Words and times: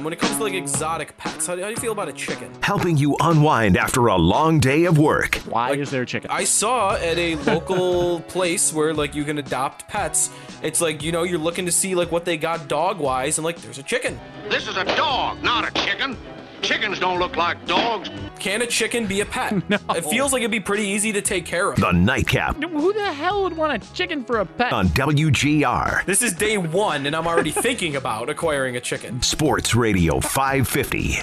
Um, 0.00 0.04
when 0.04 0.14
it 0.14 0.18
comes 0.18 0.38
to 0.38 0.42
like 0.44 0.54
exotic 0.54 1.14
pets, 1.18 1.46
how 1.46 1.54
do, 1.54 1.60
how 1.60 1.68
do 1.68 1.74
you 1.74 1.80
feel 1.80 1.92
about 1.92 2.08
a 2.08 2.12
chicken? 2.14 2.50
Helping 2.62 2.96
you 2.96 3.16
unwind 3.20 3.76
after 3.76 4.06
a 4.06 4.16
long 4.16 4.58
day 4.58 4.86
of 4.86 4.96
work. 4.96 5.34
Why 5.46 5.74
is 5.74 5.90
there 5.90 6.02
a 6.02 6.06
chicken? 6.06 6.30
I 6.30 6.44
saw 6.44 6.94
at 6.94 7.18
a 7.18 7.34
local 7.36 8.20
place 8.28 8.72
where 8.72 8.94
like 8.94 9.14
you 9.14 9.24
can 9.24 9.36
adopt 9.36 9.88
pets. 9.88 10.30
It's 10.62 10.80
like 10.80 11.02
you 11.02 11.12
know 11.12 11.24
you're 11.24 11.38
looking 11.38 11.66
to 11.66 11.72
see 11.72 11.94
like 11.94 12.10
what 12.10 12.24
they 12.24 12.38
got 12.38 12.66
dog 12.66 12.98
wise, 12.98 13.36
and 13.36 13.44
like 13.44 13.58
there's 13.58 13.76
a 13.76 13.82
chicken. 13.82 14.18
This 14.48 14.68
is 14.68 14.76
a 14.78 14.84
dog, 14.96 15.42
not 15.42 15.68
a 15.68 15.72
chicken. 15.84 16.16
Chickens 16.62 16.98
don't 16.98 17.18
look 17.18 17.36
like 17.36 17.64
dogs. 17.66 18.10
Can 18.38 18.62
a 18.62 18.66
chicken 18.66 19.06
be 19.06 19.20
a 19.20 19.26
pet? 19.26 19.52
No. 19.70 19.78
It 19.94 20.04
feels 20.04 20.32
like 20.32 20.40
it'd 20.40 20.50
be 20.50 20.60
pretty 20.60 20.84
easy 20.84 21.12
to 21.12 21.22
take 21.22 21.44
care 21.46 21.70
of. 21.70 21.78
The 21.78 21.92
Nightcap 21.92 22.56
Who 22.62 22.92
the 22.92 23.12
hell 23.12 23.42
would 23.44 23.56
want 23.56 23.82
a 23.82 23.92
chicken 23.94 24.24
for 24.24 24.40
a 24.40 24.46
pet? 24.46 24.72
on 24.72 24.88
WGR. 24.88 26.04
This 26.06 26.22
is 26.22 26.32
day 26.34 26.58
one, 26.58 27.06
and 27.06 27.14
I'm 27.14 27.26
already 27.26 27.50
thinking 27.50 27.96
about 27.96 28.28
acquiring 28.28 28.76
a 28.76 28.80
chicken. 28.80 29.22
Sports 29.22 29.74
Radio 29.74 30.20
550. 30.20 31.18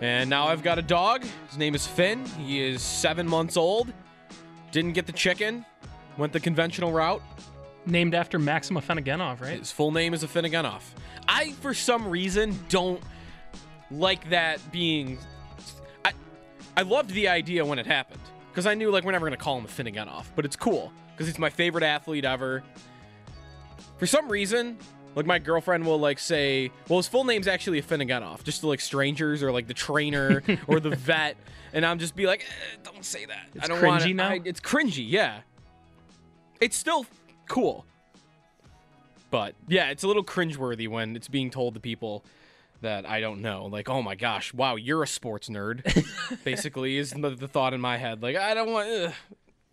And 0.00 0.28
now 0.28 0.46
I've 0.48 0.62
got 0.62 0.78
a 0.78 0.82
dog. 0.82 1.24
His 1.48 1.58
name 1.58 1.74
is 1.74 1.86
Finn. 1.86 2.24
He 2.38 2.62
is 2.62 2.82
seven 2.82 3.26
months 3.26 3.56
old. 3.56 3.92
Didn't 4.72 4.92
get 4.92 5.06
the 5.06 5.12
chicken. 5.12 5.64
Went 6.18 6.32
the 6.32 6.40
conventional 6.40 6.92
route. 6.92 7.22
Named 7.86 8.14
after 8.14 8.38
Maxim 8.38 8.76
Afinogenov, 8.76 9.40
right? 9.40 9.58
His 9.58 9.72
full 9.72 9.92
name 9.92 10.12
is 10.12 10.22
Afinogenov. 10.24 10.82
I, 11.28 11.52
for 11.52 11.72
some 11.72 12.06
reason, 12.08 12.58
don't 12.68 13.00
like 13.90 14.28
that 14.30 14.60
being. 14.72 15.18
I, 16.04 16.12
I 16.76 16.82
loved 16.82 17.10
the 17.10 17.28
idea 17.28 17.64
when 17.64 17.78
it 17.78 17.86
happened 17.86 18.20
because 18.50 18.66
I 18.66 18.74
knew 18.74 18.90
like 18.90 19.04
we're 19.04 19.12
never 19.12 19.26
gonna 19.26 19.36
call 19.36 19.58
him 19.58 19.66
Afinogenov, 19.66 20.26
but 20.34 20.44
it's 20.44 20.56
cool 20.56 20.92
because 21.12 21.26
he's 21.26 21.38
my 21.38 21.50
favorite 21.50 21.84
athlete 21.84 22.24
ever. 22.24 22.62
For 23.98 24.06
some 24.06 24.28
reason, 24.28 24.78
like 25.14 25.26
my 25.26 25.38
girlfriend 25.38 25.86
will 25.86 25.98
like 25.98 26.18
say, 26.18 26.70
well, 26.88 26.98
his 26.98 27.08
full 27.08 27.24
name's 27.24 27.48
actually 27.48 27.80
Afinogenov, 27.80 28.44
just 28.44 28.60
to 28.60 28.68
like 28.68 28.80
strangers 28.80 29.42
or 29.42 29.50
like 29.52 29.66
the 29.66 29.74
trainer 29.74 30.42
or 30.66 30.80
the 30.80 30.90
vet, 30.90 31.36
and 31.72 31.84
I'm 31.84 31.98
just 31.98 32.14
be 32.14 32.26
like, 32.26 32.40
eh, 32.42 32.76
don't 32.84 33.04
say 33.04 33.24
that. 33.26 33.46
It's 33.54 33.64
I 33.64 33.68
don't 33.68 33.78
cringy 33.78 33.86
wanna, 33.86 34.14
now? 34.14 34.28
I- 34.30 34.40
it's 34.44 34.60
cringy, 34.60 35.04
yeah. 35.08 35.40
It's 36.60 36.76
still 36.76 37.06
cool. 37.48 37.84
But 39.30 39.54
yeah, 39.68 39.90
it's 39.90 40.02
a 40.02 40.06
little 40.06 40.24
cringeworthy 40.24 40.88
when 40.88 41.16
it's 41.16 41.28
being 41.28 41.50
told 41.50 41.74
to 41.74 41.80
people 41.80 42.24
that 42.86 43.04
I 43.06 43.20
don't 43.20 43.42
know. 43.42 43.66
Like, 43.66 43.88
oh 43.88 44.00
my 44.02 44.14
gosh, 44.14 44.54
wow, 44.54 44.76
you're 44.76 45.02
a 45.02 45.06
sports 45.06 45.48
nerd. 45.48 45.84
Basically, 46.44 46.96
is 46.96 47.10
the, 47.10 47.30
the 47.30 47.46
thought 47.48 47.74
in 47.74 47.80
my 47.80 47.96
head. 47.98 48.22
Like, 48.22 48.36
I 48.36 48.54
don't 48.54 48.72
want. 48.72 48.88
Ugh. 48.88 49.12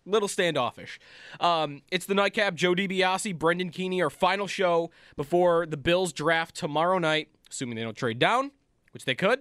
Little 0.06 0.28
standoffish. 0.28 1.00
Um, 1.40 1.80
it's 1.90 2.04
the 2.04 2.14
nightcap. 2.14 2.54
Joe 2.54 2.74
DiBiase, 2.74 3.38
Brendan 3.38 3.70
Keany, 3.70 4.02
our 4.02 4.10
final 4.10 4.46
show 4.46 4.90
before 5.16 5.64
the 5.64 5.78
Bills 5.78 6.12
draft 6.12 6.54
tomorrow 6.54 6.98
night, 6.98 7.28
assuming 7.50 7.76
they 7.76 7.82
don't 7.82 7.96
trade 7.96 8.18
down, 8.18 8.50
which 8.92 9.06
they 9.06 9.14
could. 9.14 9.40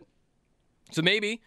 So 0.91 1.01
maybe. 1.01 1.41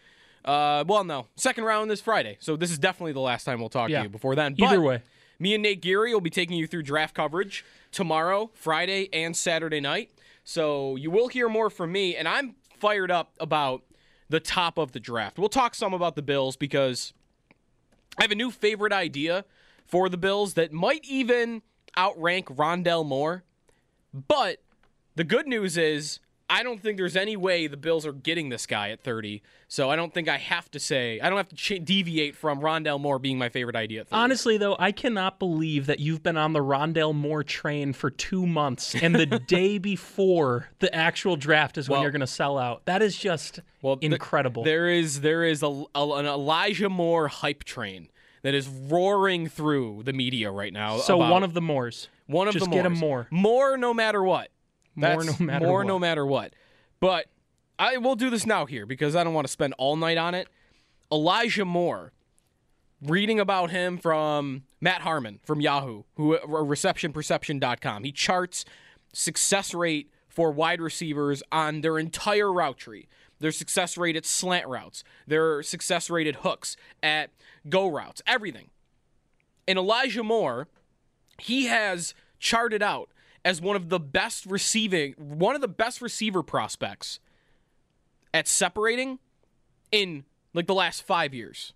Uh, 0.44 0.84
well, 0.86 1.02
no, 1.02 1.28
second 1.34 1.64
round 1.64 1.90
this 1.90 2.02
Friday. 2.02 2.36
So 2.40 2.56
this 2.56 2.70
is 2.70 2.78
definitely 2.78 3.14
the 3.14 3.20
last 3.20 3.44
time 3.44 3.58
we'll 3.58 3.70
talk 3.70 3.88
Yeah. 3.88 3.98
to 4.00 4.02
you 4.04 4.08
before 4.10 4.34
then. 4.34 4.54
Either 4.58 4.76
But 4.80 4.84
way. 4.86 5.02
me 5.38 5.54
and 5.54 5.62
Nate 5.62 5.80
Geary 5.80 6.12
will 6.12 6.20
be 6.20 6.28
taking 6.30 6.56
you 6.58 6.66
through 6.66 6.82
draft 6.82 7.14
coverage 7.14 7.64
tomorrow, 7.92 8.50
Friday, 8.52 9.08
and 9.14 9.34
Saturday 9.34 9.80
night. 9.80 10.10
So 10.48 10.94
you 10.94 11.10
will 11.10 11.26
hear 11.26 11.48
more 11.48 11.68
from 11.68 11.90
me, 11.90 12.14
and 12.14 12.28
I'm 12.28 12.54
fired 12.78 13.10
up 13.10 13.32
about 13.40 13.82
the 14.28 14.38
top 14.38 14.78
of 14.78 14.92
the 14.92 15.00
draft. 15.00 15.40
We'll 15.40 15.48
talk 15.48 15.74
some 15.74 15.92
about 15.92 16.14
the 16.14 16.22
Bills 16.22 16.56
because 16.56 17.12
I 18.16 18.22
have 18.22 18.30
a 18.30 18.36
new 18.36 18.52
favorite 18.52 18.92
idea 18.92 19.44
for 19.86 20.08
the 20.08 20.16
Bills 20.16 20.54
that 20.54 20.72
might 20.72 21.04
even 21.04 21.62
outrank 21.98 22.46
Rondale 22.46 23.04
Moore. 23.04 23.42
But 24.14 24.62
the 25.16 25.24
good 25.24 25.48
news 25.48 25.76
is 25.76 26.20
I 26.48 26.62
don't 26.62 26.80
think 26.80 26.96
there's 26.96 27.16
any 27.16 27.36
way 27.36 27.66
the 27.66 27.76
Bills 27.76 28.06
are 28.06 28.12
getting 28.12 28.50
this 28.50 28.66
guy 28.66 28.90
at 28.90 29.00
30. 29.00 29.42
So 29.66 29.90
I 29.90 29.96
don't 29.96 30.14
think 30.14 30.28
I 30.28 30.36
have 30.36 30.70
to 30.70 30.78
say 30.78 31.18
I 31.20 31.28
don't 31.28 31.38
have 31.38 31.48
to 31.48 31.56
ch- 31.56 31.80
deviate 31.84 32.36
from 32.36 32.60
Rondale 32.60 33.00
Moore 33.00 33.18
being 33.18 33.36
my 33.36 33.48
favorite 33.48 33.74
idea. 33.74 34.02
At 34.02 34.08
30. 34.10 34.20
Honestly, 34.20 34.56
though, 34.56 34.76
I 34.78 34.92
cannot 34.92 35.40
believe 35.40 35.86
that 35.86 35.98
you've 35.98 36.22
been 36.22 36.36
on 36.36 36.52
the 36.52 36.60
Rondale 36.60 37.14
Moore 37.14 37.42
train 37.42 37.92
for 37.92 38.10
two 38.10 38.46
months, 38.46 38.94
and 38.94 39.14
the 39.16 39.26
day 39.48 39.78
before 39.78 40.68
the 40.78 40.94
actual 40.94 41.34
draft 41.36 41.78
is 41.78 41.88
when 41.88 42.00
you're 42.02 42.12
going 42.12 42.20
to 42.20 42.26
sell 42.28 42.58
out. 42.58 42.84
That 42.86 43.02
is 43.02 43.16
just 43.18 43.58
Well, 43.82 43.96
th- 43.96 44.12
incredible. 44.12 44.62
there 44.62 44.88
is 44.88 45.22
there 45.22 45.42
is 45.42 45.64
a, 45.64 45.84
a- 45.96 46.12
an 46.14 46.26
Elijah 46.26 46.88
Moore 46.88 47.26
hype 47.26 47.64
train 47.64 48.08
that 48.42 48.54
is 48.54 48.68
roaring 48.68 49.48
through 49.48 50.02
the 50.04 50.12
media 50.12 50.52
right 50.52 50.72
now. 50.72 50.98
so 50.98 51.16
about- 51.16 51.32
one 51.32 51.42
of 51.42 51.54
the 51.54 51.60
Moores. 51.60 52.08
one 52.26 52.46
of 52.46 52.54
just 52.54 52.66
the 52.66 52.70
get 52.70 52.86
him 52.86 52.94
more. 52.94 53.26
more 53.32 53.76
no 53.76 53.92
matter 53.92 54.22
what. 54.22 54.50
More 54.96 55.22
no 55.22 55.36
matter 55.38 55.66
more 55.66 55.78
what. 55.78 55.86
no 55.86 55.98
matter 55.98 56.26
what. 56.26 56.54
But 57.00 57.26
I 57.78 57.98
will 57.98 58.16
do 58.16 58.30
this 58.30 58.46
now 58.46 58.66
here 58.66 58.86
because 58.86 59.14
I 59.14 59.22
don't 59.22 59.34
want 59.34 59.46
to 59.46 59.52
spend 59.52 59.74
all 59.78 59.96
night 59.96 60.16
on 60.16 60.34
it. 60.34 60.48
Elijah 61.12 61.64
Moore, 61.64 62.12
reading 63.02 63.38
about 63.38 63.70
him 63.70 63.98
from 63.98 64.64
Matt 64.80 65.02
Harmon 65.02 65.40
from 65.44 65.60
Yahoo, 65.60 66.04
who 66.14 66.38
receptionperception.com. 66.38 68.04
He 68.04 68.12
charts 68.12 68.64
success 69.12 69.74
rate 69.74 70.10
for 70.28 70.50
wide 70.50 70.80
receivers 70.80 71.42
on 71.52 71.82
their 71.82 71.98
entire 71.98 72.52
route 72.52 72.78
tree. 72.78 73.08
Their 73.38 73.52
success 73.52 73.98
rate 73.98 74.16
at 74.16 74.24
slant 74.24 74.66
routes, 74.66 75.04
their 75.26 75.62
success 75.62 76.08
rate 76.08 76.26
at 76.26 76.36
hooks, 76.36 76.76
at 77.02 77.30
go 77.68 77.86
routes, 77.86 78.22
everything. 78.26 78.70
And 79.68 79.78
Elijah 79.78 80.22
Moore, 80.22 80.68
he 81.38 81.66
has 81.66 82.14
charted 82.38 82.82
out 82.82 83.10
as 83.46 83.60
one 83.60 83.76
of 83.76 83.88
the 83.90 84.00
best 84.00 84.44
receiving, 84.44 85.12
one 85.16 85.54
of 85.54 85.60
the 85.60 85.68
best 85.68 86.02
receiver 86.02 86.42
prospects 86.42 87.20
at 88.34 88.48
separating 88.48 89.20
in 89.92 90.24
like 90.52 90.66
the 90.66 90.74
last 90.74 91.04
five 91.04 91.32
years. 91.32 91.72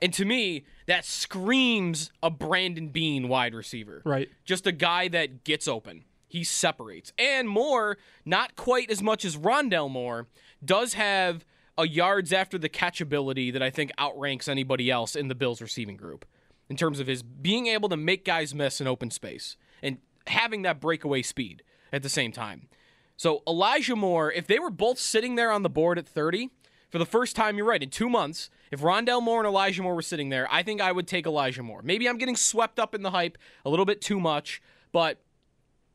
And 0.00 0.14
to 0.14 0.24
me, 0.24 0.64
that 0.86 1.04
screams 1.04 2.12
a 2.22 2.30
Brandon 2.30 2.88
Beane 2.88 3.28
wide 3.28 3.52
receiver. 3.52 4.02
Right. 4.04 4.28
Just 4.44 4.64
a 4.66 4.72
guy 4.72 5.08
that 5.08 5.42
gets 5.42 5.66
open. 5.66 6.04
He 6.28 6.44
separates. 6.44 7.12
And 7.18 7.48
Moore, 7.48 7.98
not 8.24 8.54
quite 8.54 8.88
as 8.88 9.02
much 9.02 9.24
as 9.24 9.36
Rondale 9.36 9.90
Moore, 9.90 10.28
does 10.64 10.94
have 10.94 11.44
a 11.76 11.86
yards 11.86 12.32
after 12.32 12.58
the 12.58 12.68
catch 12.68 13.00
ability 13.00 13.50
that 13.50 13.62
I 13.62 13.70
think 13.70 13.90
outranks 13.98 14.46
anybody 14.46 14.88
else 14.88 15.16
in 15.16 15.26
the 15.26 15.34
Bills 15.34 15.60
receiving 15.60 15.96
group 15.96 16.24
in 16.68 16.76
terms 16.76 17.00
of 17.00 17.08
his 17.08 17.24
being 17.24 17.66
able 17.66 17.88
to 17.88 17.96
make 17.96 18.24
guys 18.24 18.54
miss 18.54 18.80
in 18.80 18.86
open 18.86 19.10
space 19.10 19.56
and 19.82 19.98
having 20.26 20.62
that 20.62 20.80
breakaway 20.80 21.22
speed 21.22 21.62
at 21.92 22.02
the 22.02 22.08
same 22.08 22.32
time. 22.32 22.68
So 23.16 23.42
Elijah 23.46 23.96
Moore, 23.96 24.32
if 24.32 24.46
they 24.46 24.58
were 24.58 24.70
both 24.70 24.98
sitting 24.98 25.36
there 25.36 25.52
on 25.52 25.62
the 25.62 25.70
board 25.70 25.98
at 25.98 26.06
30, 26.06 26.50
for 26.90 26.98
the 26.98 27.06
first 27.06 27.36
time, 27.36 27.56
you're 27.56 27.66
right, 27.66 27.82
in 27.82 27.88
two 27.88 28.08
months, 28.08 28.50
if 28.70 28.80
Rondale 28.80 29.22
Moore 29.22 29.40
and 29.40 29.46
Elijah 29.46 29.82
Moore 29.82 29.94
were 29.94 30.02
sitting 30.02 30.28
there, 30.28 30.46
I 30.50 30.62
think 30.62 30.80
I 30.80 30.92
would 30.92 31.06
take 31.06 31.26
Elijah 31.26 31.62
Moore. 31.62 31.80
Maybe 31.82 32.08
I'm 32.08 32.18
getting 32.18 32.36
swept 32.36 32.78
up 32.78 32.94
in 32.94 33.02
the 33.02 33.10
hype 33.10 33.38
a 33.64 33.70
little 33.70 33.86
bit 33.86 34.00
too 34.00 34.20
much, 34.20 34.60
but 34.92 35.22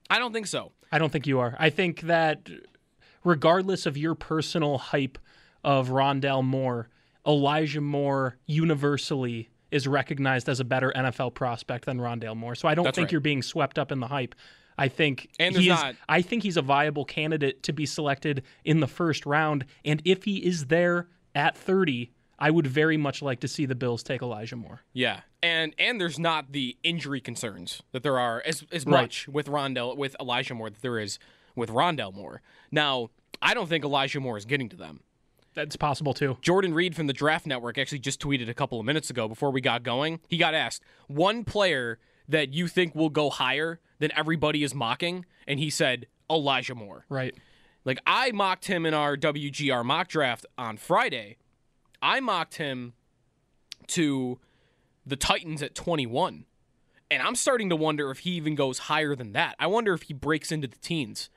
I 0.09 0.19
don't 0.19 0.33
think 0.33 0.47
so. 0.47 0.71
I 0.91 0.97
don't 0.97 1.11
think 1.11 1.27
you 1.27 1.39
are. 1.39 1.55
I 1.59 1.69
think 1.69 2.01
that 2.01 2.49
regardless 3.23 3.85
of 3.85 3.97
your 3.97 4.15
personal 4.15 4.77
hype 4.77 5.19
of 5.63 5.89
Rondale 5.89 6.43
Moore, 6.43 6.89
Elijah 7.27 7.81
Moore 7.81 8.37
universally 8.45 9.49
is 9.71 9.87
recognized 9.87 10.47
as 10.49 10.59
a 10.59 10.63
better 10.65 10.91
NFL 10.95 11.33
prospect 11.33 11.85
than 11.85 11.97
Rondale 11.99 12.35
Moore. 12.35 12.55
So 12.55 12.67
I 12.67 12.75
don't 12.75 12.85
That's 12.85 12.95
think 12.95 13.07
right. 13.07 13.11
you're 13.13 13.21
being 13.21 13.41
swept 13.41 13.77
up 13.77 13.91
in 13.91 13.99
the 13.99 14.07
hype. 14.07 14.35
I 14.77 14.87
think 14.89 15.29
And 15.39 15.55
there's 15.55 15.65
he 15.65 15.71
is, 15.71 15.79
not- 15.79 15.95
I 16.07 16.21
think 16.21 16.43
he's 16.43 16.57
a 16.57 16.61
viable 16.61 17.03
candidate 17.05 17.63
to 17.63 17.73
be 17.73 17.85
selected 17.85 18.43
in 18.63 18.79
the 18.79 18.87
first 18.87 19.25
round. 19.25 19.65
And 19.83 20.01
if 20.05 20.23
he 20.23 20.37
is 20.45 20.67
there 20.67 21.07
at 21.33 21.57
30, 21.57 22.11
I 22.39 22.51
would 22.51 22.67
very 22.67 22.97
much 22.97 23.21
like 23.23 23.39
to 23.39 23.47
see 23.47 23.65
the 23.65 23.73
Bills 23.75 24.03
take 24.03 24.21
Elijah 24.21 24.55
Moore. 24.55 24.81
Yeah, 24.93 25.21
and 25.41 25.73
and 25.79 25.99
there's 25.99 26.19
not 26.19 26.51
the 26.51 26.77
injury 26.83 27.19
concerns 27.19 27.81
that 27.93 28.03
there 28.03 28.19
are 28.19 28.43
as 28.45 28.63
as 28.71 28.85
Right. 28.85 29.01
much 29.01 29.27
with 29.27 29.47
Rondale 29.47 29.97
with 29.97 30.15
Elijah 30.19 30.53
Moore 30.53 30.69
that 30.69 30.83
there 30.83 30.99
is 30.99 31.17
with 31.55 31.71
Rondale 31.71 32.13
Moore. 32.13 32.43
Now, 32.69 33.09
I 33.41 33.55
don't 33.55 33.67
think 33.67 33.83
Elijah 33.83 34.19
Moore 34.19 34.37
is 34.37 34.45
getting 34.45 34.69
to 34.69 34.75
them. 34.75 34.99
That's 35.57 35.75
possible 35.75 36.13
too. 36.13 36.37
Jordan 36.41 36.75
Reid 36.75 36.95
from 36.95 37.07
the 37.07 37.13
Draft 37.13 37.47
Network 37.47 37.79
actually 37.79 37.97
just 37.97 38.21
tweeted 38.21 38.47
a 38.47 38.53
couple 38.53 38.79
of 38.79 38.85
minutes 38.85 39.09
ago 39.09 39.27
before 39.27 39.49
we 39.49 39.59
got 39.59 39.81
going. 39.81 40.19
He 40.27 40.37
got 40.37 40.53
asked 40.53 40.83
one 41.07 41.43
player 41.43 41.97
that 42.27 42.53
you 42.53 42.67
think 42.67 42.93
will 42.93 43.09
go 43.09 43.31
higher 43.31 43.79
than 43.97 44.11
everybody 44.15 44.61
is 44.61 44.75
mocking, 44.75 45.25
and 45.47 45.59
he 45.59 45.71
said 45.71 46.05
Elijah 46.29 46.75
Moore. 46.75 47.05
Right. 47.09 47.33
Like 47.85 47.99
I 48.05 48.31
mocked 48.33 48.65
him 48.65 48.85
in 48.85 48.93
our 48.93 49.17
WGR 49.17 49.83
mock 49.83 50.09
draft 50.09 50.45
on 50.59 50.77
Friday. 50.77 51.37
I 52.03 52.19
mocked 52.19 52.57
him 52.57 52.93
to 53.87 54.39
the 55.07 55.15
Titans 55.15 55.63
at 55.63 55.73
21. 55.73 56.45
And 57.09 57.23
I'm 57.23 57.35
starting 57.35 57.69
to 57.69 57.75
wonder 57.75 58.11
if 58.11 58.19
he 58.19 58.31
even 58.31 58.53
goes 58.53 58.77
higher 58.77 59.15
than 59.15 59.31
that. 59.31 59.55
I 59.57 59.65
wonder 59.65 59.95
if 59.95 60.03
he 60.03 60.13
breaks 60.13 60.51
into 60.51 60.67
the 60.67 60.77
teens. 60.77 61.31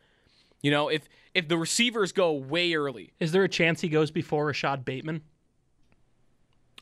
You 0.62 0.70
know, 0.70 0.88
if 0.88 1.08
if 1.34 1.48
the 1.48 1.56
receivers 1.56 2.12
go 2.12 2.32
way 2.32 2.74
early, 2.74 3.12
Is 3.20 3.32
there 3.32 3.44
a 3.44 3.48
chance 3.48 3.80
he 3.80 3.88
goes 3.88 4.10
before 4.10 4.50
Rashad 4.50 4.84
Bateman? 4.84 5.22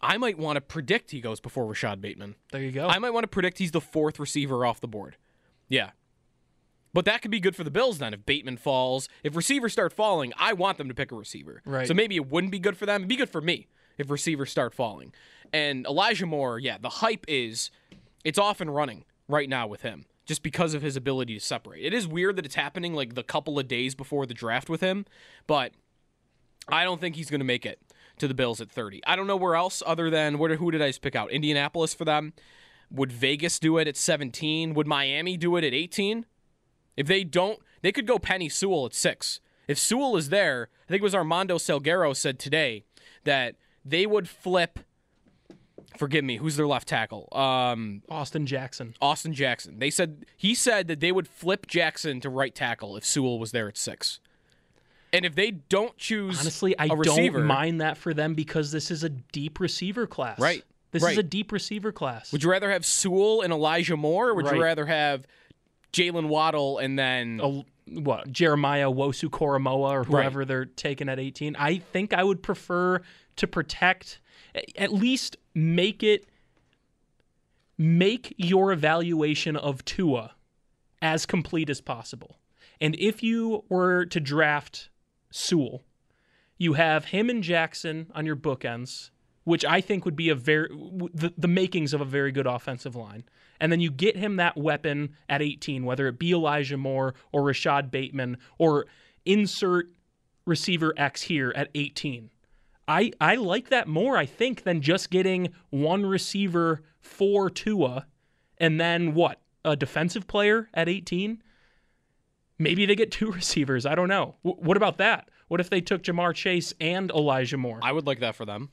I 0.00 0.16
might 0.16 0.38
want 0.38 0.56
to 0.56 0.60
predict 0.60 1.10
he 1.10 1.20
goes 1.20 1.40
before 1.40 1.66
Rashad 1.66 2.00
Bateman. 2.00 2.36
There 2.52 2.62
you 2.62 2.70
go. 2.70 2.86
I 2.86 2.98
might 2.98 3.10
want 3.10 3.24
to 3.24 3.28
predict 3.28 3.58
he's 3.58 3.72
the 3.72 3.80
fourth 3.80 4.18
receiver 4.18 4.64
off 4.64 4.80
the 4.80 4.88
board. 4.88 5.16
Yeah. 5.68 5.90
But 6.94 7.04
that 7.04 7.20
could 7.20 7.30
be 7.30 7.40
good 7.40 7.54
for 7.54 7.64
the 7.64 7.70
Bills 7.70 7.98
then 7.98 8.14
if 8.14 8.24
Bateman 8.24 8.56
falls. 8.56 9.08
If 9.22 9.36
receivers 9.36 9.72
start 9.72 9.92
falling, 9.92 10.32
I 10.38 10.52
want 10.52 10.78
them 10.78 10.88
to 10.88 10.94
pick 10.94 11.12
a 11.12 11.16
receiver. 11.16 11.62
Right. 11.64 11.86
So 11.86 11.94
maybe 11.94 12.16
it 12.16 12.30
wouldn't 12.30 12.50
be 12.50 12.58
good 12.58 12.76
for 12.76 12.86
them. 12.86 13.02
It'd 13.02 13.08
be 13.08 13.16
good 13.16 13.28
for 13.28 13.40
me 13.40 13.66
if 13.98 14.08
receivers 14.10 14.50
start 14.50 14.72
falling. 14.74 15.12
And 15.52 15.86
Elijah 15.86 16.26
Moore, 16.26 16.58
yeah, 16.58 16.78
the 16.78 16.88
hype 16.88 17.24
is 17.28 17.70
it's 18.24 18.38
off 18.38 18.60
and 18.60 18.74
running 18.74 19.04
right 19.28 19.48
now 19.48 19.66
with 19.66 19.82
him 19.82 20.06
just 20.28 20.42
because 20.42 20.74
of 20.74 20.82
his 20.82 20.94
ability 20.94 21.34
to 21.34 21.40
separate. 21.40 21.82
It 21.82 21.94
is 21.94 22.06
weird 22.06 22.36
that 22.36 22.44
it's 22.44 22.54
happening 22.54 22.94
like 22.94 23.14
the 23.14 23.22
couple 23.22 23.58
of 23.58 23.66
days 23.66 23.94
before 23.94 24.26
the 24.26 24.34
draft 24.34 24.68
with 24.68 24.82
him, 24.82 25.06
but 25.46 25.72
I 26.68 26.84
don't 26.84 27.00
think 27.00 27.16
he's 27.16 27.30
going 27.30 27.40
to 27.40 27.46
make 27.46 27.64
it 27.64 27.80
to 28.18 28.28
the 28.28 28.34
Bills 28.34 28.60
at 28.60 28.70
30. 28.70 29.00
I 29.06 29.16
don't 29.16 29.26
know 29.26 29.36
where 29.36 29.54
else 29.54 29.82
other 29.86 30.10
than 30.10 30.38
where 30.38 30.54
who 30.56 30.70
did 30.70 30.82
I 30.82 30.92
pick 30.92 31.16
out? 31.16 31.30
Indianapolis 31.30 31.94
for 31.94 32.04
them. 32.04 32.34
Would 32.90 33.10
Vegas 33.10 33.58
do 33.58 33.78
it 33.78 33.88
at 33.88 33.96
17? 33.96 34.74
Would 34.74 34.86
Miami 34.86 35.38
do 35.38 35.56
it 35.56 35.64
at 35.64 35.72
18? 35.72 36.26
If 36.96 37.06
they 37.06 37.24
don't, 37.24 37.58
they 37.80 37.90
could 37.90 38.06
go 38.06 38.18
Penei 38.18 38.52
Sewell 38.52 38.84
at 38.84 38.94
6. 38.94 39.40
If 39.66 39.78
Sewell 39.78 40.16
is 40.16 40.28
there, 40.28 40.68
I 40.86 40.92
think 40.92 41.00
it 41.00 41.04
was 41.04 41.14
Armando 41.14 41.56
Salguero 41.56 42.14
said 42.14 42.38
today 42.38 42.84
that 43.24 43.56
they 43.82 44.04
would 44.04 44.28
flip 44.28 44.80
forgive 45.98 46.24
me, 46.24 46.36
who's 46.36 46.56
their 46.56 46.66
left 46.66 46.88
tackle? 46.88 47.28
Um 47.32 48.02
Austin 48.08 48.46
Jackson. 48.46 48.94
Austin 49.00 49.32
Jackson. 49.32 49.78
They 49.78 49.90
said 49.90 50.26
he 50.36 50.54
said 50.54 50.88
that 50.88 51.00
they 51.00 51.12
would 51.12 51.28
flip 51.28 51.66
Jackson 51.66 52.20
to 52.20 52.30
right 52.30 52.54
tackle 52.54 52.96
if 52.96 53.04
Sewell 53.04 53.38
was 53.38 53.52
there 53.52 53.68
at 53.68 53.76
6. 53.76 54.20
And 55.12 55.24
if 55.24 55.34
they 55.34 55.52
don't 55.52 55.96
choose 55.96 56.38
Honestly, 56.40 56.78
I 56.78 56.86
a 56.86 56.94
receiver, 56.94 57.38
don't 57.38 57.46
mind 57.46 57.80
that 57.80 57.96
for 57.96 58.12
them 58.12 58.34
because 58.34 58.72
this 58.72 58.90
is 58.90 59.04
a 59.04 59.08
deep 59.08 59.58
receiver 59.58 60.06
class. 60.06 60.38
Right. 60.38 60.62
This 60.90 61.02
is 61.02 61.18
a 61.18 61.22
deep 61.22 61.52
receiver 61.52 61.92
class. 61.92 62.32
Would 62.32 62.42
you 62.42 62.50
rather 62.50 62.70
have 62.70 62.84
Sewell 62.84 63.42
and 63.42 63.52
Elijah 63.52 63.96
Moore, 63.96 64.30
or 64.30 64.34
would 64.34 64.50
you 64.50 64.62
rather 64.62 64.86
have 64.86 65.26
Jaylen 65.92 66.28
Waddle 66.28 66.78
and 66.78 66.98
then 66.98 67.40
a, 67.42 67.64
what 67.90 68.30
Jeremiah 68.30 68.90
Owusu-Koramoah 68.90 69.90
or 69.90 70.04
whoever 70.04 70.44
they're 70.44 70.66
taking 70.66 71.08
at 71.08 71.18
18. 71.18 71.56
I 71.56 71.78
think 71.78 72.12
I 72.12 72.22
would 72.22 72.42
prefer 72.42 73.00
to 73.38 73.46
protect 73.46 74.20
at 74.76 74.92
least 74.92 75.36
make 75.54 76.02
it 76.02 76.26
make 77.76 78.34
your 78.36 78.72
evaluation 78.72 79.56
of 79.56 79.84
Tua 79.84 80.34
as 81.00 81.26
complete 81.26 81.70
as 81.70 81.80
possible. 81.80 82.38
And 82.80 82.96
if 82.96 83.22
you 83.22 83.64
were 83.68 84.04
to 84.06 84.20
draft 84.20 84.88
Sewell, 85.30 85.84
you 86.56 86.74
have 86.74 87.06
him 87.06 87.30
and 87.30 87.42
Jackson 87.42 88.10
on 88.14 88.26
your 88.26 88.36
bookends, 88.36 89.10
which 89.44 89.64
I 89.64 89.80
think 89.80 90.04
would 90.04 90.16
be 90.16 90.28
a 90.28 90.34
very 90.34 90.68
the, 91.14 91.32
the 91.38 91.48
makings 91.48 91.94
of 91.94 92.00
a 92.00 92.04
very 92.04 92.32
good 92.32 92.46
offensive 92.46 92.96
line. 92.96 93.24
And 93.60 93.72
then 93.72 93.80
you 93.80 93.90
get 93.90 94.16
him 94.16 94.36
that 94.36 94.56
weapon 94.56 95.16
at 95.28 95.42
18, 95.42 95.84
whether 95.84 96.06
it 96.06 96.18
be 96.18 96.32
Elijah 96.32 96.76
Moore 96.76 97.14
or 97.32 97.42
Rashad 97.42 97.90
Bateman 97.90 98.38
or 98.58 98.86
insert 99.24 99.90
receiver 100.46 100.94
X 100.96 101.22
here 101.22 101.52
at 101.54 101.68
18. 101.74 102.30
I, 102.88 103.12
I 103.20 103.34
like 103.36 103.68
that 103.68 103.86
more, 103.86 104.16
I 104.16 104.24
think, 104.26 104.62
than 104.62 104.80
just 104.80 105.10
getting 105.10 105.52
one 105.70 106.06
receiver 106.06 106.82
for 107.00 107.50
Tua 107.50 108.06
and 108.58 108.80
then 108.80 109.14
what? 109.14 109.40
A 109.64 109.76
defensive 109.76 110.26
player 110.26 110.68
at 110.72 110.88
18? 110.88 111.42
Maybe 112.58 112.86
they 112.86 112.96
get 112.96 113.12
two 113.12 113.30
receivers. 113.32 113.86
I 113.86 113.94
don't 113.94 114.08
know. 114.08 114.36
W- 114.44 114.62
what 114.64 114.76
about 114.76 114.98
that? 114.98 115.28
What 115.48 115.60
if 115.60 115.70
they 115.70 115.80
took 115.80 116.02
Ja'Marr 116.02 116.34
Chase 116.34 116.72
and 116.80 117.10
Elijah 117.10 117.56
Moore? 117.56 117.80
I 117.82 117.92
would 117.92 118.06
like 118.06 118.20
that 118.20 118.34
for 118.34 118.44
them. 118.44 118.70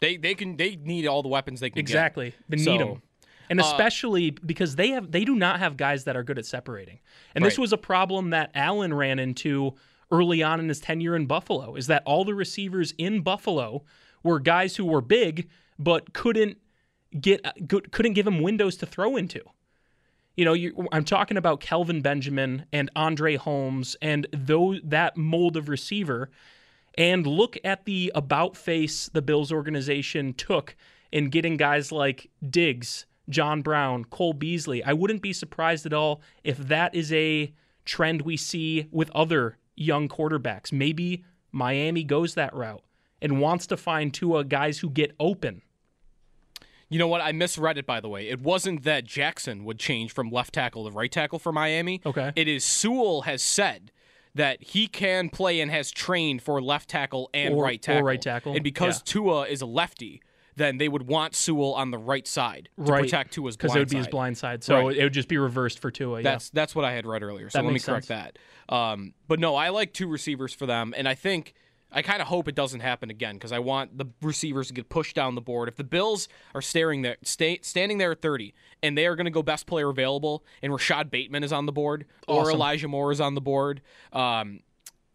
They 0.00 0.16
they 0.16 0.34
can 0.34 0.56
they 0.56 0.74
need 0.76 1.06
all 1.06 1.22
the 1.22 1.28
weapons 1.28 1.60
they 1.60 1.70
can 1.70 1.78
Exactly. 1.78 2.30
get. 2.30 2.34
Exactly. 2.34 2.46
They 2.48 2.56
need 2.72 2.80
So, 2.80 2.92
them. 2.92 3.02
And 3.50 3.60
uh, 3.60 3.64
especially 3.64 4.30
because 4.30 4.74
they 4.76 4.88
have 4.90 5.12
they 5.12 5.24
do 5.24 5.34
not 5.36 5.60
have 5.60 5.76
guys 5.76 6.04
that 6.04 6.16
are 6.16 6.22
good 6.24 6.38
at 6.38 6.46
separating. 6.46 6.98
And 7.34 7.44
this 7.44 7.58
was 7.58 7.72
a 7.72 7.78
problem 7.78 8.30
that 8.30 8.50
Allen 8.54 8.92
ran 8.94 9.18
into 9.20 9.74
early 10.12 10.42
on 10.42 10.60
in 10.60 10.68
his 10.68 10.78
tenure 10.78 11.16
in 11.16 11.26
Buffalo 11.26 11.74
is 11.74 11.88
that 11.88 12.02
all 12.06 12.24
the 12.24 12.34
receivers 12.34 12.94
in 12.98 13.22
Buffalo 13.22 13.82
were 14.22 14.38
guys 14.38 14.76
who 14.76 14.84
were 14.84 15.00
big 15.00 15.48
but 15.78 16.12
couldn't 16.12 16.58
get 17.18 17.44
couldn't 17.90 18.12
give 18.12 18.26
him 18.26 18.40
windows 18.40 18.76
to 18.76 18.86
throw 18.86 19.16
into. 19.16 19.40
You 20.36 20.46
know, 20.46 20.54
you, 20.54 20.86
I'm 20.92 21.04
talking 21.04 21.36
about 21.36 21.60
Kelvin 21.60 22.00
Benjamin 22.00 22.64
and 22.72 22.90
Andre 22.96 23.36
Holmes 23.36 23.96
and 24.00 24.26
those 24.32 24.80
that 24.84 25.16
mold 25.16 25.56
of 25.56 25.68
receiver. 25.68 26.30
And 26.96 27.26
look 27.26 27.56
at 27.64 27.86
the 27.86 28.12
about 28.14 28.56
face 28.56 29.08
the 29.08 29.22
Bills 29.22 29.50
organization 29.50 30.34
took 30.34 30.76
in 31.10 31.30
getting 31.30 31.56
guys 31.56 31.90
like 31.90 32.30
Diggs, 32.48 33.06
John 33.28 33.62
Brown, 33.62 34.04
Cole 34.04 34.34
Beasley. 34.34 34.84
I 34.84 34.92
wouldn't 34.92 35.22
be 35.22 35.32
surprised 35.32 35.86
at 35.86 35.94
all 35.94 36.20
if 36.44 36.58
that 36.58 36.94
is 36.94 37.10
a 37.12 37.52
trend 37.84 38.22
we 38.22 38.36
see 38.36 38.88
with 38.90 39.10
other 39.14 39.56
young 39.76 40.08
quarterbacks. 40.08 40.72
Maybe 40.72 41.24
Miami 41.50 42.04
goes 42.04 42.34
that 42.34 42.54
route 42.54 42.82
and 43.20 43.40
wants 43.40 43.66
to 43.68 43.76
find 43.76 44.12
Tua 44.12 44.44
guys 44.44 44.78
who 44.80 44.90
get 44.90 45.14
open. 45.20 45.62
You 46.88 46.98
know 46.98 47.08
what? 47.08 47.22
I 47.22 47.32
misread 47.32 47.78
it 47.78 47.86
by 47.86 48.00
the 48.00 48.08
way. 48.08 48.28
It 48.28 48.40
wasn't 48.42 48.82
that 48.84 49.04
Jackson 49.04 49.64
would 49.64 49.78
change 49.78 50.12
from 50.12 50.30
left 50.30 50.52
tackle 50.54 50.84
to 50.84 50.90
right 50.90 51.10
tackle 51.10 51.38
for 51.38 51.50
Miami. 51.52 52.02
Okay. 52.04 52.32
It 52.36 52.48
is 52.48 52.64
Sewell 52.64 53.22
has 53.22 53.42
said 53.42 53.92
that 54.34 54.62
he 54.62 54.86
can 54.86 55.28
play 55.30 55.60
and 55.60 55.70
has 55.70 55.90
trained 55.90 56.42
for 56.42 56.60
left 56.60 56.88
tackle 56.90 57.30
and 57.32 57.54
Or- 57.54 57.64
right 57.64 57.80
tackle. 57.80 58.02
right 58.02 58.20
tackle, 58.20 58.54
And 58.54 58.64
because 58.64 58.98
yeah. 58.98 59.02
Tua 59.12 59.42
is 59.46 59.60
a 59.62 59.66
lefty, 59.66 60.22
then 60.56 60.78
they 60.78 60.88
would 60.88 61.06
want 61.06 61.34
Sewell 61.34 61.74
on 61.74 61.90
the 61.90 61.98
right 61.98 62.26
side 62.26 62.68
to 62.76 62.92
right. 62.92 63.02
protect 63.02 63.32
Tua's 63.34 63.56
Because 63.56 63.68
blind 63.70 63.76
it 63.76 63.80
would 63.80 63.90
be 63.90 63.96
his 63.98 64.08
blind 64.08 64.38
side. 64.38 64.62
So 64.64 64.86
Right. 64.88 64.96
it 64.96 65.02
would 65.02 65.12
just 65.12 65.28
be 65.28 65.38
reversed 65.38 65.78
for 65.78 65.90
Tua. 65.90 66.18
Yeah. 66.18 66.22
That's 66.22 66.50
that's 66.50 66.74
what 66.74 66.84
I 66.84 66.92
had 66.92 67.06
read 67.06 67.22
earlier. 67.22 67.48
So 67.50 67.58
That 67.58 67.64
let 67.64 67.72
me 67.74 67.80
correct 67.80 68.06
sense. 68.06 68.32
that. 68.68 68.74
Um, 68.74 69.14
but 69.28 69.40
no, 69.40 69.54
I 69.54 69.70
like 69.70 69.92
two 69.92 70.08
receivers 70.08 70.52
for 70.54 70.66
them, 70.66 70.94
and 70.96 71.08
I 71.08 71.14
think 71.14 71.54
I 71.94 72.00
kind 72.00 72.22
of 72.22 72.28
hope 72.28 72.48
it 72.48 72.54
doesn't 72.54 72.80
happen 72.80 73.10
again 73.10 73.34
because 73.34 73.52
I 73.52 73.58
want 73.58 73.98
the 73.98 74.06
receivers 74.22 74.68
to 74.68 74.72
get 74.74 74.88
pushed 74.88 75.14
down 75.14 75.34
the 75.34 75.42
board. 75.42 75.68
If 75.68 75.76
the 75.76 75.84
Bills 75.84 76.26
are 76.54 76.62
staring 76.62 77.02
there, 77.02 77.16
stay, 77.22 77.58
standing 77.62 77.98
there 77.98 78.12
at 78.12 78.22
thirty, 78.22 78.54
and 78.82 78.96
they 78.96 79.06
are 79.06 79.14
going 79.14 79.26
to 79.26 79.30
go 79.30 79.42
best 79.42 79.66
player 79.66 79.90
available, 79.90 80.42
and 80.62 80.72
Rashad 80.72 81.10
Bateman 81.10 81.44
is 81.44 81.52
on 81.52 81.66
the 81.66 81.72
board, 81.72 82.06
or 82.26 82.50
Elijah 82.50 82.88
Moore 82.88 83.12
is 83.12 83.20
on 83.20 83.34
the 83.34 83.42
board. 83.42 83.82
Um, 84.12 84.60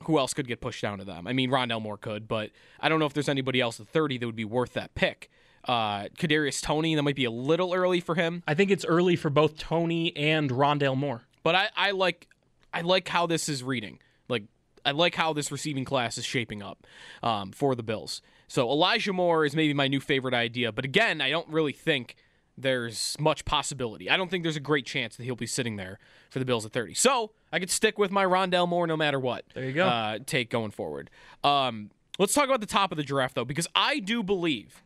who 0.04 0.20
else 0.20 0.34
could 0.34 0.48
get 0.48 0.62
pushed 0.62 0.82
down 0.82 1.00
to 1.00 1.06
them? 1.06 1.28
I 1.28 1.34
mean, 1.34 1.50
Rondale 1.50 1.82
Moore 1.82 1.98
could, 1.98 2.28
but 2.28 2.52
I 2.80 2.90
don't 2.90 3.00
know 3.00 3.06
if 3.06 3.14
there's 3.14 3.30
anybody 3.30 3.62
else 3.62 3.80
at 3.80 3.88
30 3.88 4.20
that 4.20 4.26
would 4.26 4.36
be 4.36 4.46
worth 4.46 4.74
that 4.74 4.96
pick. 4.96 5.30
Uh, 5.66 6.06
Kadarius 6.18 6.62
Toney, 6.62 6.96
that 6.96 7.04
might 7.04 7.16
be 7.16 7.26
a 7.26 7.32
little 7.32 7.74
early 7.74 8.00
for 8.00 8.16
him. 8.16 8.44
I 8.48 8.54
think 8.54 8.72
it's 8.72 8.86
early 8.86 9.16
for 9.16 9.30
both 9.30 9.58
Toney 9.58 10.16
and 10.16 10.50
Rondale 10.50 10.96
Moore. 10.96 11.24
But 11.44 11.56
I, 11.56 11.70
I 11.76 11.92
like 11.92 12.28
I 12.74 12.82
like 12.82 13.08
how 13.08 13.28
this 13.28 13.50
is 13.50 13.64
reading. 13.64 14.00
Like 14.30 14.44
I 14.86 14.92
like 14.92 15.16
how 15.16 15.34
this 15.34 15.52
receiving 15.52 15.84
class 15.84 16.18
is 16.18 16.26
shaping 16.26 16.62
up 16.62 16.86
um, 17.22 17.52
for 17.52 17.76
the 17.76 17.84
Bills. 17.84 18.22
So 18.48 18.70
Elijah 18.70 19.14
Moore 19.14 19.46
is 19.46 19.56
maybe 19.56 19.74
my 19.74 19.88
new 19.88 20.00
favorite 20.00 20.34
idea. 20.34 20.72
But 20.72 20.86
again, 20.86 21.20
I 21.20 21.30
don't 21.30 21.50
really 21.50 21.74
think 21.74 22.16
there's 22.58 23.16
much 23.20 23.46
possibility. 23.46 24.10
I 24.10 24.18
don't 24.18 24.32
think 24.32 24.44
there's 24.44 24.56
a 24.56 24.62
great 24.62 24.86
chance 24.86 25.16
that 25.18 25.24
he'll 25.24 25.36
be 25.36 25.46
sitting 25.46 25.76
there 25.76 26.00
for 26.30 26.40
the 26.40 26.46
Bills 26.46 26.66
at 26.66 26.72
30. 26.72 26.96
So 26.96 27.32
I 27.52 27.60
could 27.60 27.70
stick 27.70 28.00
with 28.00 28.12
my 28.12 28.26
Rondale 28.26 28.68
Moore 28.68 28.88
no 28.88 28.98
matter 28.98 29.20
what. 29.20 29.46
There 29.54 29.66
you 29.66 29.74
go. 29.74 29.88
Uh, 29.88 30.20
take 30.26 30.50
going 30.50 30.72
forward. 30.72 31.10
Um, 31.44 31.92
Let's 32.20 32.34
talk 32.34 32.46
about 32.46 32.62
the 32.62 32.66
top 32.66 32.92
of 32.92 32.98
the 32.98 33.04
draft, 33.04 33.36
though, 33.36 33.46
because 33.46 33.68
I 33.76 34.00
do 34.00 34.24
believe 34.24 34.82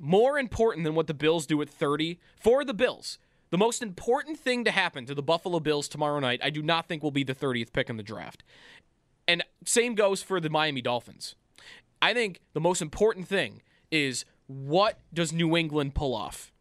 more 0.00 0.38
important 0.38 0.84
than 0.84 0.96
what 0.96 1.06
the 1.06 1.14
Bills 1.14 1.46
do 1.46 1.62
at 1.62 1.70
30 1.70 2.18
for 2.36 2.64
the 2.64 2.74
Bills. 2.74 3.18
The 3.50 3.58
most 3.58 3.80
important 3.80 4.40
thing 4.40 4.64
to 4.64 4.72
happen 4.72 5.06
to 5.06 5.14
the 5.14 5.22
Buffalo 5.22 5.60
Bills 5.60 5.86
tomorrow 5.86 6.18
night, 6.18 6.40
I 6.42 6.50
do 6.50 6.62
not 6.62 6.88
think 6.88 7.02
will 7.02 7.12
be 7.12 7.22
the 7.22 7.34
30th 7.34 7.72
pick 7.72 7.88
in 7.88 7.96
the 7.96 8.02
draft. 8.02 8.42
And 9.28 9.44
same 9.64 9.94
goes 9.94 10.20
for 10.22 10.40
the 10.40 10.50
Miami 10.50 10.82
Dolphins. 10.82 11.36
I 12.02 12.12
think 12.12 12.40
the 12.54 12.60
most 12.60 12.82
important 12.82 13.28
thing 13.28 13.62
is 13.92 14.24
what 14.48 14.98
does 15.12 15.32
New 15.32 15.56
England 15.56 15.94
pull 15.94 16.12
off? 16.12 16.52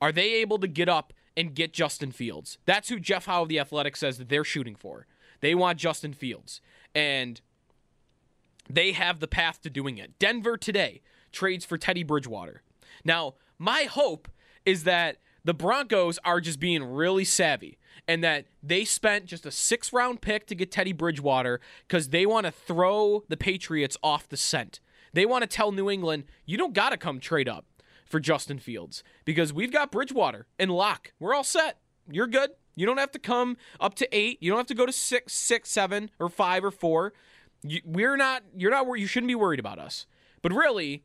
Are 0.00 0.12
they 0.12 0.34
able 0.34 0.58
to 0.58 0.68
get 0.68 0.88
up 0.88 1.12
and 1.36 1.54
get 1.54 1.72
Justin 1.72 2.12
Fields? 2.12 2.58
That's 2.66 2.88
who 2.88 3.00
Jeff 3.00 3.26
Howe 3.26 3.42
of 3.42 3.48
the 3.48 3.58
Athletic 3.58 3.96
says 3.96 4.18
that 4.18 4.28
they're 4.28 4.44
shooting 4.44 4.74
for. 4.74 5.06
They 5.40 5.54
want 5.54 5.78
Justin 5.78 6.12
Fields. 6.12 6.60
And 6.94 7.40
they 8.68 8.92
have 8.92 9.20
the 9.20 9.28
path 9.28 9.60
to 9.62 9.70
doing 9.70 9.98
it. 9.98 10.18
Denver 10.18 10.56
today 10.56 11.02
trades 11.32 11.64
for 11.64 11.78
Teddy 11.78 12.02
Bridgewater. 12.02 12.62
Now, 13.04 13.34
my 13.58 13.82
hope 13.84 14.28
is 14.64 14.84
that 14.84 15.16
the 15.44 15.54
Broncos 15.54 16.18
are 16.24 16.40
just 16.40 16.60
being 16.60 16.84
really 16.84 17.24
savvy 17.24 17.78
and 18.06 18.22
that 18.22 18.46
they 18.62 18.84
spent 18.84 19.26
just 19.26 19.46
a 19.46 19.50
six 19.50 19.92
round 19.92 20.20
pick 20.20 20.46
to 20.46 20.54
get 20.54 20.70
Teddy 20.70 20.92
Bridgewater 20.92 21.60
because 21.86 22.08
they 22.08 22.26
want 22.26 22.46
to 22.46 22.52
throw 22.52 23.24
the 23.28 23.36
Patriots 23.36 23.96
off 24.02 24.28
the 24.28 24.36
scent. 24.36 24.80
They 25.12 25.26
want 25.26 25.42
to 25.42 25.48
tell 25.48 25.72
New 25.72 25.90
England, 25.90 26.24
you 26.44 26.56
don't 26.56 26.74
got 26.74 26.90
to 26.90 26.96
come 26.96 27.20
trade 27.20 27.48
up 27.48 27.64
for 28.10 28.20
Justin 28.20 28.58
Fields 28.58 29.02
because 29.24 29.52
we've 29.52 29.72
got 29.72 29.90
Bridgewater 29.90 30.46
and 30.58 30.70
Lock. 30.70 31.12
We're 31.18 31.32
all 31.32 31.44
set. 31.44 31.78
You're 32.10 32.26
good. 32.26 32.50
You 32.74 32.84
don't 32.84 32.98
have 32.98 33.12
to 33.12 33.18
come 33.18 33.56
up 33.80 33.94
to 33.96 34.08
eight. 34.16 34.38
You 34.42 34.50
don't 34.50 34.58
have 34.58 34.66
to 34.66 34.74
go 34.74 34.84
to 34.84 34.92
six, 34.92 35.32
six, 35.32 35.70
seven, 35.70 36.10
or 36.18 36.28
five 36.28 36.64
or 36.64 36.70
four. 36.70 37.12
We're 37.84 38.16
not. 38.16 38.42
You're 38.56 38.70
not. 38.70 38.86
You 38.98 39.06
shouldn't 39.06 39.28
be 39.28 39.34
worried 39.34 39.60
about 39.60 39.78
us. 39.78 40.06
But 40.42 40.52
really, 40.52 41.04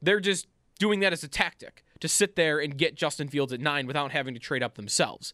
they're 0.00 0.20
just 0.20 0.46
doing 0.78 1.00
that 1.00 1.12
as 1.12 1.24
a 1.24 1.28
tactic 1.28 1.84
to 2.00 2.08
sit 2.08 2.36
there 2.36 2.58
and 2.58 2.76
get 2.76 2.94
Justin 2.94 3.28
Fields 3.28 3.52
at 3.52 3.60
nine 3.60 3.86
without 3.86 4.12
having 4.12 4.34
to 4.34 4.40
trade 4.40 4.62
up 4.62 4.74
themselves. 4.74 5.32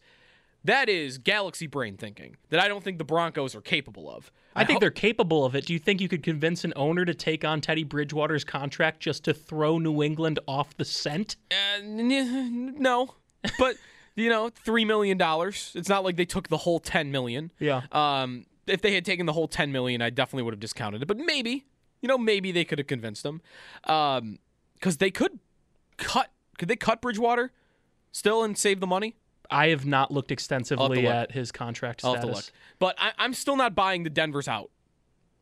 That 0.63 0.87
is 0.87 1.17
galaxy 1.17 1.67
brain 1.67 1.97
thinking 1.97 2.37
that 2.49 2.59
I 2.59 2.67
don't 2.69 2.83
think 2.83 2.97
the 2.97 3.03
Broncos 3.03 3.53
are 3.53 3.61
capable 3.61 4.09
of. 4.09 4.31
I, 4.55 4.65
think 4.65 4.77
ho- 4.77 4.79
they're 4.81 4.91
capable 4.91 5.45
of 5.45 5.55
it. 5.55 5.65
Do 5.65 5.73
you 5.73 5.79
think 5.79 6.01
you 6.01 6.07
could 6.07 6.23
convince 6.23 6.63
an 6.63 6.73
owner 6.75 7.05
to 7.05 7.13
take 7.13 7.43
on 7.43 7.61
Teddy 7.61 7.83
Bridgewater's 7.83 8.43
contract 8.43 8.99
just 8.99 9.23
to 9.25 9.33
throw 9.33 9.77
New 9.79 10.03
England 10.03 10.39
off 10.47 10.75
the 10.77 10.85
scent? 10.85 11.35
Uh, 11.51 11.81
n- 11.81 12.75
no, 12.77 13.15
but 13.57 13.75
you 14.15 14.29
know, 14.29 14.49
three 14.49 14.85
million 14.85 15.17
dollars. 15.17 15.71
It's 15.75 15.89
not 15.89 16.03
like 16.03 16.15
they 16.15 16.25
took 16.25 16.49
the 16.49 16.57
whole 16.57 16.79
ten 16.79 17.11
million. 17.11 17.51
Yeah. 17.59 17.81
Um, 17.91 18.45
if 18.67 18.81
they 18.81 18.93
had 18.93 19.03
taken 19.05 19.25
the 19.25 19.33
whole 19.33 19.47
ten 19.47 19.71
million, 19.71 20.01
I 20.01 20.09
definitely 20.09 20.43
would 20.43 20.53
have 20.53 20.59
discounted 20.61 21.01
it. 21.01 21.07
But 21.07 21.17
maybe, 21.17 21.65
you 22.01 22.07
know, 22.07 22.17
maybe 22.17 22.51
they 22.51 22.63
could 22.65 22.79
have 22.79 22.87
convinced 22.87 23.23
them, 23.23 23.41
um, 23.85 24.39
because 24.75 24.97
they 24.97 25.11
could 25.11 25.39
cut. 25.97 26.29
Could 26.57 26.67
they 26.67 26.75
cut 26.75 27.01
Bridgewater 27.01 27.51
still 28.11 28.43
and 28.43 28.57
save 28.57 28.79
the 28.79 28.87
money? 28.87 29.15
I 29.49 29.69
have 29.69 29.85
not 29.85 30.11
looked 30.11 30.31
extensively 30.31 31.05
at 31.07 31.31
his 31.31 31.51
contract 31.51 32.01
status. 32.01 32.15
have 32.21 32.29
to 32.29 32.35
look. 32.35 32.45
But 32.79 32.95
I, 32.97 33.11
I'm 33.17 33.33
still 33.33 33.55
not 33.55 33.75
buying 33.75 34.03
the 34.03 34.09
Denver's 34.09 34.47
out. 34.47 34.69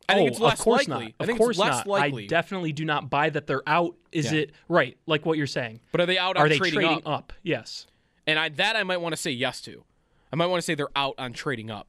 I 0.08 0.14
oh, 0.14 0.16
think 0.16 0.30
it's 0.32 0.40
less 0.40 0.58
of 0.58 0.64
course 0.64 0.88
likely. 0.88 1.04
not. 1.06 1.14
I 1.20 1.22
Of 1.22 1.26
think 1.28 1.38
course 1.38 1.56
it's 1.56 1.60
less 1.60 1.76
not. 1.78 1.86
likely. 1.86 2.24
I 2.24 2.26
definitely 2.26 2.72
do 2.72 2.84
not 2.84 3.08
buy 3.08 3.30
that 3.30 3.46
they're 3.46 3.62
out. 3.66 3.94
Is 4.10 4.32
Yeah. 4.32 4.40
it 4.40 4.52
right? 4.68 4.98
Like 5.06 5.24
what 5.24 5.38
you're 5.38 5.46
saying? 5.46 5.80
but 5.92 6.00
are 6.00 6.06
they 6.06 6.18
out 6.18 6.36
Are 6.36 6.42
on 6.44 6.48
they 6.48 6.58
trading, 6.58 6.80
trading 6.80 7.02
up? 7.06 7.32
Yes. 7.42 7.86
And 8.26 8.38
I, 8.38 8.48
that 8.50 8.76
I 8.76 8.82
might 8.82 9.00
want 9.00 9.14
to 9.14 9.20
say 9.20 9.30
yes 9.30 9.60
to. 9.62 9.84
I 10.32 10.36
might 10.36 10.46
want 10.46 10.58
to 10.58 10.62
say 10.64 10.74
they're 10.74 10.88
out 10.96 11.14
on 11.18 11.32
trading 11.32 11.70
up. 11.70 11.86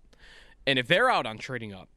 And 0.67 0.77
if 0.79 0.87
they're 0.87 1.09
out 1.09 1.25
on 1.25 1.37
trading 1.37 1.73
up, 1.73 1.89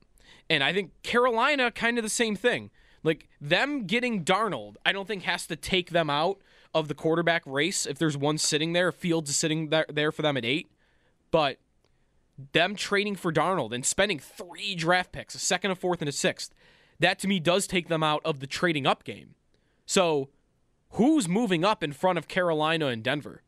and 0.48 0.64
I 0.64 0.72
think 0.72 0.90
Carolina 1.02 1.70
kind 1.70 1.98
of 1.98 2.02
the 2.04 2.10
same 2.10 2.34
thing. 2.36 2.70
Like 3.06 3.28
them 3.40 3.84
getting 3.86 4.24
Darnold, 4.24 4.74
I 4.84 4.90
don't 4.90 5.06
think 5.06 5.22
has 5.22 5.46
to 5.46 5.54
take 5.54 5.90
them 5.90 6.10
out 6.10 6.40
of 6.74 6.88
the 6.88 6.94
quarterback 6.94 7.44
race. 7.46 7.86
If 7.86 7.98
there's 7.98 8.16
one 8.16 8.36
sitting 8.36 8.72
there, 8.72 8.90
Fields 8.90 9.30
is 9.30 9.36
sitting 9.36 9.70
there, 9.70 10.10
for 10.10 10.22
them 10.22 10.36
at 10.36 10.44
eight. 10.44 10.72
But 11.30 11.58
them 12.52 12.74
trading 12.74 13.14
for 13.14 13.32
Darnold 13.32 13.72
and 13.72 13.86
spending 13.86 14.18
three 14.18 14.74
draft 14.74 15.12
picks, 15.12 15.36
a 15.36 15.38
second, 15.38 15.70
a 15.70 15.76
fourth, 15.76 16.02
and 16.02 16.08
a 16.08 16.12
sixth, 16.12 16.52
that 16.98 17.20
to 17.20 17.28
me 17.28 17.38
does 17.38 17.68
take 17.68 17.86
them 17.86 18.02
out 18.02 18.22
of 18.24 18.40
the 18.40 18.46
trading 18.48 18.88
up 18.88 19.04
game. 19.04 19.36
So 19.86 20.28
who's 20.90 21.28
moving 21.28 21.64
up 21.64 21.84
in 21.84 21.92
front 21.92 22.18
of 22.18 22.26
Carolina 22.26 22.88
and 22.88 23.04
Denver? 23.04 23.42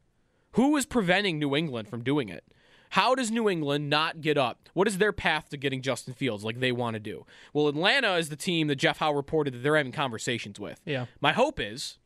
Who 0.52 0.76
is 0.76 0.86
preventing 0.86 1.40
New 1.40 1.56
England 1.56 1.88
from 1.88 2.04
doing 2.04 2.28
it? 2.28 2.44
How 2.90 3.14
does 3.14 3.30
New 3.30 3.48
England 3.48 3.90
not 3.90 4.20
get 4.20 4.38
up? 4.38 4.68
What 4.72 4.88
is 4.88 4.98
their 4.98 5.12
path 5.12 5.48
to 5.50 5.56
getting 5.56 5.82
Justin 5.82 6.14
Fields 6.14 6.44
like 6.44 6.60
they 6.60 6.72
want 6.72 6.94
to 6.94 7.00
do? 7.00 7.26
Well, 7.52 7.68
Atlanta 7.68 8.14
is 8.14 8.28
the 8.28 8.36
team 8.36 8.68
that 8.68 8.76
Jeff 8.76 8.98
Howe 8.98 9.12
reported 9.12 9.54
that 9.54 9.58
they're 9.58 9.76
having 9.76 9.92
conversations 9.92 10.58
with. 10.58 10.80
Yeah. 10.84 11.06
My 11.20 11.32
hope 11.32 11.60
is 11.60 11.98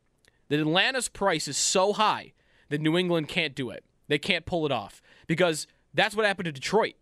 that 0.49 0.59
Atlanta's 0.59 1.07
price 1.07 1.47
is 1.47 1.57
so 1.57 1.93
high 1.93 2.33
that 2.69 2.81
New 2.81 2.97
England 2.97 3.27
can't 3.27 3.55
do 3.55 3.69
it. 3.69 3.83
They 4.07 4.17
can't 4.17 4.45
pull 4.45 4.65
it 4.65 4.71
off 4.71 5.01
because 5.27 5.67
that's 5.93 6.15
what 6.15 6.25
happened 6.25 6.45
to 6.45 6.51
Detroit. 6.51 6.95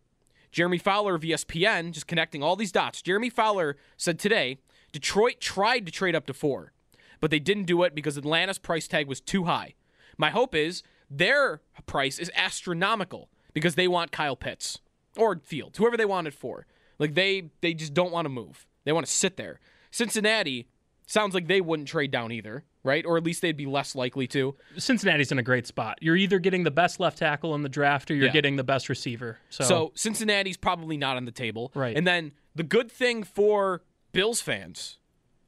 Jeremy 0.52 0.78
Fowler 0.78 1.16
of 1.16 1.22
ESPN, 1.22 1.92
just 1.92 2.08
connecting 2.08 2.44
all 2.44 2.56
these 2.56 2.72
dots. 2.72 3.02
Jeremy 3.02 3.30
Fowler 3.30 3.78
said 3.98 4.20
today 4.20 4.58
Detroit 4.92 5.40
tried 5.40 5.86
to 5.86 5.92
trade 5.92 6.16
up 6.16 6.26
to 6.28 6.34
four, 6.34 6.74
but 7.22 7.32
they 7.32 7.40
didn't 7.40 7.64
do 7.64 7.84
it 7.84 7.96
because 7.96 8.18
Atlanta's 8.18 8.60
price 8.60 8.88
tag 8.88 9.08
was 9.08 9.22
too 9.22 9.46
high. 9.46 9.76
My 10.18 10.30
hope 10.30 10.54
is 10.54 10.84
their 11.10 11.62
price 11.86 12.20
is 12.20 12.32
astronomical 12.36 13.30
because 13.54 13.76
they 13.76 13.88
want 13.88 14.12
Kyle 14.12 14.36
Pitts 14.36 14.80
or 15.18 15.40
Fields, 15.44 15.78
whoever 15.78 15.98
they 15.98 16.06
want 16.06 16.28
it 16.28 16.34
for. 16.34 16.66
Like 17.00 17.14
they 17.16 17.50
they 17.62 17.74
just 17.74 17.94
don't 17.94 18.12
want 18.12 18.26
to 18.26 18.30
move. 18.30 18.66
They 18.86 18.92
want 18.92 19.06
to 19.06 19.12
sit 19.12 19.38
there. 19.38 19.60
Cincinnati 19.92 20.68
sounds 21.06 21.34
like 21.34 21.48
they 21.48 21.60
wouldn't 21.62 21.88
trade 21.90 22.10
down 22.12 22.32
either, 22.32 22.64
right? 22.84 23.06
Or 23.06 23.18
at 23.18 23.24
least 23.24 23.42
they'd 23.42 23.58
be 23.58 23.66
less 23.66 23.96
likely 23.96 24.28
to. 24.28 24.56
Cincinnati's 24.78 25.32
in 25.32 25.38
a 25.40 25.44
great 25.44 25.68
spot. 25.68 25.98
You're 26.02 26.16
either 26.16 26.40
getting 26.40 26.64
the 26.64 26.72
best 26.72 27.00
left 27.00 27.18
tackle 27.18 27.54
in 27.56 27.64
the 27.64 27.70
draft 27.70 28.10
or 28.10 28.16
you're 28.16 28.28
Yeah. 28.28 28.32
getting 28.32 28.56
the 28.56 28.64
best 28.64 28.88
receiver. 28.88 29.40
So, 29.50 29.64
So 29.66 29.92
Cincinnati's 29.96 30.56
probably 30.58 30.96
not 30.96 31.18
on 31.18 31.26
the 31.26 31.32
table. 31.32 31.72
Right. 31.76 31.98
And 31.98 32.08
then 32.08 32.32
the 32.56 32.64
good 32.64 32.90
thing 32.92 33.24
for 33.24 33.82
Bills 34.14 34.42
fans 34.42 34.98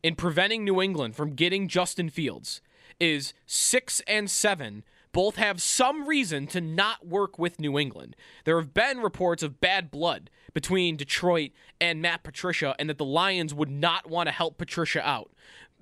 in 0.01 0.15
preventing 0.15 0.65
New 0.65 0.81
England 0.81 1.15
from 1.15 1.33
getting 1.33 1.69
Justin 1.69 2.09
Fields 2.09 2.59
is 2.99 3.33
six 3.45 4.01
and 4.07 4.29
seven 4.29 4.83
both 5.13 5.37
have 5.37 5.61
some 5.61 6.07
reason 6.07 6.47
to 6.47 6.59
not 6.59 7.07
work 7.07 7.39
with 7.39 7.59
New 7.59 7.79
England. 7.79 8.15
There 8.43 8.59
have 8.59 8.73
been 8.73 8.99
reports 8.99 9.41
of 9.43 9.61
bad 9.61 9.89
blood 9.89 10.29
between 10.53 10.97
Detroit 10.97 11.51
and 11.79 12.01
Matt 12.01 12.23
Patricia, 12.23 12.75
and 12.77 12.89
that 12.89 12.97
the 12.97 13.05
Lions 13.05 13.53
would 13.53 13.69
not 13.69 14.09
want 14.09 14.27
to 14.27 14.31
help 14.31 14.57
Patricia 14.57 15.07
out 15.07 15.31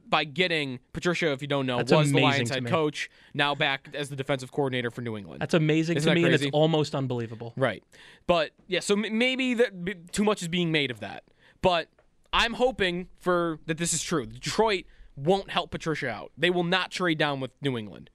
by 0.07 0.25
getting 0.25 0.79
Patricia, 0.93 1.31
if 1.31 1.41
you 1.41 1.47
don't 1.47 1.65
know, 1.65 1.77
That's 1.77 1.91
was 1.91 2.11
the 2.11 2.21
Lions 2.21 2.49
head 2.49 2.67
coach, 2.67 3.09
now 3.33 3.55
back 3.55 3.87
as 3.93 4.09
the 4.09 4.15
defensive 4.15 4.51
coordinator 4.51 4.91
for 4.91 5.01
New 5.01 5.17
England. 5.17 5.41
that's 5.41 5.53
amazing 5.53 5.97
Isn't 5.97 6.09
to 6.09 6.13
that 6.13 6.21
me, 6.21 6.25
and 6.25 6.35
it's 6.35 6.53
almost 6.53 6.93
unbelievable. 6.93 7.53
Right. 7.55 7.83
But 8.27 8.51
yeah, 8.67 8.81
so 8.81 8.95
m- 8.95 9.17
maybe 9.17 9.53
that 9.55 9.85
b- 9.85 9.95
too 10.11 10.25
much 10.25 10.41
is 10.41 10.49
being 10.49 10.71
made 10.71 10.91
of 10.91 10.99
that. 10.99 11.23
But 11.61 11.87
I'm 12.33 12.53
hoping 12.53 13.07
for 13.19 13.59
that 13.67 13.77
this 13.77 13.93
is 13.93 14.03
true. 14.03 14.25
Detroit 14.25 14.83
won't 15.15 15.49
help 15.49 15.71
Patricia 15.71 16.09
out. 16.09 16.31
They 16.37 16.49
will 16.49 16.63
not 16.65 16.91
trade 16.91 17.17
down 17.17 17.39
with 17.39 17.51
New 17.61 17.77
England. 17.77 18.09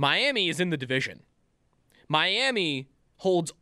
Miami 0.00 0.48
is 0.48 0.60
in 0.60 0.70
the 0.70 0.78
division. 0.78 1.20
Miami 2.08 2.88
holds 3.18 3.52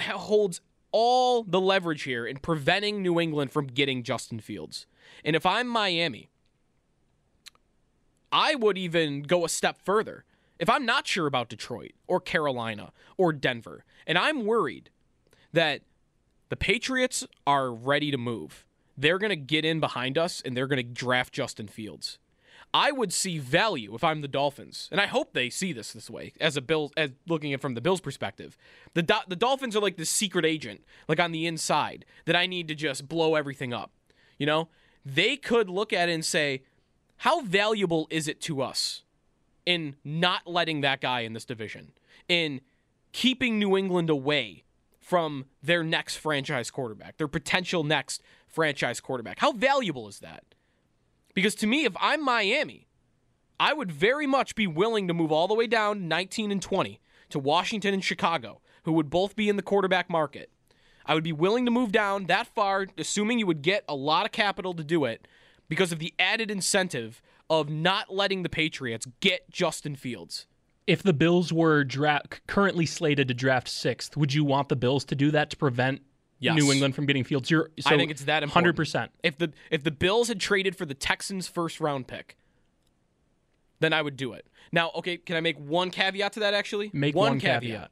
holds 0.00 0.62
all 0.92 1.42
the 1.42 1.60
leverage 1.60 2.04
here 2.04 2.26
in 2.26 2.38
preventing 2.38 3.02
New 3.02 3.20
England 3.20 3.52
from 3.52 3.66
getting 3.66 4.02
Justin 4.02 4.40
Fields. 4.40 4.86
And 5.22 5.36
if 5.36 5.44
I'm 5.44 5.68
Miami, 5.68 6.30
I 8.32 8.54
would 8.54 8.78
even 8.78 9.20
go 9.20 9.44
a 9.44 9.50
step 9.50 9.82
further. 9.84 10.24
If 10.58 10.70
I'm 10.70 10.86
not 10.86 11.06
sure 11.06 11.26
about 11.26 11.50
Detroit 11.50 11.92
or 12.06 12.18
Carolina 12.18 12.90
or 13.18 13.34
Denver, 13.34 13.84
and 14.06 14.16
I'm 14.16 14.46
worried 14.46 14.88
that 15.52 15.82
the 16.48 16.56
Patriots 16.56 17.26
are 17.46 17.70
ready 17.70 18.10
to 18.10 18.16
move, 18.16 18.64
they're 18.96 19.18
going 19.18 19.28
to 19.28 19.36
get 19.36 19.66
in 19.66 19.80
behind 19.80 20.16
us 20.16 20.40
and 20.42 20.56
they're 20.56 20.66
going 20.66 20.78
to 20.78 20.94
draft 20.94 21.34
Justin 21.34 21.68
Fields. 21.68 22.18
I 22.72 22.92
would 22.92 23.12
see 23.12 23.38
value 23.38 23.94
if 23.94 24.04
I'm 24.04 24.20
the 24.20 24.28
Dolphins, 24.28 24.88
and 24.92 25.00
I 25.00 25.06
hope 25.06 25.32
they 25.32 25.50
see 25.50 25.72
this 25.72 25.92
this 25.92 26.08
way 26.08 26.32
as 26.40 26.56
a 26.56 26.60
Bill, 26.60 26.92
as 26.96 27.10
looking 27.26 27.52
at 27.52 27.60
from 27.60 27.74
the 27.74 27.80
Bills' 27.80 28.00
perspective. 28.00 28.56
The 28.94 29.02
Do- 29.02 29.26
the 29.26 29.36
Dolphins 29.36 29.74
are 29.74 29.80
like 29.80 29.96
the 29.96 30.06
secret 30.06 30.44
agent, 30.44 30.82
like 31.08 31.18
on 31.18 31.32
the 31.32 31.46
inside, 31.46 32.04
that 32.26 32.36
I 32.36 32.46
need 32.46 32.68
to 32.68 32.74
just 32.74 33.08
blow 33.08 33.34
everything 33.34 33.72
up. 33.72 33.92
You 34.38 34.46
know, 34.46 34.68
they 35.04 35.36
could 35.36 35.68
look 35.68 35.92
at 35.92 36.08
it 36.08 36.12
and 36.12 36.24
say, 36.24 36.62
how 37.18 37.42
valuable 37.42 38.06
is 38.10 38.28
it 38.28 38.40
to 38.42 38.62
us 38.62 39.02
in 39.66 39.96
not 40.04 40.46
letting 40.46 40.80
that 40.80 41.00
guy 41.00 41.20
in 41.20 41.32
this 41.32 41.44
division, 41.44 41.92
in 42.28 42.60
keeping 43.12 43.58
New 43.58 43.76
England 43.76 44.08
away 44.08 44.64
from 45.00 45.46
their 45.62 45.82
next 45.82 46.16
franchise 46.16 46.70
quarterback, 46.70 47.16
their 47.16 47.28
potential 47.28 47.82
next 47.82 48.22
franchise 48.46 49.00
quarterback? 49.00 49.40
How 49.40 49.52
valuable 49.52 50.08
is 50.08 50.20
that? 50.20 50.44
Because 51.34 51.54
to 51.56 51.66
me, 51.66 51.84
if 51.84 51.94
I'm 52.00 52.24
Miami, 52.24 52.86
I 53.58 53.72
would 53.72 53.92
very 53.92 54.26
much 54.26 54.54
be 54.54 54.66
willing 54.66 55.08
to 55.08 55.14
move 55.14 55.30
all 55.30 55.48
the 55.48 55.54
way 55.54 55.66
down 55.66 56.08
19 56.08 56.50
and 56.50 56.62
20 56.62 57.00
to 57.30 57.38
Washington 57.38 57.94
and 57.94 58.04
Chicago, 58.04 58.60
who 58.84 58.92
would 58.92 59.10
both 59.10 59.36
be 59.36 59.48
in 59.48 59.56
the 59.56 59.62
quarterback 59.62 60.08
market. 60.10 60.50
I 61.06 61.14
would 61.14 61.24
be 61.24 61.32
willing 61.32 61.64
to 61.64 61.70
move 61.70 61.92
down 61.92 62.26
that 62.26 62.46
far, 62.46 62.86
assuming 62.96 63.38
you 63.38 63.46
would 63.46 63.62
get 63.62 63.84
a 63.88 63.94
lot 63.94 64.26
of 64.26 64.32
capital 64.32 64.74
to 64.74 64.84
do 64.84 65.04
it, 65.04 65.26
because 65.68 65.92
of 65.92 65.98
the 65.98 66.14
added 66.18 66.50
incentive 66.50 67.22
of 67.48 67.68
not 67.68 68.12
letting 68.12 68.42
the 68.42 68.48
Patriots 68.48 69.06
get 69.20 69.50
Justin 69.50 69.96
Fields. 69.96 70.46
If 70.86 71.02
the 71.02 71.12
Bills 71.12 71.52
were 71.52 71.84
dra- 71.84 72.22
currently 72.46 72.86
slated 72.86 73.28
to 73.28 73.34
draft 73.34 73.68
sixth, 73.68 74.16
would 74.16 74.34
you 74.34 74.44
want 74.44 74.68
the 74.68 74.76
Bills 74.76 75.04
to 75.06 75.14
do 75.14 75.30
that 75.30 75.50
to 75.50 75.56
prevent 75.56 76.02
Yes. 76.40 76.56
New 76.56 76.72
England 76.72 76.94
from 76.94 77.06
getting 77.06 77.22
Fields? 77.22 77.50
You're, 77.50 77.70
so 77.78 77.90
I 77.90 77.96
think 77.96 78.10
it's 78.10 78.24
that 78.24 78.42
important. 78.42 78.54
Hundred 78.54 78.76
percent. 78.76 79.12
If 79.22 79.36
the 79.36 79.52
if 79.70 79.84
the 79.84 79.90
Bills 79.90 80.28
had 80.28 80.40
traded 80.40 80.74
for 80.74 80.86
the 80.86 80.94
Texans' 80.94 81.46
first 81.46 81.80
round 81.80 82.06
pick, 82.06 82.36
then 83.80 83.92
I 83.92 84.00
would 84.02 84.16
do 84.16 84.32
it. 84.32 84.46
Now, 84.72 84.90
okay, 84.96 85.18
can 85.18 85.36
I 85.36 85.40
make 85.40 85.58
one 85.58 85.90
caveat 85.90 86.32
to 86.34 86.40
that? 86.40 86.54
Actually, 86.54 86.90
Make 86.92 87.14
one 87.14 87.38
caveat. 87.38 87.90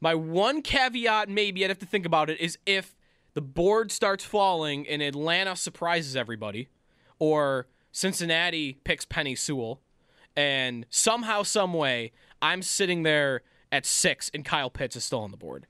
My 0.00 0.14
one 0.14 0.62
caveat, 0.62 1.28
maybe 1.28 1.64
I'd 1.64 1.70
have 1.70 1.78
to 1.78 1.86
think 1.86 2.06
about 2.06 2.30
it, 2.30 2.40
is 2.40 2.58
if 2.66 2.96
the 3.34 3.42
board 3.42 3.92
starts 3.92 4.24
falling 4.24 4.88
and 4.88 5.02
Atlanta 5.02 5.56
surprises 5.56 6.16
everybody, 6.16 6.68
or 7.18 7.66
Cincinnati 7.92 8.78
picks 8.84 9.04
Penei 9.04 9.36
Sewell, 9.38 9.80
and 10.36 10.86
somehow, 10.90 11.42
some 11.42 11.74
way, 11.74 12.12
I'm 12.40 12.62
sitting 12.62 13.02
there 13.02 13.42
at 13.70 13.86
six 13.86 14.30
and 14.32 14.44
Kyle 14.44 14.70
Pitts 14.70 14.96
is 14.96 15.04
still 15.04 15.20
on 15.20 15.30
the 15.30 15.36
board. 15.36 15.66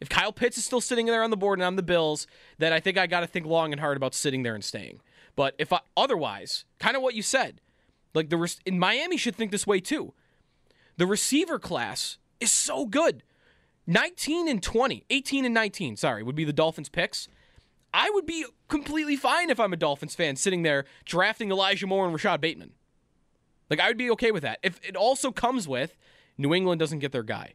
If 0.00 0.08
Kyle 0.08 0.32
Pitts 0.32 0.58
is 0.58 0.64
still 0.64 0.80
sitting 0.80 1.06
there 1.06 1.22
on 1.22 1.30
the 1.30 1.36
board 1.36 1.58
and 1.58 1.66
I'm 1.66 1.76
the 1.76 1.82
Bills, 1.82 2.26
then 2.58 2.72
I 2.72 2.80
think 2.80 2.96
I 2.96 3.06
got 3.06 3.20
to 3.20 3.26
think 3.26 3.46
long 3.46 3.72
and 3.72 3.80
hard 3.80 3.96
about 3.96 4.14
sitting 4.14 4.42
there 4.42 4.54
and 4.54 4.64
staying. 4.64 5.00
But 5.34 5.54
if 5.58 5.72
I, 5.72 5.80
otherwise, 5.96 6.64
kind 6.78 6.96
of 6.96 7.02
what 7.02 7.14
you 7.14 7.22
said, 7.22 7.60
like 8.14 8.30
the 8.30 8.56
in 8.64 8.78
Miami 8.78 9.16
should 9.16 9.36
think 9.36 9.50
this 9.50 9.66
way 9.66 9.80
too. 9.80 10.14
The 10.96 11.06
receiver 11.06 11.58
class 11.58 12.18
is 12.40 12.50
so 12.50 12.86
good. 12.86 13.22
19 13.86 14.48
and 14.48 14.62
20, 14.62 15.04
18 15.08 15.44
and 15.44 15.54
19, 15.54 15.96
sorry, 15.96 16.22
would 16.22 16.34
be 16.34 16.44
the 16.44 16.52
Dolphins 16.52 16.88
picks. 16.88 17.28
I 17.94 18.10
would 18.10 18.26
be 18.26 18.44
completely 18.68 19.16
fine 19.16 19.48
if 19.48 19.58
I'm 19.58 19.72
a 19.72 19.76
Dolphins 19.76 20.14
fan 20.14 20.36
sitting 20.36 20.62
there 20.62 20.84
drafting 21.04 21.50
Elijah 21.50 21.86
Moore 21.86 22.06
and 22.06 22.14
Rashad 22.14 22.40
Bateman. 22.40 22.72
Like 23.70 23.80
I 23.80 23.88
would 23.88 23.96
be 23.96 24.10
okay 24.10 24.30
with 24.30 24.42
that. 24.42 24.58
If 24.62 24.80
it 24.86 24.96
also 24.96 25.30
comes 25.30 25.66
with 25.66 25.96
New 26.36 26.54
England 26.54 26.78
doesn't 26.78 26.98
get 26.98 27.12
their 27.12 27.22
guy 27.22 27.54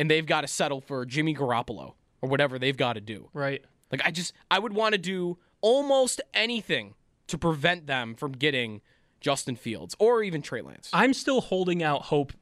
and 0.00 0.10
they've 0.10 0.26
got 0.26 0.40
to 0.40 0.46
settle 0.48 0.80
for 0.80 1.04
Jimmy 1.04 1.34
Garoppolo 1.34 1.92
or 2.22 2.28
whatever 2.28 2.58
they've 2.58 2.76
got 2.76 2.94
to 2.94 3.00
do. 3.00 3.28
Right. 3.34 3.62
Like 3.92 4.00
I 4.04 4.10
just 4.10 4.32
I 4.50 4.58
would 4.58 4.72
want 4.72 4.92
to 4.94 4.98
do 4.98 5.36
almost 5.60 6.20
anything 6.32 6.94
to 7.26 7.36
prevent 7.38 7.86
them 7.86 8.14
from 8.14 8.32
getting 8.32 8.80
Justin 9.20 9.56
Fields 9.56 9.94
or 9.98 10.22
even 10.22 10.40
Trey 10.42 10.62
Lance. 10.62 10.88
I'm 10.92 11.12
still 11.12 11.40
holding 11.42 11.82
out 11.82 12.02
hope 12.02 12.32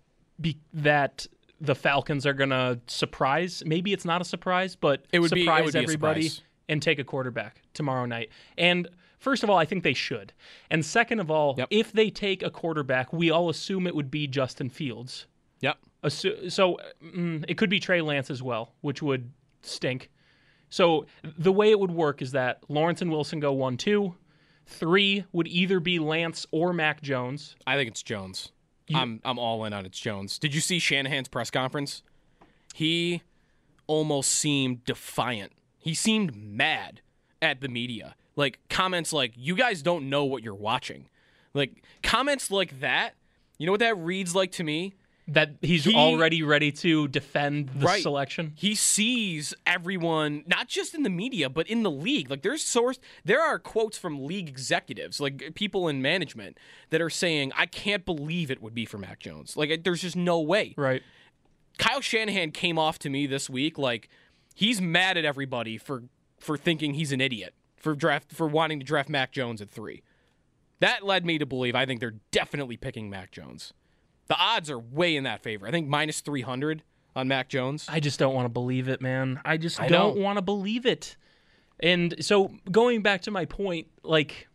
be- 0.41 0.61
that 0.73 1.27
the 1.61 1.75
Falcons 1.75 2.25
are 2.27 2.33
going 2.35 2.51
to 2.51 2.79
surprise. 2.87 3.63
Maybe 3.67 3.93
it's 3.93 4.05
not 4.05 4.21
a 4.21 4.25
surprise, 4.25 4.77
but 4.77 5.05
It 5.13 5.19
would 5.19 5.31
surprise 5.31 5.65
would 5.65 5.73
be 5.73 5.79
a 5.81 5.83
everybody 5.83 6.29
surprise. 6.29 6.47
and 6.69 6.81
take 6.81 7.01
a 7.01 7.05
quarterback 7.05 7.63
tomorrow 7.75 8.05
night. 8.07 8.31
And 8.57 8.87
first 9.19 9.43
of 9.43 9.51
all, 9.51 9.59
I 9.59 9.65
think 9.65 9.83
they 9.83 9.95
should. 9.95 10.33
And 10.71 10.85
second 10.87 11.19
of 11.19 11.31
all, 11.33 11.57
Yep. 11.59 11.69
if 11.71 11.93
they 11.93 12.11
take 12.11 12.45
a 12.45 12.51
quarterback, 12.51 13.13
we 13.13 13.31
all 13.31 13.51
assume 13.51 13.89
it 13.89 13.97
would 13.97 14.11
be 14.11 14.29
Justin 14.29 14.71
Fields. 14.71 15.27
Yep. 15.61 15.79
Assu- 16.05 16.51
So 16.51 16.79
mm, 17.05 17.45
it 17.49 17.59
could 17.59 17.71
be 17.71 17.81
Trey 17.81 18.01
Lance 18.01 18.31
as 18.31 18.43
well, 18.43 18.73
which 18.81 19.03
would 19.03 19.31
stink. 19.63 20.11
So 20.71 21.07
the 21.23 21.53
way 21.53 21.71
it 21.71 21.81
would 21.81 21.91
work 21.91 22.21
is 22.23 22.33
that 22.33 22.61
Lawrence 22.69 23.01
and 23.03 23.11
Wilson 23.11 23.41
go 23.41 23.53
one 23.53 23.77
two, 23.77 24.15
three 24.67 25.25
would 25.33 25.49
either 25.49 25.81
be 25.81 25.99
Lance 25.99 26.47
or 26.51 26.73
Mac 26.73 27.01
Jones. 27.01 27.57
I 27.67 27.77
think 27.77 27.89
it's 27.89 28.03
Jones. 28.03 28.53
I'm 28.95 29.21
I'm 29.25 29.39
all 29.39 29.65
in 29.67 29.73
on 29.75 29.85
it's 29.85 29.99
Jones. 29.99 30.39
Did 30.39 30.55
you 30.55 30.61
see 30.63 30.79
Shanahan's 30.79 31.29
press 31.29 31.51
conference? 31.51 32.03
He 32.75 33.23
almost 33.87 34.31
seemed 34.31 34.85
defiant. 34.85 35.53
He 35.79 35.95
seemed 35.95 36.35
mad 36.35 37.01
at 37.43 37.61
the 37.61 37.69
media. 37.69 38.15
Like 38.37 38.61
comments 38.71 39.13
like 39.13 39.33
you 39.37 39.57
guys 39.57 39.83
don't 39.83 40.09
know 40.09 40.25
what 40.25 40.43
you're 40.43 40.55
watching. 40.55 41.09
Like 41.55 41.83
comments 42.03 42.51
like 42.51 42.81
that. 42.81 43.15
You 43.59 43.67
know 43.67 43.73
what 43.73 43.81
that 43.81 43.99
reads 43.99 44.35
like 44.35 44.53
to 44.53 44.65
me? 44.65 44.95
That 45.31 45.57
he's 45.61 45.85
He- 45.85 45.95
already 45.95 46.43
ready 46.43 46.73
to 46.73 47.07
defend 47.07 47.69
the 47.69 47.85
Right. 47.87 48.03
selection. 48.03 48.55
He 48.57 48.75
sees 48.75 49.53
everyone, 49.67 50.43
not 50.47 50.69
just 50.69 50.95
in 50.95 51.03
the 51.03 51.11
media, 51.11 51.51
but 51.51 51.67
in 51.69 51.83
the 51.83 51.91
league. 51.91 52.31
Like 52.31 52.41
there's 52.41 52.63
source, 52.65 52.99
there 53.27 53.43
are 53.43 53.59
quotes 53.59 53.99
from 53.99 54.25
league 54.25 54.49
executives, 54.49 55.21
like 55.21 55.55
people 55.55 55.87
in 55.87 56.01
management, 56.01 56.57
that 56.89 57.03
are 57.03 57.11
saying, 57.11 57.53
"I 57.55 57.67
can't 57.67 58.07
believe 58.07 58.51
it 58.51 58.63
would 58.63 58.75
be 58.75 58.87
for 58.87 58.97
Mac 58.97 59.21
Jones." 59.21 59.55
Like 59.55 59.85
there's 59.85 60.01
just 60.01 60.17
no 60.17 60.41
way. 60.41 60.73
Right. 60.79 61.03
Kyle 61.77 62.01
Shanahan 62.01 62.51
came 62.51 62.79
off 62.79 62.99
to 63.01 63.11
me 63.11 63.27
this 63.27 63.51
week 63.51 63.77
like 63.77 64.09
he's 64.55 64.81
mad 64.81 65.17
at 65.19 65.25
everybody 65.27 65.77
for 65.77 66.05
for 66.39 66.57
thinking 66.57 66.95
he's 66.95 67.13
an 67.13 67.21
idiot 67.21 67.55
for 67.77 67.95
draft 67.95 68.33
for 68.33 68.47
wanting 68.49 68.81
to 68.81 68.87
draft 68.87 69.09
Mac 69.11 69.31
Jones 69.33 69.61
at 69.61 69.69
three. 69.69 70.03
That 70.81 71.05
led 71.05 71.27
me 71.27 71.37
to 71.39 71.45
believe 71.45 71.75
I 71.75 71.85
think 71.85 72.01
they're 72.01 72.15
definitely 72.31 72.79
picking 72.79 73.11
Mac 73.11 73.31
Jones. 73.31 73.75
The 74.29 74.37
odds 74.39 74.71
are 74.71 74.79
way 74.79 75.17
in 75.17 75.25
that 75.25 75.43
favor. 75.43 75.67
I 75.67 75.71
think 75.71 75.89
minus 75.89 76.21
three 76.21 76.43
hundred 76.43 76.83
on 77.17 77.29
Mac 77.29 77.49
Jones. 77.49 77.87
I 77.89 78.01
just 78.01 78.19
don't 78.19 78.35
want 78.35 78.47
to 78.47 78.51
believe 78.51 78.89
it, 78.89 79.01
man. 79.01 79.41
I 79.45 79.57
just 79.57 79.81
I 79.81 79.89
don't 79.89 80.19
want 80.19 80.37
to 80.37 80.43
believe 80.43 80.87
it. 80.87 81.17
And 81.81 82.15
so 82.25 82.53
going 82.71 83.03
back 83.03 83.23
to 83.23 83.31
my 83.31 83.45
point, 83.45 83.87
like 84.03 84.49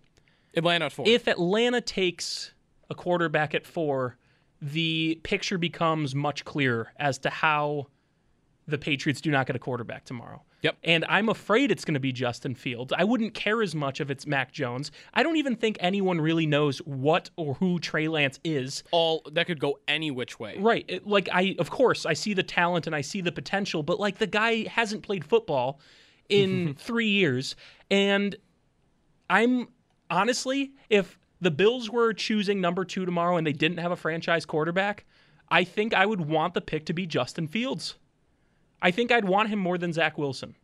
Atlanta 0.55 0.85
at 0.85 0.93
four. 0.93 1.05
if 1.07 1.27
Atlanta 1.27 1.81
takes 1.81 2.53
a 2.89 2.95
quarterback 2.95 3.55
at 3.55 3.65
four, 3.65 4.17
the 4.61 5.19
picture 5.23 5.57
becomes 5.57 6.13
much 6.13 6.45
clearer 6.45 6.93
as 6.97 7.17
to 7.19 7.29
how 7.29 7.87
the 8.67 8.77
Patriots 8.77 9.21
do 9.21 9.31
not 9.31 9.47
get 9.47 9.55
a 9.55 9.59
quarterback 9.59 10.05
tomorrow. 10.05 10.41
Yep. 10.63 10.77
And 10.83 11.05
I'm 11.07 11.29
afraid 11.29 11.69
it's 11.71 11.85
going 11.85 11.93
to 11.93 11.99
be 11.99 12.11
Justin 12.11 12.55
Fields. 12.55 12.91
I 12.97 13.03
wouldn't 13.03 13.33
care 13.35 13.61
as 13.61 13.75
much 13.75 14.01
if 14.01 14.09
it's 14.09 14.25
Mac 14.25 14.51
Jones. 14.51 14.91
I 15.13 15.21
don't 15.21 15.35
even 15.37 15.55
think 15.55 15.77
anyone 15.79 16.19
really 16.19 16.45
knows 16.47 16.79
what 16.79 17.29
or 17.35 17.53
who 17.55 17.79
Trey 17.79 18.07
Lance 18.07 18.39
is. 18.43 18.83
all 18.91 19.21
that 19.33 19.45
could 19.45 19.59
go 19.59 19.77
any 19.87 20.09
which 20.09 20.39
way. 20.39 20.55
Right. 20.57 20.85
It- 20.87 21.05
like 21.05 21.29
I 21.31 21.55
of 21.59 21.69
course 21.69 22.05
I 22.05 22.13
see 22.13 22.33
the 22.33 22.43
talent 22.43 22.87
and 22.87 22.95
I 22.95 23.01
see 23.01 23.21
the 23.21 23.31
potential, 23.31 23.83
but 23.83 23.99
like 23.99 24.17
the 24.17 24.25
guy 24.27 24.67
hasn't 24.67 25.03
played 25.03 25.23
football 25.23 25.79
in 26.29 26.73
3 26.79 27.07
years 27.07 27.55
and 27.91 28.35
I'm 29.29 29.67
honestly 30.09 30.71
if 30.89 31.19
the 31.41 31.51
Bills 31.51 31.89
were 31.89 32.13
choosing 32.13 32.61
number 32.61 32.85
2 32.85 33.05
tomorrow 33.05 33.35
and 33.35 33.45
they 33.45 33.51
didn't 33.53 33.79
have 33.79 33.91
a 33.91 33.97
franchise 33.97 34.45
quarterback, 34.45 35.05
I 35.49 35.65
think 35.65 35.93
I 35.93 36.05
would 36.05 36.21
want 36.21 36.53
the 36.53 36.61
pick 36.61 36.85
to 36.85 36.93
be 36.93 37.05
Justin 37.05 37.47
Fields. 37.47 37.95
I 38.83 38.91
think 38.91 39.11
I'd 39.11 39.25
want 39.25 39.49
him 39.49 39.59
more 39.59 39.77
than 39.77 39.93
Zach 39.93 40.17
Wilson. 40.17 40.55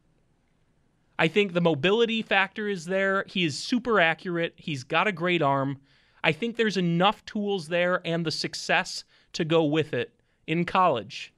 I 1.18 1.30
think 1.30 1.54
the 1.54 1.62
mobility 1.62 2.22
factor 2.22 2.68
is 2.68 2.86
there. 2.86 3.24
He 3.28 3.46
is 3.46 3.58
super 3.58 4.00
accurate. 4.00 4.54
He's 4.58 4.84
got 4.84 5.08
a 5.08 5.12
great 5.12 5.42
arm. 5.42 5.80
I 6.24 6.34
think 6.34 6.58
there's 6.58 6.78
enough 6.78 7.26
tools 7.26 7.70
there 7.70 8.02
and 8.06 8.26
the 8.26 8.32
success 8.32 9.06
to 9.34 9.46
go 9.46 9.64
with 9.64 9.94
it 9.94 10.14
in 10.48 10.66
college 10.66 11.34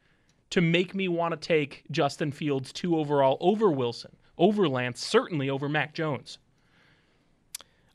to 0.49 0.59
make 0.59 0.95
me 0.95 1.07
want 1.07 1.39
to 1.39 1.47
take 1.47 1.83
Justin 1.91 2.31
Fields 2.31 2.73
two 2.73 2.97
overall 2.97 3.37
over 3.39 3.71
Wilson, 3.71 4.15
over 4.37 4.67
Lance, 4.67 5.03
certainly 5.03 5.49
over 5.49 5.69
Mac 5.69 5.93
Jones. 5.93 6.39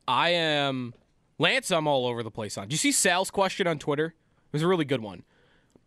I 0.06 0.30
am 0.30 0.94
Lance. 1.38 1.72
I'm 1.72 1.88
all 1.88 2.06
over 2.06 2.22
the 2.22 2.30
place 2.30 2.56
on. 2.56 2.68
Do 2.68 2.74
you 2.74 2.78
see 2.78 2.92
Sal's 2.92 3.30
question 3.30 3.66
on 3.66 3.78
Twitter? 3.78 4.06
It 4.06 4.52
was 4.52 4.62
a 4.62 4.68
really 4.68 4.84
good 4.84 5.02
one. 5.02 5.24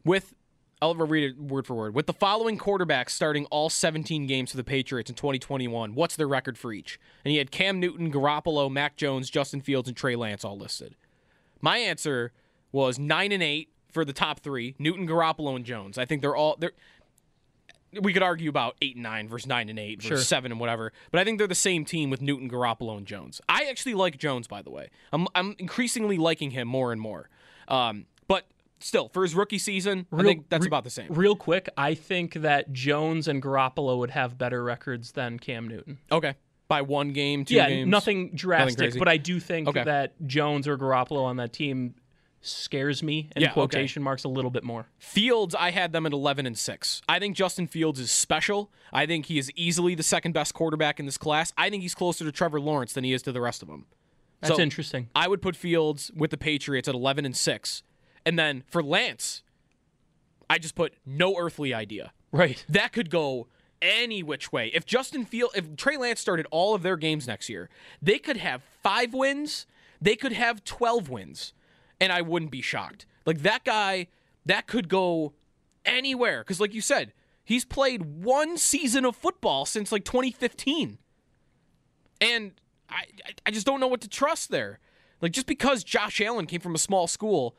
With 0.04 0.34
I'll 0.82 0.92
ever 0.92 1.06
read 1.06 1.24
it 1.32 1.38
word 1.38 1.68
for 1.68 1.76
word. 1.76 1.94
With 1.94 2.08
the 2.08 2.13
following 2.13 2.58
quarterbacks 2.58 3.10
starting 3.10 3.46
all 3.48 3.70
17 3.70 4.28
games 4.28 4.52
for 4.52 4.58
the 4.58 4.63
Patriots 4.63 5.10
in 5.10 5.15
2021, 5.15 5.94
what's 5.94 6.15
their 6.15 6.28
record 6.28 6.58
for 6.58 6.72
each? 6.72 6.98
And 7.26 7.32
he 7.32 7.38
had 7.38 7.52
Cam 7.52 7.80
Newton, 7.82 8.12
Garoppolo, 8.13 8.72
Mac 8.72 8.96
Jones, 8.96 9.30
Justin 9.30 9.60
Fields, 9.60 9.89
and 9.89 9.98
Trey 9.98 10.15
Lance 10.15 10.46
all 10.46 10.58
listed. 10.58 10.96
My 11.62 11.78
answer 11.80 12.32
was 12.72 12.98
nine 12.98 13.32
and 13.34 13.44
eight 13.44 13.70
for 13.92 14.06
the 14.06 14.13
top 14.13 14.39
three: 14.39 14.76
Newton, 14.80 15.06
Garoppolo, 15.08 15.56
and 15.58 15.65
Jones. 15.65 15.98
I 15.98 16.06
think 16.06 16.22
they're 16.22 16.36
all 16.36 16.56
they're. 16.58 16.72
We 18.00 18.13
could 18.13 18.22
argue 18.24 18.50
about 18.50 18.76
eight 18.84 18.96
and 18.96 19.04
nine 19.04 19.28
versus 19.28 19.48
nine 19.48 19.68
and 19.68 19.80
eight 19.80 19.98
versus 20.04 20.20
Sure. 20.20 20.24
seven 20.24 20.52
and 20.52 20.60
whatever, 20.62 20.94
but 21.12 21.20
I 21.20 21.24
think 21.24 21.39
they're 21.39 21.48
the 21.48 21.56
same 21.56 21.86
team 21.86 22.12
with 22.12 22.22
Newton, 22.22 22.48
Garoppolo, 22.50 22.96
and 22.96 23.08
Jones. 23.08 23.42
I 23.50 23.63
actually 23.65 23.96
like 23.96 24.18
Jones, 24.20 24.48
by 24.48 24.62
the 24.62 24.70
way. 24.70 24.92
I'm 25.12 25.28
I'm 25.36 25.56
increasingly 25.58 26.18
liking 26.18 26.52
him 26.52 26.68
more 26.68 26.92
and 26.94 27.02
more. 27.02 27.30
Um, 27.68 28.06
still, 28.80 29.10
for 29.10 29.24
his 29.24 29.36
rookie 29.36 29.58
season, 29.60 30.06
I 30.12 30.22
think 30.24 30.50
that's 30.50 30.63
re- 30.63 30.68
about 30.68 30.84
the 30.84 30.89
same. 30.89 31.08
Real 31.10 31.36
quick, 31.36 31.70
I 31.78 31.94
think 31.94 32.34
that 32.36 32.72
Jones 32.74 33.28
and 33.28 33.42
Garoppolo 33.42 33.98
would 34.00 34.12
have 34.12 34.38
better 34.38 34.63
records 34.63 35.12
than 35.13 35.39
Cam 35.39 35.68
Newton. 35.68 35.98
Okay, 36.12 36.36
by 36.68 36.82
one 36.82 37.13
game, 37.13 37.46
two 37.46 37.56
yeah, 37.56 37.70
games, 37.70 37.89
nothing 37.89 38.32
drastic, 38.36 38.78
crazy. 38.78 39.00
but 39.00 39.08
I 39.08 39.18
do 39.18 39.39
think 39.39 39.68
Okay. 39.68 39.84
that 39.84 40.13
Jones 40.28 40.68
or 40.68 40.78
Garoppolo 40.78 41.24
on 41.26 41.38
that 41.38 41.52
team 41.54 41.96
scares 42.42 43.04
me 43.04 43.30
in 43.36 43.42
Yeah, 43.42 43.50
okay. 43.50 43.54
quotation 43.54 44.02
marks 44.02 44.24
a 44.24 44.30
little 44.30 44.52
bit 44.52 44.63
more. 44.63 44.88
Fields, 44.98 45.54
I 45.54 45.72
had 45.72 45.92
them 45.92 46.06
at 46.06 46.13
11 46.13 46.46
and 46.46 46.58
6. 46.58 47.02
I 47.10 47.20
think 47.20 47.36
Justin 47.36 47.68
Fields 47.68 48.00
is 48.00 48.12
special. 48.12 48.72
I 48.94 49.06
think 49.06 49.26
he 49.26 49.38
is 49.38 49.52
easily 49.58 49.94
the 49.94 50.04
second 50.04 50.32
best 50.32 50.54
quarterback 50.54 51.02
in 51.02 51.06
this 51.06 51.18
class. 51.18 51.52
I 51.58 51.70
think 51.70 51.82
he's 51.84 51.94
closer 51.96 52.24
to 52.24 52.32
Trevor 52.32 52.62
Lawrence 52.62 52.94
than 52.94 53.04
he 53.04 53.12
is 53.12 53.22
to 53.24 53.34
the 53.34 53.42
rest 53.42 53.62
of 53.62 53.68
them. 53.68 53.88
That's 54.39 54.56
So, 54.56 54.62
interesting. 54.62 55.10
I 55.13 55.28
would 55.28 55.42
put 55.42 55.58
Fields 55.58 56.12
with 56.15 56.32
the 56.32 56.38
Patriots 56.38 56.88
at 56.88 56.96
11 56.96 57.26
and 57.26 57.36
6. 57.36 57.84
And 58.30 58.38
then 58.38 58.62
for 58.68 58.84
Lance, 58.84 59.42
I 60.52 60.60
just 60.60 60.76
put 60.76 60.94
no 61.04 61.36
earthly 61.36 61.74
idea. 61.74 62.13
Right. 62.32 62.63
That 62.70 62.94
could 62.94 63.10
go 63.10 63.48
any 63.82 64.22
which 64.22 64.52
way. 64.52 64.68
If 64.68 64.86
Justin 64.86 65.26
Field, 65.26 65.50
if 65.56 65.76
Trey 65.76 65.98
Lance 65.98 66.20
started 66.20 66.46
all 66.52 66.76
of 66.76 66.84
their 66.84 66.96
games 66.96 67.26
next 67.26 67.50
year, 67.50 67.72
they 68.04 68.20
could 68.20 68.38
have 68.38 68.62
five 68.84 69.15
wins. 69.15 69.65
They 70.00 70.15
could 70.15 70.34
have 70.34 70.63
twelve 70.63 71.10
wins, 71.10 71.54
and 72.00 72.13
I 72.13 72.22
wouldn't 72.22 72.52
be 72.52 72.62
shocked. 72.62 73.08
Like 73.26 73.39
that 73.39 73.65
guy, 73.65 74.06
that 74.46 74.68
could 74.68 74.89
go 74.89 75.34
anywhere. 75.84 76.42
Because, 76.42 76.62
like 76.62 76.76
you 76.76 76.82
said, 76.82 77.13
he's 77.44 77.65
played 77.65 78.24
one 78.24 78.60
season 78.60 79.06
of 79.06 79.15
football 79.15 79.65
since 79.65 79.92
like 79.92 80.06
2015, 80.06 81.00
and 82.22 82.52
I, 82.88 83.06
I 83.44 83.50
just 83.50 83.65
don't 83.65 83.80
know 83.80 83.88
what 83.88 84.02
to 84.02 84.08
trust 84.08 84.52
there. 84.52 84.78
Like 85.20 85.32
just 85.32 85.48
because 85.48 85.84
Josh 85.84 86.22
Allen 86.22 86.46
came 86.46 86.62
from 86.62 86.76
a 86.76 86.80
small 86.80 87.08
school 87.08 87.56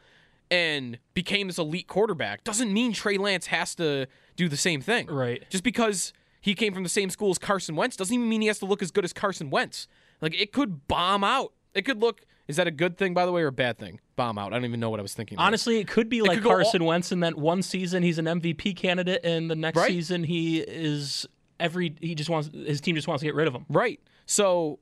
and 0.51 0.99
became 1.15 1.47
this 1.47 1.59
elite 1.59 1.87
quarterback 1.87 2.45
doesn't 2.45 2.73
mean 2.73 2.93
Trey 2.93 3.17
Lance 3.19 3.47
has 3.47 3.75
to 3.77 4.07
do 4.37 4.49
the 4.49 4.57
same 4.57 4.81
thing. 4.81 5.07
Right. 5.07 5.45
Just 5.51 5.63
because 5.65 6.13
he 6.41 6.55
came 6.55 6.73
from 6.75 6.83
the 6.83 6.89
same 6.89 7.11
school 7.11 7.31
as 7.31 7.39
Carson 7.39 7.77
Wentz 7.77 7.97
doesn't 7.97 8.15
even 8.15 8.29
mean 8.29 8.41
he 8.41 8.47
has 8.49 8.59
to 8.61 8.67
look 8.67 8.83
as 8.83 8.91
good 8.91 9.05
as 9.05 9.13
Carson 9.13 9.51
Wentz. 9.51 9.87
Like 10.21 10.35
it 10.41 10.53
could 10.53 10.89
bomb 10.89 11.23
out. 11.25 11.53
It 11.75 11.83
could 11.83 12.01
look. 12.01 12.23
Is 12.49 12.57
that 12.57 12.67
a 12.67 12.73
good 12.73 12.99
thing, 12.99 13.15
by 13.15 13.27
the 13.27 13.33
way, 13.33 13.43
or 13.43 13.47
a 13.47 13.53
bad 13.53 13.79
thing? 13.79 14.01
Bomb 14.17 14.37
out. 14.39 14.53
I 14.53 14.57
don't 14.57 14.65
even 14.65 14.81
know 14.81 14.91
what 14.91 14.99
I 14.99 15.03
was 15.03 15.15
thinking. 15.15 15.39
there. 15.39 15.47
Honestly, 15.47 15.79
it 15.79 15.87
could 15.87 16.09
be 16.09 16.19
It 16.19 16.25
like 16.25 16.35
could 16.39 16.43
go 16.43 16.51
all- 16.51 16.57
Carson 16.57 16.85
Wentz 16.85 17.13
in 17.13 17.21
that 17.21 17.37
one 17.37 17.63
season 17.63 18.03
he's 18.03 18.19
an 18.19 18.25
MVP 18.27 18.75
candidate, 18.77 19.21
and 19.25 19.49
the 19.49 19.55
next 19.55 19.77
Right. 19.77 19.89
season 19.91 20.25
he 20.25 20.59
is 20.61 21.27
every 21.61 21.95
he 22.01 22.15
just 22.17 22.29
wants 22.29 22.51
his 22.53 22.81
team 22.81 22.97
just 22.97 23.07
wants 23.07 23.21
to 23.21 23.27
get 23.27 23.35
rid 23.37 23.47
of 23.47 23.55
him. 23.55 23.67
Right. 23.69 24.01
So 24.27 24.81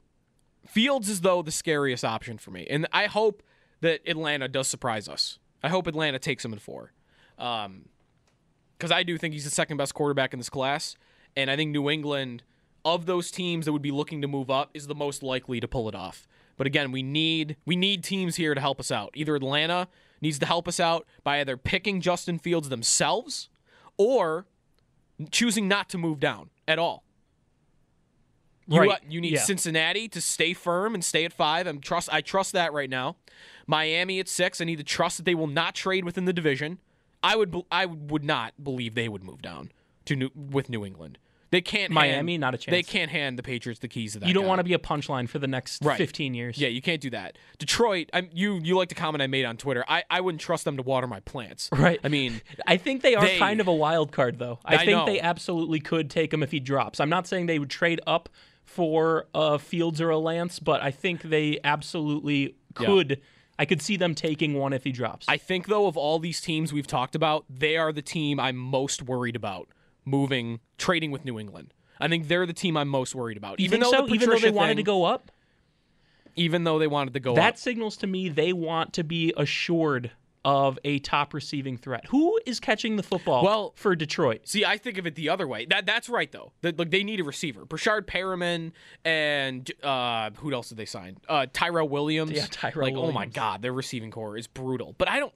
Fields 0.67 1.09
is 1.09 1.21
though 1.23 1.43
the 1.43 1.51
scariest 1.51 2.05
option 2.05 2.39
for 2.39 2.51
me, 2.53 2.67
and 2.71 2.87
I 2.93 3.07
hope 3.07 3.43
that 3.81 4.01
Atlanta 4.07 4.49
does 4.49 4.69
surprise 4.69 5.09
us. 5.09 5.39
I 5.63 5.69
hope 5.69 5.87
Atlanta 5.87 6.19
takes 6.19 6.45
him 6.45 6.53
in 6.53 6.59
four, 6.59 6.93
um, 7.39 7.89
because 8.77 8.93
I 8.93 9.03
do 9.03 9.19
think 9.19 9.35
he's 9.35 9.45
the 9.45 9.51
second 9.51 9.77
best 9.77 9.95
quarterback 9.95 10.33
in 10.33 10.39
this 10.39 10.49
class, 10.49 10.97
and 11.37 11.51
I 11.51 11.57
think 11.57 11.73
New 11.73 11.91
England, 11.91 12.45
of 12.85 13.07
those 13.07 13.31
teams 13.31 13.67
that 13.67 13.73
would 13.73 13.83
be 13.83 13.91
looking 13.91 14.23
to 14.23 14.29
move 14.29 14.51
up, 14.51 14.71
is 14.75 14.87
the 14.87 14.95
most 14.95 15.23
likely 15.23 15.61
to 15.61 15.69
pull 15.69 15.89
it 15.89 15.95
off. 15.95 16.29
But 16.57 16.67
again, 16.67 16.93
we 16.93 17.03
need 17.03 17.57
we 17.65 17.77
need 17.77 18.05
teams 18.05 18.37
here 18.37 18.55
to 18.55 18.61
help 18.61 18.81
us 18.81 18.91
out. 18.91 19.11
Either 19.15 19.37
Atlanta 19.37 19.89
needs 20.21 20.39
to 20.41 20.47
help 20.47 20.67
us 20.69 20.81
out 20.81 21.07
by 21.23 21.41
either 21.41 21.57
picking 21.57 22.01
Justin 22.01 22.39
Fields 22.39 22.69
themselves, 22.69 23.49
or 23.97 24.47
choosing 25.31 25.69
not 25.69 25.89
to 25.91 25.99
move 25.99 26.21
down 26.21 26.51
at 26.67 26.79
all. 26.79 27.05
You, 28.69 28.81
Right. 28.81 28.91
uh, 28.91 28.97
you 29.09 29.21
need 29.21 29.33
Yeah. 29.33 29.41
Cincinnati 29.41 30.09
to 30.09 30.21
stay 30.21 30.53
firm 30.53 30.95
and 30.95 31.03
stay 31.05 31.25
at 31.25 31.33
five. 31.33 31.67
I'm 31.67 31.81
trust. 31.81 32.09
I 32.13 32.21
trust 32.21 32.53
that 32.53 32.73
right 32.73 32.91
now. 32.91 33.17
Miami 33.67 34.21
at 34.21 34.29
six. 34.29 34.61
I 34.61 34.65
need 34.65 34.77
to 34.77 34.85
trust 34.85 35.17
that 35.19 35.25
they 35.25 35.35
will 35.35 35.47
not 35.47 35.75
trade 35.75 36.05
within 36.05 36.25
the 36.25 36.33
division. 36.33 36.79
I 37.23 37.35
would. 37.37 37.51
be- 37.51 37.65
I 37.71 37.87
would 37.87 38.25
not 38.25 38.63
believe 38.63 38.95
they 38.95 39.09
would 39.09 39.25
move 39.25 39.43
down 39.43 39.73
to 40.05 40.15
New, 40.17 40.31
with 40.35 40.69
New 40.69 40.85
England. 40.85 41.19
They 41.51 41.63
can't. 41.63 41.91
Miami, 41.91 42.35
hand, 42.35 42.41
not 42.43 42.55
a 42.55 42.59
chance. 42.59 42.71
They 42.73 42.83
can't 42.83 43.11
hand 43.11 43.39
the 43.39 43.43
Patriots 43.43 43.81
the 43.81 43.89
keys 43.89 44.13
to 44.13 44.19
that. 44.19 44.29
You 44.29 44.35
don't 44.35 44.43
guy. 44.45 44.49
want 44.49 44.59
to 44.59 44.65
be 44.65 44.75
a 44.75 44.79
punchline 44.79 45.27
for 45.31 45.39
the 45.39 45.47
next 45.47 45.83
Right. 45.83 45.97
15 45.97 46.35
years. 46.35 46.59
Yeah, 46.59 46.69
you 46.69 46.83
can't 46.83 47.01
do 47.01 47.09
that. 47.11 47.39
Detroit. 47.59 48.11
I'm, 48.13 48.29
you. 48.35 48.61
You 48.63 48.77
like 48.77 48.91
the 48.91 48.95
comment 48.95 49.23
I 49.23 49.29
made 49.29 49.47
on 49.47 49.57
Twitter. 49.57 49.83
I, 49.89 50.05
I 50.11 50.21
wouldn't 50.21 50.43
trust 50.43 50.65
them 50.67 50.77
to 50.77 50.83
water 50.83 51.07
my 51.07 51.21
plants. 51.21 51.71
Right. 51.73 51.99
I 52.05 52.09
mean, 52.09 52.43
I 52.67 52.77
think 52.77 53.01
they 53.03 53.15
are 53.15 53.25
They- 53.25 53.39
kind 53.39 53.61
of 53.63 53.67
a 53.67 53.75
wild 53.75 54.13
card, 54.13 54.39
though. 54.39 54.59
I, 54.65 54.75
I 54.75 54.79
think 54.79 54.91
know. 54.91 55.07
they 55.07 55.21
absolutely 55.21 55.81
could 55.81 56.11
take 56.11 56.33
him 56.35 56.43
if 56.43 56.51
he 56.51 56.61
drops. 56.61 57.01
I'm 57.01 57.09
not 57.11 57.27
saying 57.27 57.47
they 57.47 57.59
would 57.59 57.71
trade 57.71 58.01
up 58.07 58.29
for 58.69 59.27
a 59.35 59.39
uh, 59.39 59.59
Fields 59.59 60.01
or 60.01 60.11
a 60.11 60.19
Lance, 60.19 60.59
but 60.59 60.83
I 60.83 60.91
think 60.91 61.23
they 61.23 61.59
absolutely 61.65 62.55
Yeah. 62.79 62.87
could. 62.87 63.21
I 63.59 63.65
could 63.65 63.83
see 63.83 63.97
them 63.97 64.15
taking 64.15 64.55
one 64.55 64.73
if 64.73 64.85
he 64.85 64.93
drops. 64.93 65.27
I 65.29 65.37
think 65.37 65.67
though 65.67 65.87
of 65.87 65.97
all 65.97 66.19
these 66.19 66.41
teams 66.41 66.73
we've 66.73 66.87
talked 66.87 67.15
about, 67.17 67.45
they 67.51 67.77
are 67.77 67.93
the 67.93 68.03
team 68.03 68.39
I'm 68.39 68.57
most 68.57 69.03
worried 69.03 69.35
about 69.35 69.69
moving, 70.05 70.61
trading 70.77 71.11
with 71.11 71.25
New 71.25 71.39
England. 71.41 71.75
I 71.99 72.09
think 72.09 72.29
they're 72.29 72.47
the 72.47 72.53
team 72.53 72.77
I'm 72.77 72.89
most 72.89 73.15
worried 73.15 73.37
about. 73.37 73.59
You 73.59 73.65
even 73.65 73.81
though 73.81 73.91
so? 73.91 74.07
the 74.07 74.13
even 74.15 74.29
though 74.29 74.35
they 74.35 74.41
Patricia 74.43 74.55
wanted 74.57 74.77
to 74.77 74.83
go 74.85 75.05
up, 75.05 75.33
even 76.37 76.65
though 76.65 76.79
they 76.79 76.87
wanted 76.87 77.15
to 77.15 77.21
go 77.21 77.35
that 77.35 77.55
up. 77.55 77.59
signals 77.59 77.97
to 77.97 78.07
me 78.07 78.29
they 78.29 78.53
want 78.53 78.93
to 78.93 79.03
be 79.03 79.33
assured 79.37 80.13
of 80.45 80.79
a 80.85 80.99
top 81.01 81.35
receiving 81.35 81.77
threat. 81.77 82.07
Who 82.09 82.39
is 82.47 82.61
catching 82.61 82.97
the 82.97 83.03
football? 83.03 83.45
Well- 83.45 83.73
for 83.77 83.95
Detroit, 83.97 84.43
See, 84.45 84.65
I 84.65 84.79
think 84.79 84.99
of 84.99 85.07
it 85.07 85.15
the 85.15 85.29
other 85.29 85.47
way. 85.47 85.67
That 85.67 85.85
that's 85.87 86.09
right 86.09 86.31
though. 86.31 86.53
That 86.63 86.79
like 86.79 86.91
they 86.91 87.05
need 87.05 87.21
a 87.21 87.25
receiver. 87.25 87.65
Breshad 87.67 88.03
Perriman 88.07 88.73
and 89.05 89.71
uh, 89.83 90.31
who 90.37 90.53
else 90.53 90.69
did 90.69 90.79
they 90.79 90.85
sign? 90.87 91.19
Uh, 91.29 91.47
Tyrell 91.53 91.89
Williams. 91.89 92.33
Yeah, 92.33 92.47
Tyrell 92.51 92.87
Like, 92.87 92.95
oh 92.97 93.13
my 93.13 93.27
god, 93.27 93.63
their 93.63 93.73
receiving 93.73 94.11
core 94.11 94.37
is 94.37 94.47
brutal. 94.47 94.95
But 94.99 95.09
I 95.09 95.19
don't. 95.19 95.33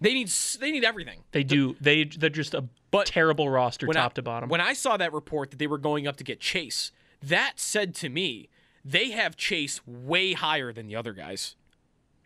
They 0.00 0.14
need 0.14 0.28
they 0.58 0.72
need 0.72 0.84
everything. 0.84 1.20
they 1.30 1.44
do. 1.44 1.76
They 1.80 2.04
they're 2.04 2.28
just 2.30 2.54
a 2.54 2.64
But 2.90 3.06
terrible 3.06 3.48
roster, 3.48 3.86
top 3.86 4.12
I, 4.12 4.14
to 4.14 4.22
bottom. 4.22 4.48
When 4.48 4.60
I 4.60 4.72
saw 4.72 4.96
that 4.96 5.12
report 5.12 5.50
that 5.50 5.58
they 5.58 5.66
were 5.68 5.78
going 5.78 6.06
up 6.08 6.16
to 6.16 6.24
get 6.24 6.40
Chase, 6.40 6.90
that 7.22 7.54
said 7.60 7.94
to 7.96 8.08
me 8.08 8.48
they 8.84 9.10
have 9.12 9.36
Chase 9.36 9.80
way 9.86 10.32
higher 10.32 10.72
than 10.72 10.88
the 10.88 10.96
other 10.96 11.12
guys. 11.12 11.54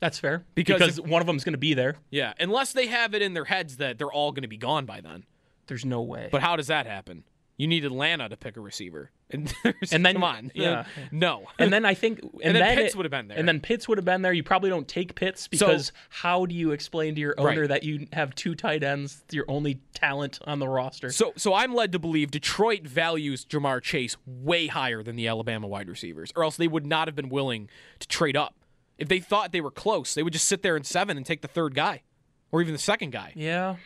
That's 0.01 0.19
fair 0.19 0.45
Because 0.55 0.79
because, 0.79 0.99
if- 0.99 1.07
one 1.07 1.21
of 1.23 1.27
them 1.27 1.37
is 1.37 1.45
going 1.45 1.55
to 1.55 1.59
be 1.59 1.75
there. 1.75 1.97
Yeah, 2.11 2.33
unless 2.39 2.73
they 2.73 2.87
have 2.89 3.15
it 3.15 3.23
in 3.23 3.35
their 3.35 3.47
heads 3.47 3.79
that 3.79 3.99
they're 3.99 4.13
all 4.13 4.33
going 4.33 4.43
to 4.43 4.49
be 4.49 4.59
gone 4.59 4.85
by 4.87 5.01
then. 5.01 5.25
There's 5.69 5.85
no 5.85 6.03
way. 6.03 6.29
But 6.31 6.43
how 6.43 6.57
does 6.57 6.67
that 6.69 6.87
happen? 6.87 7.25
You 7.59 7.67
need 7.67 7.87
Atlanta 7.87 8.29
to 8.29 8.37
pick 8.37 8.59
a 8.59 8.61
receiver, 8.61 9.11
and, 9.31 9.51
And 9.91 10.05
then- 10.05 10.17
come 10.17 10.25
on, 10.25 10.53
yeah. 10.55 10.85
no. 11.11 11.47
And 11.59 11.73
then 11.73 11.87
I 11.87 11.95
think, 11.95 12.21
and, 12.45 12.55
then 12.55 12.63
it- 12.63 12.77
Pitts 12.83 12.95
would 12.95 13.07
have 13.07 13.11
been 13.11 13.29
there. 13.29 13.39
And 13.39 13.49
then 13.49 13.61
Pitts 13.61 13.89
would 13.89 13.97
have 13.97 14.05
been 14.05 14.21
there. 14.21 14.35
You 14.35 14.43
probably 14.43 14.69
don't 14.69 14.87
take 14.87 15.15
Pitts 15.15 15.49
because 15.49 15.91
how 16.11 16.45
do 16.45 16.55
you 16.55 16.73
explain 16.73 17.15
to 17.15 17.21
your 17.23 17.35
owner 17.39 17.61
Right. 17.63 17.69
that 17.71 17.83
you 17.83 18.07
have 18.13 18.35
two 18.35 18.55
tight 18.55 18.83
ends, 18.83 19.25
your 19.33 19.47
only 19.49 19.81
talent 19.95 20.39
on 20.47 20.59
the 20.59 20.69
roster? 20.69 21.09
So, 21.11 21.33
so 21.39 21.55
I'm 21.55 21.75
led 21.75 21.93
to 21.93 21.99
believe 21.99 22.31
Detroit 22.31 22.83
values 22.87 23.47
Ja'Marr 23.47 23.81
Chase 23.83 24.19
way 24.27 24.67
higher 24.67 25.03
than 25.03 25.17
the 25.17 25.27
Alabama 25.27 25.67
wide 25.67 25.89
receivers, 25.89 26.31
or 26.37 26.45
else 26.45 26.59
they 26.59 26.69
would 26.69 26.85
not 26.85 27.09
have 27.09 27.17
been 27.17 27.31
willing 27.31 27.71
to 28.01 28.07
trade 28.07 28.37
up. 28.37 28.55
If 28.99 29.09
they 29.09 29.21
thought 29.21 29.53
they 29.53 29.61
were 29.61 29.71
close, 29.71 30.15
they 30.15 30.23
would 30.23 30.33
just 30.33 30.47
sit 30.47 30.63
there 30.63 30.77
in 30.77 30.85
seven 30.85 31.17
and 31.17 31.27
take 31.27 31.43
the 31.43 31.49
third 31.49 31.75
guy, 31.75 32.03
or 32.51 32.61
even 32.63 32.73
the 32.73 32.79
second 32.79 33.11
guy. 33.11 33.33
yeah. 33.35 33.77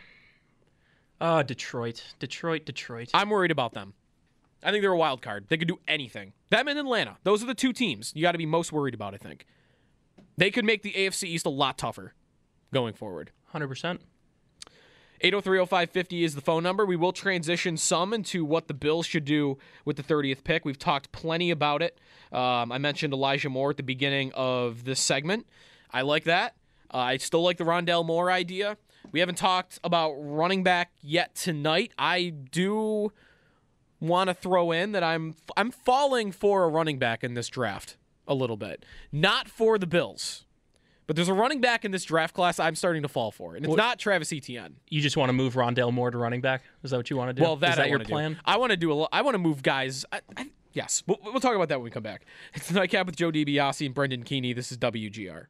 Oh, 1.23 1.43
Detroit, 1.43 2.15
Detroit, 2.17 2.65
Detroit. 2.65 3.11
I'm 3.13 3.29
worried 3.29 3.51
about 3.51 3.73
them. 3.73 3.93
I 4.63 4.71
think 4.71 4.81
they're 4.81 4.91
a 4.91 4.97
wild 4.97 5.21
card. 5.21 5.45
They 5.49 5.57
could 5.57 5.67
do 5.67 5.79
anything. 5.87 6.33
Them 6.49 6.67
and 6.67 6.79
Atlanta. 6.79 7.17
Those 7.23 7.43
are 7.43 7.45
the 7.45 7.53
two 7.53 7.73
teams 7.73 8.11
you 8.15 8.23
got 8.23 8.31
to 8.31 8.39
be 8.39 8.45
most 8.47 8.71
worried 8.71 8.95
about. 8.95 9.13
I 9.13 9.17
think 9.17 9.45
they 10.37 10.49
could 10.49 10.65
make 10.65 10.81
the 10.81 10.93
AFC 10.93 11.25
East 11.25 11.45
a 11.45 11.49
lot 11.49 11.77
tougher 11.77 12.15
going 12.73 12.93
forward. 12.95 13.31
Hundred 13.49 13.67
percent. 13.67 14.01
8030550 15.23 16.23
is 16.23 16.35
the 16.35 16.41
phone 16.41 16.63
number. 16.63 16.85
We 16.85 16.95
will 16.95 17.13
transition 17.13 17.77
some 17.77 18.13
into 18.13 18.43
what 18.43 18.67
the 18.67 18.73
Bills 18.73 19.05
should 19.05 19.25
do 19.25 19.57
with 19.85 19.97
the 19.97 20.03
30th 20.03 20.43
pick. 20.43 20.65
We've 20.65 20.79
talked 20.79 21.11
plenty 21.11 21.51
about 21.51 21.81
it. 21.81 21.97
Um, 22.31 22.71
I 22.71 22.77
mentioned 22.77 23.13
Elijah 23.13 23.49
Moore 23.49 23.69
at 23.71 23.77
the 23.77 23.83
beginning 23.83 24.31
of 24.33 24.83
this 24.83 24.99
segment. 24.99 25.45
I 25.91 26.01
like 26.01 26.23
that. 26.23 26.55
Uh, 26.93 26.97
I 26.97 27.17
still 27.17 27.43
like 27.43 27.57
the 27.57 27.63
Rondale 27.63 28.05
Moore 28.05 28.31
idea. 28.31 28.77
We 29.11 29.19
haven't 29.19 29.37
talked 29.37 29.79
about 29.83 30.13
running 30.13 30.63
back 30.63 30.91
yet 31.01 31.35
tonight. 31.35 31.91
I 31.97 32.29
do 32.29 33.11
want 33.99 34.29
to 34.29 34.33
throw 34.33 34.71
in 34.71 34.93
that 34.93 35.03
I'm 35.03 35.35
I'm 35.55 35.71
falling 35.71 36.31
for 36.31 36.63
a 36.63 36.67
running 36.67 36.97
back 36.97 37.23
in 37.23 37.33
this 37.33 37.47
draft 37.47 37.97
a 38.27 38.33
little 38.33 38.57
bit. 38.57 38.85
Not 39.11 39.47
for 39.47 39.77
the 39.77 39.87
Bills. 39.87 40.45
But 41.07 41.15
there's 41.15 41.29
a 41.29 41.33
running 41.33 41.59
back 41.61 41.83
in 41.83 41.91
this 41.91 42.03
draft 42.05 42.33
class 42.33 42.59
I'm 42.59 42.75
starting 42.75 43.01
to 43.01 43.07
fall 43.07 43.31
for, 43.31 43.55
and 43.55 43.65
it's 43.65 43.69
What- 43.69 43.77
not 43.77 43.99
Travis 43.99 44.31
Etienne. 44.31 44.75
You 44.89 45.01
just 45.01 45.17
want 45.17 45.29
to 45.29 45.33
move 45.33 45.55
Rondale 45.55 45.91
Moore 45.91 46.11
to 46.11 46.17
running 46.17 46.41
back? 46.41 46.63
Is 46.83 46.91
that 46.91 46.97
what 46.97 47.09
you 47.09 47.17
want 47.17 47.29
to 47.29 47.33
do? 47.33 47.41
Well, 47.41 47.55
that 47.57 47.71
is 47.71 47.75
that 47.77 47.83
I 47.83 47.85
your 47.87 47.97
wanna 47.97 48.05
do. 48.05 48.11
plan? 48.11 48.39
I 48.45 48.57
want 48.57 48.71
to 48.71 48.77
do 48.77 48.91
a. 48.91 48.93
lo- 48.93 49.07
I 49.11 49.21
want 49.21 49.33
to 49.35 49.39
move 49.39 49.61
guys. 49.63 50.05
I, 50.11 50.21
I, 50.37 50.49
yes, 50.73 51.03
we'll, 51.07 51.19
we'll 51.23 51.39
talk 51.39 51.55
about 51.55 51.69
that 51.69 51.79
when 51.79 51.85
we 51.85 51.91
come 51.91 52.03
back. 52.03 52.23
It's 52.53 52.67
the 52.69 52.75
nightcap 52.75 53.07
with 53.07 53.15
Joe 53.17 53.31
DiBiase 53.31 53.85
and 53.85 53.93
Brendan 53.95 54.23
Keany. 54.23 54.55
This 54.55 54.71
is 54.71 54.77
WGR. 54.77 55.47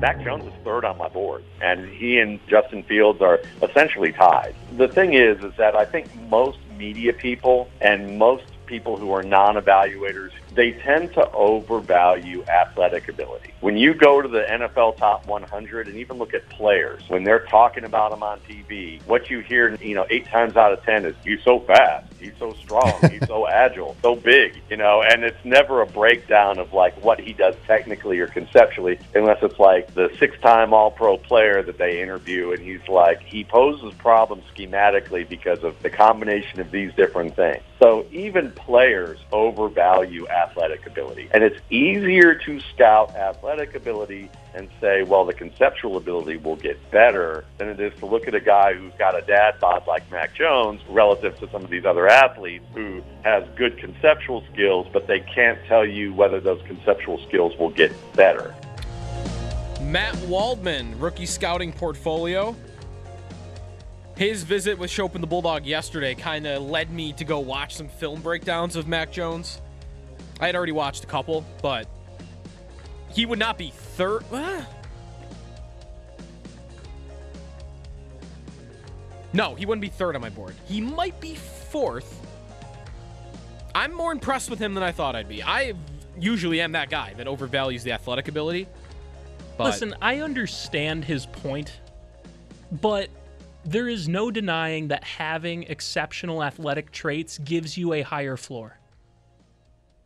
Mac 0.00 0.22
Jones 0.22 0.44
is 0.44 0.52
third 0.62 0.84
on 0.84 0.96
my 0.96 1.08
board, 1.08 1.42
and 1.60 1.88
he 1.92 2.18
and 2.18 2.38
Justin 2.48 2.84
Fields 2.84 3.20
are 3.20 3.40
essentially 3.62 4.12
tied. 4.12 4.54
The 4.76 4.86
thing 4.86 5.14
is, 5.14 5.42
is 5.42 5.52
that 5.58 5.74
I 5.74 5.84
think 5.84 6.06
most 6.30 6.58
media 6.76 7.12
people 7.12 7.68
and 7.80 8.16
most 8.16 8.44
people 8.66 8.96
who 8.96 9.10
are 9.10 9.24
non-evaluators, 9.24 10.30
they 10.54 10.72
tend 10.72 11.12
to 11.14 11.30
overvalue 11.32 12.44
athletic 12.44 13.08
ability. 13.08 13.52
When 13.60 13.76
you 13.76 13.94
go 13.94 14.22
to 14.22 14.28
the 14.28 14.42
NFL 14.42 14.96
top 14.98 15.26
100 15.26 15.88
and 15.88 15.96
even 15.96 16.18
look 16.18 16.34
at 16.34 16.48
players, 16.48 17.02
when 17.08 17.24
they're 17.24 17.46
talking 17.46 17.84
about 17.84 18.10
them 18.10 18.22
on 18.22 18.40
TV, 18.40 19.02
what 19.06 19.30
you 19.30 19.40
hear, 19.40 19.74
you 19.76 19.94
know, 19.94 20.06
eight 20.10 20.28
times 20.28 20.56
out 20.56 20.72
of 20.72 20.82
ten 20.84 21.04
is, 21.04 21.14
he's 21.24 21.42
so 21.42 21.60
fast, 21.60 22.12
he's 22.18 22.32
so 22.38 22.54
strong, 22.54 22.92
he's 23.10 23.26
so 23.26 23.48
agile, 23.48 23.96
so 24.02 24.14
big, 24.14 24.60
you 24.70 24.76
know, 24.76 25.02
and 25.02 25.24
it's 25.24 25.44
never 25.44 25.80
a 25.82 25.86
breakdown 25.86 26.58
of 26.58 26.72
like 26.72 26.94
what 27.02 27.20
he 27.20 27.32
does 27.32 27.54
technically 27.66 28.18
or 28.20 28.26
conceptually, 28.26 28.98
unless 29.14 29.42
it's 29.42 29.58
like 29.58 29.92
the 29.94 30.10
six-time 30.18 30.72
All-Pro 30.72 31.18
player 31.18 31.62
that 31.62 31.78
they 31.78 32.00
interview, 32.00 32.52
and 32.52 32.62
he's 32.62 32.86
like, 32.88 33.20
he 33.22 33.44
poses 33.44 33.92
problems 33.94 34.44
schematically 34.54 35.28
because 35.28 35.62
of 35.64 35.80
the 35.82 35.90
combination 35.90 36.60
of 36.60 36.70
these 36.70 36.92
different 36.94 37.34
things. 37.36 37.62
So 37.80 38.06
even 38.10 38.50
players 38.52 39.18
overvalue 39.32 40.26
athletic 40.38 40.86
ability. 40.86 41.28
And 41.32 41.42
it's 41.42 41.58
easier 41.70 42.34
to 42.34 42.60
scout 42.72 43.14
athletic 43.16 43.74
ability 43.74 44.30
and 44.54 44.68
say, 44.80 45.02
well, 45.02 45.24
the 45.24 45.34
conceptual 45.34 45.96
ability 45.96 46.36
will 46.36 46.56
get 46.56 46.90
better 46.90 47.44
than 47.58 47.68
it 47.68 47.80
is 47.80 47.96
to 47.98 48.06
look 48.06 48.26
at 48.28 48.34
a 48.34 48.40
guy 48.40 48.74
who's 48.74 48.92
got 48.98 49.16
a 49.16 49.22
dad 49.22 49.60
bod 49.60 49.86
like 49.86 50.10
Mac 50.10 50.34
Jones 50.34 50.80
relative 50.88 51.38
to 51.40 51.50
some 51.50 51.62
of 51.62 51.70
these 51.70 51.84
other 51.84 52.08
athletes 52.08 52.64
who 52.74 53.02
has 53.22 53.44
good 53.56 53.78
conceptual 53.78 54.44
skills, 54.52 54.86
but 54.92 55.06
they 55.06 55.20
can't 55.20 55.58
tell 55.66 55.84
you 55.84 56.14
whether 56.14 56.40
those 56.40 56.60
conceptual 56.66 57.18
skills 57.26 57.56
will 57.58 57.70
get 57.70 57.92
better. 58.14 58.54
Matt 59.82 60.16
Waldman, 60.26 60.98
rookie 60.98 61.26
scouting 61.26 61.72
portfolio. 61.72 62.54
His 64.16 64.42
visit 64.42 64.76
with 64.76 64.90
Schopp 64.90 65.14
and 65.14 65.22
the 65.22 65.28
Bulldog 65.28 65.64
yesterday 65.64 66.14
kind 66.16 66.44
of 66.46 66.62
led 66.62 66.90
me 66.90 67.12
to 67.12 67.24
go 67.24 67.38
watch 67.38 67.76
some 67.76 67.88
film 67.88 68.20
breakdowns 68.20 68.74
of 68.74 68.88
Mac 68.88 69.12
Jones. 69.12 69.62
I 70.40 70.46
had 70.46 70.54
already 70.54 70.72
watched 70.72 71.04
a 71.04 71.06
couple, 71.06 71.44
but 71.62 71.88
he 73.10 73.26
would 73.26 73.38
not 73.38 73.58
be 73.58 73.72
third. 73.74 74.24
No, 79.32 79.54
he 79.54 79.66
wouldn't 79.66 79.82
be 79.82 79.88
third 79.88 80.14
on 80.14 80.22
my 80.22 80.30
board. 80.30 80.54
He 80.66 80.80
might 80.80 81.20
be 81.20 81.34
fourth. 81.34 82.20
I'm 83.74 83.92
more 83.92 84.12
impressed 84.12 84.50
with 84.50 84.58
him 84.58 84.74
than 84.74 84.82
I 84.82 84.92
thought 84.92 85.14
I'd 85.14 85.28
be. 85.28 85.42
I 85.42 85.74
usually 86.18 86.60
am 86.60 86.72
that 86.72 86.90
guy 86.90 87.12
that 87.16 87.26
overvalues 87.26 87.82
the 87.82 87.92
athletic 87.92 88.28
ability. 88.28 88.66
But 89.56 89.64
Listen, 89.64 89.94
I 90.00 90.20
understand 90.20 91.04
his 91.04 91.26
point, 91.26 91.80
but 92.72 93.08
there 93.64 93.88
is 93.88 94.08
no 94.08 94.30
denying 94.30 94.88
that 94.88 95.04
having 95.04 95.64
exceptional 95.64 96.42
athletic 96.42 96.90
traits 96.92 97.38
gives 97.38 97.76
you 97.76 97.92
a 97.92 98.02
higher 98.02 98.36
floor, 98.36 98.77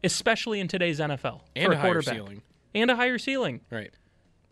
especially 0.04 0.60
in 0.60 0.68
today's 0.68 0.98
NFL 1.00 1.40
And 1.56 1.66
for 1.66 1.72
a 1.72 1.76
higher 1.76 1.92
quarterback. 1.94 2.14
ceiling. 2.14 2.42
and 2.74 2.90
a 2.90 2.96
higher 2.96 3.18
ceiling. 3.18 3.60
Right. 3.70 3.92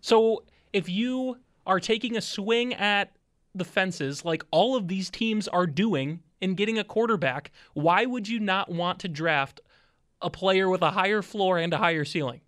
So 0.00 0.44
if 0.72 0.88
you 0.88 1.38
are 1.66 1.80
taking 1.80 2.16
a 2.16 2.20
swing 2.20 2.74
at 2.74 3.12
the 3.54 3.64
fences 3.64 4.24
like 4.24 4.44
all 4.50 4.76
of 4.76 4.88
these 4.88 5.10
teams 5.10 5.48
are 5.48 5.66
doing 5.66 6.20
in 6.40 6.54
getting 6.54 6.78
a 6.78 6.84
quarterback, 6.84 7.50
why 7.74 8.06
would 8.06 8.28
you 8.28 8.38
not 8.40 8.70
want 8.70 8.98
to 9.00 9.08
draft 9.08 9.60
a 10.22 10.30
player 10.30 10.68
with 10.68 10.82
a 10.82 10.90
higher 10.92 11.22
floor 11.22 11.58
and 11.58 11.72
a 11.74 11.78
higher 11.78 12.04
ceiling? 12.04 12.40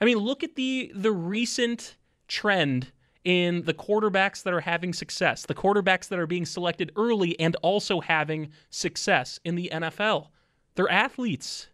I 0.00 0.04
mean, 0.04 0.18
look 0.18 0.42
at 0.44 0.56
the 0.56 0.92
the 0.94 1.12
recent 1.12 1.96
trend 2.28 2.92
in 3.24 3.62
the 3.62 3.74
quarterbacks 3.74 4.42
that 4.44 4.52
are 4.52 4.60
having 4.60 4.92
success, 4.92 5.46
the 5.46 5.54
quarterbacks 5.54 6.08
that 6.08 6.18
are 6.18 6.26
being 6.26 6.44
selected 6.46 6.92
early 6.96 7.38
and 7.40 7.56
also 7.56 8.00
having 8.00 8.50
success 8.70 9.40
in 9.44 9.54
the 9.56 9.68
NFL. 9.72 10.28
They're 10.76 10.90
athletes. 10.90 11.68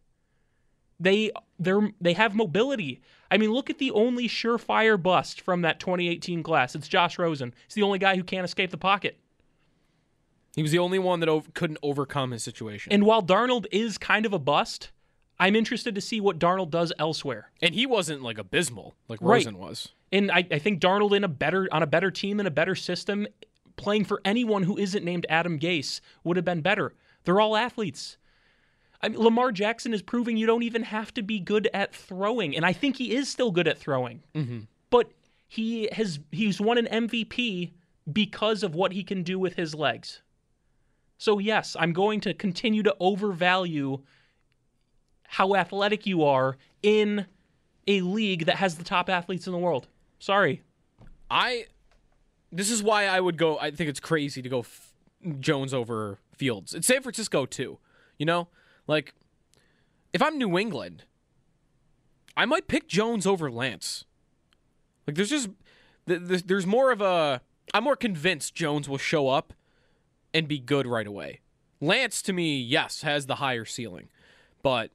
They 0.99 1.33
they're 1.59 1.91
they 2.01 2.15
have 2.15 2.35
mobility. 2.35 3.03
I 3.31 3.37
mean, 3.37 3.51
look 3.51 3.71
at 3.71 3.79
the 3.79 3.91
only 3.91 4.29
surefire 4.29 5.01
bust 5.01 5.41
from 5.41 5.63
that 5.63 5.81
2018 5.81 6.43
class. 6.43 6.75
It's 6.75 6.89
Josh 6.89 7.19
Rosen. 7.19 7.55
He's 7.67 7.75
the 7.75 7.83
only 7.83 7.99
guy 7.99 8.17
who 8.17 8.23
can't 8.25 8.45
escape 8.45 8.71
the 8.71 8.77
pocket. 8.77 9.19
He 10.55 10.63
was 10.63 10.71
the 10.71 10.79
only 10.79 10.99
one 10.99 11.21
that 11.21 11.55
couldn't 11.55 11.79
overcome 11.83 12.31
his 12.31 12.45
situation. 12.45 12.93
And 12.93 13.05
while 13.05 13.23
Darnold 13.23 13.67
is 13.73 13.97
kind 13.97 14.27
of 14.27 14.35
a 14.35 14.39
bust, 14.39 14.91
I'm 15.39 15.57
interested 15.57 15.95
to 15.95 16.01
see 16.01 16.21
what 16.21 16.39
Darnold 16.39 16.71
does 16.71 16.93
elsewhere. 16.99 17.51
And 17.63 17.75
he 17.75 17.87
wasn't 17.87 18.23
like 18.23 18.39
abysmal 18.39 18.95
like 19.09 19.19
Right. 19.23 19.37
Rosen 19.37 19.59
was. 19.59 19.89
And 20.13 20.31
I, 20.31 20.47
I 20.51 20.59
think 20.59 20.81
Darnold 20.81 21.17
in 21.17 21.25
a 21.25 21.29
better 21.29 21.69
on 21.73 21.83
a 21.83 21.87
better 21.87 22.11
team 22.11 22.39
in 22.39 22.47
a 22.47 22.51
better 22.51 22.75
system, 22.75 23.27
playing 23.77 24.05
for 24.05 24.21
anyone 24.25 24.65
who 24.65 24.77
isn't 24.77 25.05
named 25.05 25.25
Adam 25.31 25.59
Gase 25.59 26.01
would 26.23 26.37
have 26.37 26.45
been 26.45 26.61
better. 26.61 26.95
They're 27.25 27.41
all 27.41 27.57
athletes. 27.57 28.19
I 29.03 29.09
mean, 29.09 29.19
Lamar 29.19 29.53
Jackson 29.53 29.93
is 29.93 30.03
proving 30.03 30.37
you 30.37 30.47
don't 30.47 30.63
even 30.63 30.83
have 30.83 31.13
to 31.15 31.23
be 31.23 31.41
good 31.41 31.69
at 31.75 31.95
throwing, 31.95 32.57
and 32.57 32.65
I 32.65 32.73
think 32.73 32.97
he 32.97 33.15
is 33.15 33.29
still 33.29 33.51
good 33.51 33.67
at 33.67 33.79
throwing. 33.79 34.23
Mm-hmm. 34.35 34.61
But 34.91 35.13
he 35.49 35.89
has 35.93 36.21
he's 36.31 36.61
won 36.61 36.79
an 36.79 37.09
MVP 37.09 37.73
because 38.11 38.63
of 38.63 38.75
what 38.75 38.93
he 38.93 39.03
can 39.03 39.23
do 39.23 39.39
with 39.39 39.55
his 39.55 39.75
legs. 39.75 40.23
So 41.19 41.39
yes, 41.39 41.77
I'm 41.79 41.93
going 41.93 42.21
to 42.23 42.35
continue 42.35 42.83
to 42.83 42.97
overvalue 42.99 43.99
how 45.29 45.55
athletic 45.55 46.07
you 46.07 46.25
are 46.25 46.57
in 46.83 47.27
a 47.87 48.01
league 48.01 48.47
that 48.47 48.57
has 48.57 48.77
the 48.77 48.85
top 48.85 49.09
athletes 49.09 49.47
in 49.47 49.53
the 49.53 49.59
world. 49.59 49.89
Sorry. 50.19 50.63
I 51.31 51.67
this 52.51 52.71
is 52.71 52.83
why 52.83 53.07
I 53.07 53.21
would 53.21 53.37
go 53.37 53.59
I 53.59 53.71
think 53.71 53.89
it's 53.89 54.01
crazy 54.01 54.43
to 54.43 54.49
go 54.49 54.61
f- 54.61 54.93
Jones 55.41 55.73
over 55.73 56.19
Fields. 56.37 56.75
It's 56.75 56.87
San 56.87 57.03
Francisco 57.03 57.47
too. 57.47 57.79
You 58.19 58.27
know? 58.27 58.49
Like 58.87 59.15
if 60.13 60.23
I'm 60.23 60.39
New 60.39 60.59
England, 60.59 61.05
I 62.37 62.45
might 62.45 62.69
pick 62.69 62.89
Jones 62.89 63.27
over 63.27 63.51
Lance. 63.51 64.05
Like 65.07 65.17
there's 65.17 65.31
just 65.31 65.51
th- 66.07 66.29
th- 66.29 66.45
there's 66.45 66.67
more 66.67 66.91
of 66.91 67.01
a 67.01 67.41
I'm 67.75 67.85
more 67.85 67.97
convinced 67.97 68.55
Jones 68.55 68.89
will 68.89 68.99
show 68.99 69.29
up 69.29 69.53
and 70.35 70.49
be 70.49 70.59
good 70.59 70.87
right 70.87 71.07
away. 71.07 71.41
Lance 71.81 72.23
to 72.23 72.33
me, 72.33 72.61
yes, 72.61 73.03
has 73.03 73.27
the 73.27 73.37
higher 73.37 73.65
ceiling. 73.65 74.09
But 74.63 74.91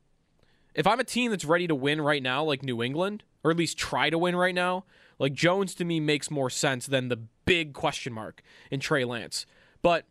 if 0.73 0.87
I'm 0.87 0.99
a 0.99 1.03
team 1.03 1.31
that's 1.31 1.45
ready 1.45 1.67
to 1.67 1.75
win 1.75 2.01
right 2.01 2.23
now 2.23 2.43
like 2.43 2.63
New 2.63 2.81
England 2.81 3.23
or 3.43 3.51
at 3.51 3.57
least 3.57 3.77
try 3.77 4.09
to 4.09 4.17
win 4.17 4.35
right 4.35 4.55
now, 4.55 4.85
like 5.19 5.33
Jones 5.33 5.73
to 5.75 5.85
me 5.85 5.99
makes 5.99 6.31
more 6.31 6.49
sense 6.49 6.85
than 6.85 7.09
the 7.09 7.19
big 7.45 7.73
question 7.73 8.13
mark 8.13 8.41
in 8.71 8.79
Trey 8.79 9.03
Lance. 9.03 9.45
But 9.81 10.05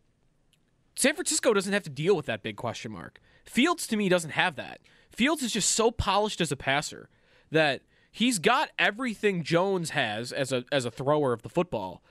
San 0.97 1.15
Francisco 1.15 1.53
doesn't 1.53 1.73
have 1.73 1.83
to 1.85 1.91
deal 1.91 2.17
with 2.17 2.27
that 2.27 2.43
big 2.43 2.57
question 2.57 2.93
mark. 2.93 3.21
Fields 3.47 3.87
to 3.87 3.97
me 3.97 4.09
doesn't 4.09 4.31
have 4.31 4.57
that. 4.57 4.81
Fields 5.11 5.43
is 5.43 5.53
just 5.53 5.71
so 5.71 5.91
polished 5.91 6.41
as 6.41 6.53
a 6.53 6.57
passer 6.57 7.09
that 7.51 7.81
he's 8.11 8.39
got 8.39 8.71
everything 8.79 9.43
Jones 9.43 9.91
has 9.91 10.33
as 10.33 10.53
a 10.53 10.65
as 10.71 10.85
a 10.85 10.91
thrower 10.91 11.33
of 11.33 11.43
the 11.43 11.49
football, 11.49 12.03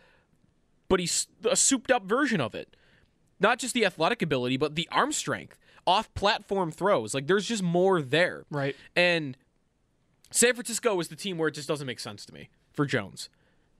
but 0.87 0.99
he's 0.99 1.27
a 1.49 1.55
souped 1.55 1.91
up 1.91 2.05
version 2.05 2.41
of 2.41 2.55
it. 2.55 2.75
Not 3.39 3.59
just 3.59 3.73
the 3.73 3.85
athletic 3.85 4.21
ability, 4.21 4.57
but 4.57 4.75
the 4.75 4.87
arm 4.91 5.11
strength, 5.11 5.59
off 5.85 6.13
platform 6.13 6.71
throws. 6.71 7.13
Like 7.13 7.27
there's 7.27 7.45
just 7.45 7.61
more 7.61 8.01
there. 8.01 8.45
Right. 8.49 8.75
And 8.95 9.37
San 10.31 10.53
Francisco 10.53 10.99
is 10.99 11.09
the 11.09 11.15
team 11.15 11.37
where 11.37 11.49
it 11.49 11.53
just 11.53 11.67
doesn't 11.67 11.85
make 11.87 11.99
sense 11.99 12.25
to 12.25 12.33
me 12.33 12.49
for 12.73 12.85
Jones. 12.85 13.29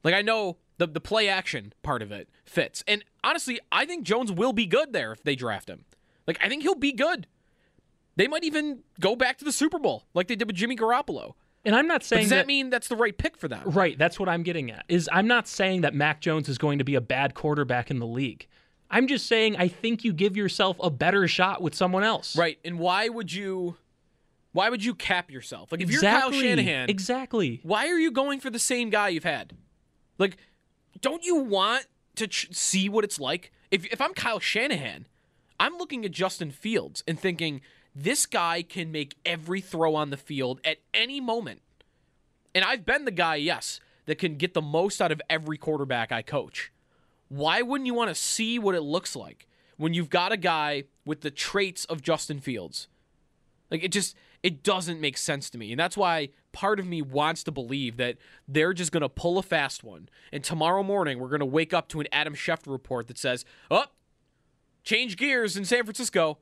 Like 0.03 0.13
I 0.13 0.21
know 0.21 0.57
the 0.77 0.87
the 0.87 1.01
play 1.01 1.27
action 1.27 1.73
part 1.83 2.01
of 2.01 2.11
it 2.11 2.29
fits. 2.43 2.83
And 2.87 3.03
honestly, 3.23 3.59
I 3.71 3.85
think 3.85 4.03
Jones 4.03 4.31
will 4.31 4.53
be 4.53 4.65
good 4.65 4.93
there 4.93 5.11
if 5.11 5.23
they 5.23 5.35
draft 5.35 5.69
him. 5.69 5.85
Like 6.27 6.37
I 6.43 6.49
think 6.49 6.63
he'll 6.63 6.75
be 6.75 6.91
good. 6.91 7.27
They 8.15 8.27
might 8.27 8.43
even 8.43 8.79
go 8.99 9.15
back 9.15 9.37
to 9.39 9.45
the 9.45 9.51
Super 9.51 9.79
Bowl 9.79 10.05
like 10.13 10.27
they 10.27 10.35
did 10.35 10.47
with 10.47 10.55
Jimmy 10.55 10.75
Garoppolo. 10.75 11.33
And 11.65 11.75
I'm 11.75 11.87
not 11.87 12.01
But 12.01 12.05
saying 12.05 12.21
does 12.23 12.29
that, 12.29 12.47
mean 12.47 12.69
that's 12.69 12.87
the 12.87 12.95
right 12.95 13.17
pick 13.17 13.37
for 13.37 13.47
them? 13.47 13.63
Right, 13.65 13.97
that's 13.97 14.19
what 14.19 14.29
I'm 14.29 14.43
getting 14.43 14.69
at. 14.71 14.85
Is 14.87 15.09
I'm 15.11 15.27
not 15.27 15.47
saying 15.47 15.81
that 15.81 15.93
Mac 15.95 16.21
Jones 16.21 16.47
is 16.47 16.57
going 16.59 16.77
to 16.77 16.83
be 16.83 16.93
a 16.95 17.01
bad 17.01 17.33
quarterback 17.33 17.89
in 17.89 17.97
the 17.99 18.05
league. 18.05 18.47
I'm 18.91 19.07
just 19.07 19.25
saying 19.25 19.57
I 19.57 19.67
think 19.67 20.03
you 20.03 20.13
give 20.13 20.37
yourself 20.37 20.77
a 20.79 20.91
better 20.91 21.27
shot 21.27 21.61
with 21.61 21.73
someone 21.73 22.03
else. 22.03 22.37
Right. 22.37 22.59
And 22.63 22.77
why 22.77 23.09
would 23.09 23.33
you 23.33 23.77
why 24.51 24.69
would 24.69 24.85
you 24.85 24.93
cap 24.95 25.31
yourself? 25.31 25.71
Like 25.71 25.81
if 25.81 25.89
you're 25.91 26.01
Kyle 26.01 26.31
Shanahan, 26.31 26.89
Exactly. 26.89 27.59
why 27.63 27.87
are 27.89 27.97
you 27.97 28.11
going 28.11 28.39
for 28.39 28.49
the 28.51 28.59
same 28.59 28.89
guy 28.91 29.09
you've 29.09 29.23
had? 29.23 29.53
Like 30.19 30.37
don't 31.01 31.25
you 31.25 31.35
want 31.37 31.87
to 32.17 32.27
ch- 32.27 32.47
see 32.53 32.87
what 32.89 33.03
it's 33.03 33.19
like? 33.19 33.51
If 33.71 33.85
if 33.91 33.99
I'm 33.99 34.13
Kyle 34.13 34.39
Shanahan, 34.39 35.07
I'm 35.59 35.77
looking 35.77 36.05
at 36.05 36.11
Justin 36.11 36.51
Fields 36.51 37.03
and 37.07 37.19
thinking 37.19 37.61
this 37.95 38.25
guy 38.25 38.61
can 38.61 38.91
make 38.91 39.15
every 39.25 39.61
throw 39.61 39.95
on 39.95 40.09
the 40.09 40.17
field 40.17 40.59
at 40.65 40.77
any 40.93 41.21
moment. 41.21 41.61
And 42.53 42.65
I've 42.65 42.85
been 42.85 43.05
the 43.05 43.11
guy, 43.11 43.35
yes, 43.35 43.79
that 44.05 44.17
can 44.17 44.35
get 44.35 44.53
the 44.53 44.61
most 44.61 45.01
out 45.01 45.11
of 45.11 45.21
every 45.29 45.57
quarterback 45.57 46.11
I 46.11 46.21
coach. 46.21 46.71
Why 47.29 47.61
wouldn't 47.61 47.87
you 47.87 47.93
want 47.93 48.09
to 48.09 48.15
see 48.15 48.59
what 48.59 48.75
it 48.75 48.81
looks 48.81 49.15
like 49.15 49.47
when 49.77 49.93
you've 49.93 50.09
got 50.09 50.31
a 50.31 50.37
guy 50.37 50.83
with 51.05 51.21
the 51.21 51.31
traits 51.31 51.85
of 51.85 52.01
Justin 52.01 52.39
Fields? 52.39 52.87
Like 53.71 53.83
it 53.83 53.91
just 53.91 54.15
it 54.43 54.61
doesn't 54.61 55.01
make 55.01 55.17
sense 55.17 55.49
to 55.49 55.57
me. 55.57 55.71
And 55.71 55.79
that's 55.79 55.97
why 55.97 56.29
part 56.51 56.79
of 56.79 56.85
me 56.85 57.01
wants 57.01 57.43
to 57.45 57.51
believe 57.51 57.97
that 57.97 58.17
they're 58.47 58.73
just 58.73 58.91
going 58.91 59.01
to 59.01 59.09
pull 59.09 59.39
a 59.39 59.43
fast 59.43 59.83
one. 59.83 60.07
And 60.31 60.43
tomorrow 60.43 60.83
morning 60.83 61.17
we're 61.17 61.29
going 61.29 61.39
to 61.39 61.45
wake 61.45 61.73
up 61.73 61.87
to 61.89 61.99
an 61.99 62.07
Adam 62.11 62.35
Schefter 62.35 62.71
report 62.71 63.07
that 63.07 63.17
says, 63.17 63.43
"Oh, 63.71 63.85
change 64.83 65.17
gears 65.17 65.57
in 65.57 65.65
San 65.65 65.83
Francisco. 65.83 66.37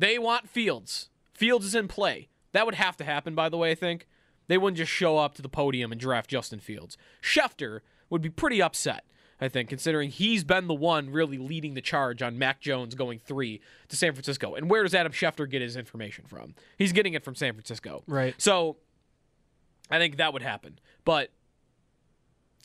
They 0.00 0.18
want 0.18 0.48
Fields. 0.48 1.10
Fields 1.32 1.66
is 1.66 1.74
in 1.74 1.88
play." 1.88 2.28
That 2.52 2.66
would 2.66 2.74
have 2.74 2.96
to 2.96 3.04
happen 3.04 3.34
by 3.34 3.48
the 3.48 3.56
way, 3.56 3.70
I 3.70 3.74
think. 3.74 4.08
They 4.48 4.58
wouldn't 4.58 4.78
just 4.78 4.90
show 4.90 5.18
up 5.18 5.34
to 5.34 5.42
the 5.42 5.48
podium 5.48 5.92
and 5.92 6.00
draft 6.00 6.28
Justin 6.28 6.58
Fields. 6.58 6.96
Schefter 7.22 7.80
would 8.08 8.20
be 8.20 8.30
pretty 8.30 8.60
upset, 8.60 9.04
I 9.40 9.48
think, 9.48 9.68
considering 9.68 10.10
he's 10.10 10.42
been 10.42 10.66
the 10.66 10.74
one 10.74 11.10
really 11.10 11.38
leading 11.38 11.74
the 11.74 11.80
charge 11.80 12.20
on 12.20 12.36
Mac 12.36 12.60
Jones 12.60 12.96
going 12.96 13.20
three 13.20 13.60
to 13.88 13.96
San 13.96 14.12
Francisco. 14.12 14.56
And 14.56 14.68
where 14.68 14.82
does 14.82 14.92
Adam 14.92 15.12
Schefter 15.12 15.48
get 15.48 15.62
his 15.62 15.76
information 15.76 16.24
from? 16.26 16.56
He's 16.76 16.92
getting 16.92 17.14
it 17.14 17.22
from 17.22 17.36
San 17.36 17.52
Francisco. 17.52 18.02
Right. 18.08 18.34
So 18.38 18.78
I 19.88 19.98
think 19.98 20.16
that 20.16 20.32
would 20.32 20.42
happen. 20.42 20.80
But 21.04 21.30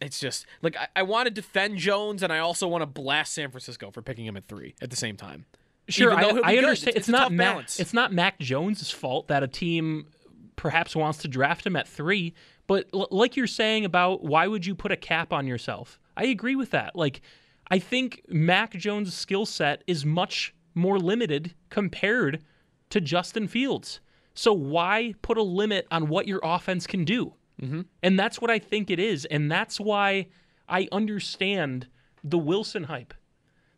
it's 0.01 0.19
just 0.19 0.47
like 0.63 0.75
I, 0.75 0.87
I 0.95 1.03
want 1.03 1.27
to 1.27 1.31
defend 1.31 1.77
Jones 1.77 2.23
and 2.23 2.33
I 2.33 2.39
also 2.39 2.67
want 2.67 2.81
to 2.81 2.87
blast 2.87 3.33
San 3.33 3.51
Francisco 3.51 3.91
for 3.91 4.01
picking 4.01 4.25
him 4.25 4.35
at 4.35 4.47
three 4.47 4.73
at 4.81 4.89
the 4.89 4.95
same 4.95 5.17
time. 5.17 5.45
Sure, 5.87 6.13
I, 6.13 6.23
I 6.43 6.57
understand. 6.57 6.95
It's, 6.97 7.07
It's, 7.07 7.09
not 7.09 7.31
Mac, 7.31 7.53
balance. 7.53 7.79
It's 7.79 7.93
not 7.93 8.11
Mac 8.11 8.39
Jones' 8.39 8.89
fault 8.89 9.27
that 9.27 9.43
a 9.43 9.47
team 9.47 10.07
perhaps 10.55 10.95
wants 10.95 11.19
to 11.19 11.27
draft 11.27 11.65
him 11.65 11.75
at 11.75 11.87
three. 11.87 12.33
But 12.67 12.87
l- 12.93 13.07
like 13.11 13.35
you're 13.35 13.47
saying 13.47 13.85
about 13.85 14.23
why 14.23 14.47
would 14.47 14.65
you 14.65 14.73
put 14.73 14.91
a 14.91 14.97
cap 14.97 15.31
on 15.31 15.45
yourself? 15.45 15.99
I 16.17 16.25
agree 16.25 16.55
with 16.55 16.71
that. 16.71 16.95
Like, 16.95 17.21
I 17.69 17.79
think 17.79 18.21
Mac 18.27 18.71
Jones' 18.71 19.13
skill 19.13 19.45
set 19.45 19.83
is 19.85 20.05
much 20.05 20.53
more 20.73 20.97
limited 20.97 21.53
compared 21.69 22.43
to 22.89 23.01
Justin 23.01 23.47
Fields. 23.47 23.99
So 24.33 24.53
why 24.53 25.13
put 25.21 25.37
a 25.37 25.43
limit 25.43 25.87
on 25.91 26.07
what 26.09 26.27
your 26.27 26.39
offense 26.43 26.87
can 26.87 27.05
do? 27.05 27.33
Mm-hmm. 27.61 27.81
And 28.03 28.19
that's 28.19 28.41
what 28.41 28.51
I 28.51 28.59
think 28.59 28.89
it 28.89 28.99
is. 28.99 29.25
And 29.25 29.51
that's 29.51 29.79
why 29.79 30.27
I 30.67 30.87
understand 30.91 31.87
the 32.23 32.37
Wilson 32.37 32.85
hype. 32.85 33.13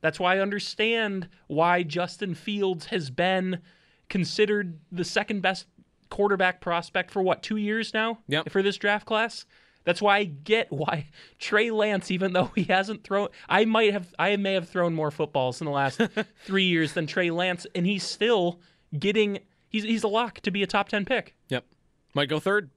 That's 0.01 0.19
why 0.19 0.35
I 0.35 0.39
understand 0.39 1.29
why 1.47 1.83
Justin 1.83 2.35
Fields 2.35 2.87
has 2.87 3.09
been 3.09 3.59
considered 4.09 4.79
the 4.91 5.03
second 5.03 5.41
best 5.41 5.65
quarterback 6.09 6.61
prospect 6.61 7.11
for 7.11 7.21
what, 7.21 7.43
two 7.43 7.57
years 7.57 7.93
now? 7.93 8.19
Yep. 8.27 8.49
For 8.49 8.61
this 8.61 8.77
draft 8.77 9.05
class? 9.05 9.45
That's 9.83 10.01
why 10.01 10.17
I 10.17 10.23
get 10.25 10.71
why 10.71 11.07
Trey 11.39 11.71
Lance, 11.71 12.11
even 12.11 12.33
though 12.33 12.51
he 12.55 12.63
hasn't 12.63 13.03
thrown, 13.03 13.29
I 13.47 13.65
might 13.65 13.93
have, 13.93 14.13
I 14.19 14.35
may 14.35 14.53
have 14.53 14.67
thrown 14.67 14.93
more 14.93 15.11
footballs 15.11 15.61
in 15.61 15.65
the 15.65 15.71
last 15.71 16.01
three 16.45 16.65
years 16.65 16.93
than 16.93 17.07
Trey 17.07 17.31
Lance, 17.31 17.65
and 17.73 17.85
he's 17.85 18.03
still 18.03 18.59
getting, 18.97 19.39
he's 19.69 19.83
he's 19.83 20.03
a 20.03 20.09
lock 20.09 20.41
to 20.41 20.51
be 20.51 20.61
a 20.61 20.67
top 20.67 20.89
ten 20.89 21.05
pick. 21.05 21.35
Yep. 21.47 21.65
Might 22.13 22.27
go 22.27 22.39
third. 22.39 22.69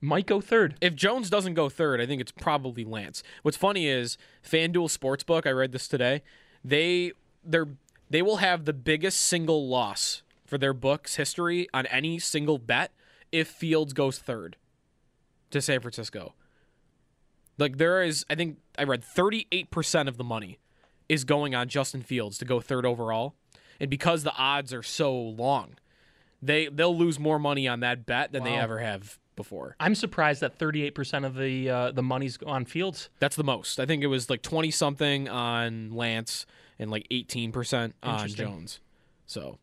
Might 0.00 0.26
go 0.26 0.40
third. 0.40 0.76
If 0.80 0.94
Jones 0.94 1.28
doesn't 1.28 1.54
go 1.54 1.68
third, 1.68 2.00
I 2.00 2.06
think 2.06 2.20
it's 2.20 2.32
probably 2.32 2.84
Lance. 2.84 3.22
What's 3.42 3.56
funny 3.56 3.86
is 3.86 4.16
FanDuel 4.42 4.94
Sportsbook, 4.94 5.46
I 5.46 5.50
read 5.50 5.72
this 5.72 5.88
today, 5.88 6.22
they 6.64 7.12
they're 7.44 7.68
they 8.10 8.22
will 8.22 8.36
have 8.36 8.64
the 8.64 8.72
biggest 8.72 9.20
single 9.20 9.68
loss 9.68 10.22
for 10.46 10.58
their 10.58 10.72
books 10.72 11.16
history 11.16 11.68
on 11.74 11.86
any 11.86 12.18
single 12.18 12.58
bet 12.58 12.92
if 13.32 13.48
Fields 13.48 13.92
goes 13.92 14.18
third 14.18 14.56
to 15.50 15.60
San 15.60 15.80
Francisco. 15.80 16.34
Like 17.58 17.78
there 17.78 18.02
is 18.02 18.24
I 18.30 18.34
think 18.34 18.58
I 18.78 18.84
read 18.84 19.02
38% 19.02 20.08
of 20.08 20.16
the 20.16 20.24
money 20.24 20.58
is 21.08 21.24
going 21.24 21.54
on 21.54 21.68
Justin 21.68 22.02
Fields 22.02 22.38
to 22.38 22.44
go 22.44 22.60
third 22.60 22.86
overall. 22.86 23.34
And 23.80 23.90
because 23.90 24.22
the 24.22 24.34
odds 24.36 24.72
are 24.72 24.82
so 24.82 25.14
long, 25.14 25.74
they 26.40 26.66
they'll 26.66 26.96
lose 26.96 27.18
more 27.18 27.38
money 27.38 27.66
on 27.68 27.80
that 27.80 28.06
bet 28.06 28.32
than 28.32 28.44
they 28.44 28.56
ever 28.56 28.78
have 28.78 29.18
before. 29.36 29.76
I'm 29.80 29.94
surprised 29.94 30.40
that 30.40 30.58
38% 30.58 31.24
of 31.24 31.36
the 31.36 31.70
uh, 31.70 31.92
the 31.92 32.02
money's 32.02 32.38
on 32.46 32.64
Fields. 32.64 33.10
That's 33.18 33.36
the 33.36 33.44
most. 33.44 33.80
I 33.80 33.86
think 33.86 34.02
it 34.02 34.08
was 34.08 34.30
like 34.30 34.42
20 34.42 34.70
something 34.70 35.28
on 35.28 35.90
Lance 35.90 36.46
and 36.78 36.90
like 36.90 37.06
18% 37.10 37.92
on 38.02 38.28
Jones. 38.28 38.80
So 39.26 39.58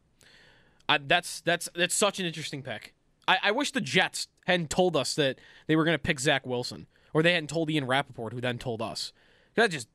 I, 0.88 0.98
that's 0.98 1.42
that's 1.42 1.70
that's 1.76 1.96
such 1.96 2.20
an 2.20 2.26
interesting 2.26 2.62
pick. 2.62 2.94
I, 3.28 3.38
I 3.44 3.52
wish 3.52 3.72
the 3.72 3.82
Jets 3.82 4.28
hadn't 4.46 4.70
told 4.70 4.96
us 4.96 5.14
that 5.16 5.40
they 5.68 5.76
were 5.76 5.86
going 5.86 5.96
to 5.96 6.02
pick 6.02 6.20
Zach 6.20 6.46
Wilson, 6.46 6.88
or 7.14 7.24
they 7.24 7.34
hadn't 7.34 7.50
told 7.50 7.70
Ian 7.70 7.86
Rapoport, 7.86 8.34
who 8.34 8.42
then 8.42 8.58
told 8.58 8.82
us. 8.82 9.14
That 9.56 9.72
just 9.72 9.88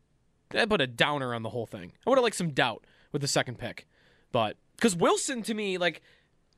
that 0.50 0.68
put 0.68 0.80
a 0.80 0.86
downer 0.86 1.34
on 1.34 1.42
the 1.42 1.50
whole 1.50 1.66
thing. 1.66 1.92
I 2.06 2.10
would 2.10 2.18
have 2.18 2.22
liked 2.22 2.36
some 2.36 2.50
doubt 2.50 2.84
with 3.12 3.22
the 3.22 3.28
second 3.28 3.58
pick, 3.58 3.86
but 4.32 4.56
because 4.76 4.94
Wilson 4.94 5.42
to 5.42 5.54
me, 5.54 5.78
like 5.78 6.02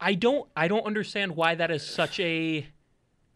I 0.01 0.15
don't 0.15 0.49
I 0.57 0.69
don't 0.69 0.85
understand 0.85 1.37
why 1.37 1.55
that 1.55 1.71
is 1.71 1.85
such 1.87 2.21
a 2.21 2.67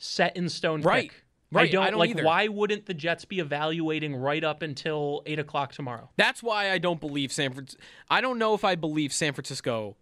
set 0.03 0.37
in 0.37 0.49
stone 0.49 0.83
Right. 0.83 1.11
pick. 1.11 1.25
Right, 1.51 1.69
I 1.69 1.73
don't, 1.73 1.85
I 1.85 1.91
don't 1.91 1.99
like 1.99 2.11
either. 2.11 2.25
why 2.25 2.49
wouldn't 2.49 2.87
the 2.87 2.95
Jets 2.95 3.27
be 3.27 3.38
evaluating 3.38 4.17
right 4.17 4.43
up 4.43 4.62
until 4.62 5.23
eight 5.27 5.38
o'clock 5.38 5.73
tomorrow? 5.73 6.09
That's 6.17 6.43
why 6.43 6.71
I 6.71 6.79
don't 6.79 6.99
believe 6.99 7.31
San 7.31 7.53
Francisco. 7.53 7.83
I 8.09 8.23
don't 8.23 8.38
know 8.38 8.55
if 8.55 8.65
I 8.65 8.75
believe 8.75 9.12
San 9.12 9.35
Francisco 9.35 9.97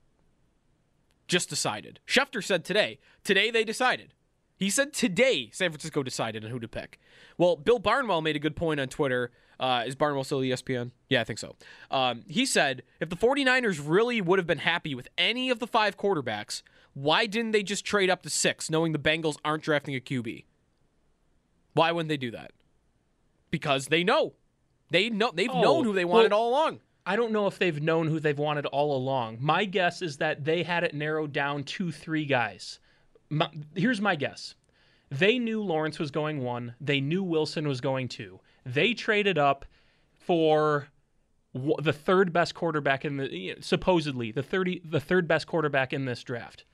just 1.27 1.49
decided. 1.49 1.99
Schefter 2.07 2.43
said 2.43 2.65
today. 2.65 2.99
Today 3.25 3.51
they 3.51 3.65
decided. 3.65 4.15
He 4.57 4.71
said 4.71 4.93
today 4.93 5.51
San 5.53 5.71
Francisco 5.71 6.03
decided 6.05 6.45
on 6.45 6.53
who 6.53 6.61
to 6.61 6.69
pick. 6.69 7.01
Well, 7.37 7.57
Bill 7.57 7.81
Barnwell 7.81 8.21
made 8.23 8.37
a 8.37 8.41
good 8.41 8.55
point 8.55 8.79
on 8.79 8.87
Twitter. 8.89 9.33
Uh, 9.59 9.83
is 9.87 9.95
Barnwell 9.97 10.25
still 10.25 10.41
ESPN? 10.41 10.93
Yeah, 11.09 11.21
I 11.21 11.25
think 11.25 11.39
so. 11.41 11.57
Um, 11.91 12.23
he 12.29 12.47
said 12.47 12.83
if 13.01 13.11
the 13.11 13.17
49ers 13.17 13.81
really 13.85 14.21
would 14.21 14.39
have 14.39 14.47
been 14.47 14.59
happy 14.59 14.95
with 14.95 15.09
any 15.19 15.51
of 15.51 15.59
the 15.59 15.67
five 15.67 15.97
quarterbacks, 15.97 16.63
why 16.95 17.27
didn't 17.27 17.53
they 17.53 17.63
just 17.63 17.85
trade 17.85 18.11
up 18.11 18.23
to 18.23 18.31
six, 18.31 18.69
knowing 18.71 18.93
the 18.93 18.99
Bengals 18.99 19.37
aren't 19.45 19.63
drafting 19.63 19.95
a 19.95 20.01
QB? 20.01 20.45
Why 21.75 21.93
wouldn't 21.93 22.09
they 22.09 22.17
do 22.17 22.31
that? 22.33 22.53
Because 23.51 23.87
they 23.87 24.05
know. 24.05 24.35
They 24.91 25.09
know 25.09 25.31
they've 25.33 25.51
Oh, 25.51 25.61
known 25.63 25.85
who 25.85 25.93
they 25.93 26.05
wanted 26.05 26.33
well- 26.33 26.41
all 26.41 26.51
along. 26.51 26.81
I 27.07 27.17
don't 27.17 27.33
know 27.33 27.47
if 27.47 27.59
they've 27.59 27.81
known 27.81 28.09
who 28.09 28.21
they've 28.21 28.39
wanted 28.39 28.67
all 28.67 28.95
along. 28.97 29.39
My 29.41 29.65
guess 29.65 30.03
is 30.03 30.19
that 30.19 30.45
they 30.45 30.63
had 30.63 30.85
it 30.85 30.95
narrowed 30.95 31.33
down 31.33 31.65
to 31.65 31.91
three 31.91 32.27
guys. 32.27 32.79
My, 33.31 33.49
here's 33.75 34.01
my 34.01 34.17
guess. 34.17 34.55
They 35.11 35.39
knew 35.39 35.63
Lawrence 35.63 35.99
was 35.99 36.11
going 36.11 36.43
one. 36.43 36.75
They 36.81 37.01
knew 37.01 37.23
Wilson 37.23 37.67
was 37.67 37.81
going 37.81 38.09
two. 38.09 38.41
They 38.67 38.93
traded 38.95 39.39
up 39.39 39.65
for 40.19 40.89
the 41.55 41.93
third 41.93 42.33
best 42.33 42.55
quarterback 42.55 43.05
in 43.05 43.17
the 43.17 43.33
you 43.35 43.55
know, 43.55 43.61
supposedly 43.61 44.31
the 44.31 44.43
thirty 44.43 44.81
the 44.85 45.01
third 45.01 45.27
best 45.27 45.47
quarterback 45.49 45.93
in 45.93 46.05
this 46.05 46.23
draft, 46.23 46.65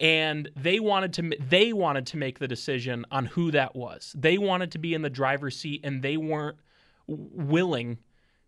and 0.00 0.48
they 0.56 0.78
wanted 0.80 1.12
to 1.14 1.36
they 1.40 1.72
wanted 1.72 2.06
to 2.06 2.16
make 2.16 2.38
the 2.38 2.48
decision 2.48 3.04
on 3.10 3.26
who 3.26 3.50
that 3.50 3.74
was. 3.74 4.14
They 4.16 4.38
wanted 4.38 4.72
to 4.72 4.78
be 4.78 4.94
in 4.94 5.02
the 5.02 5.10
driver's 5.10 5.58
seat, 5.58 5.80
and 5.84 6.02
they 6.02 6.16
weren't 6.16 6.58
willing 7.06 7.98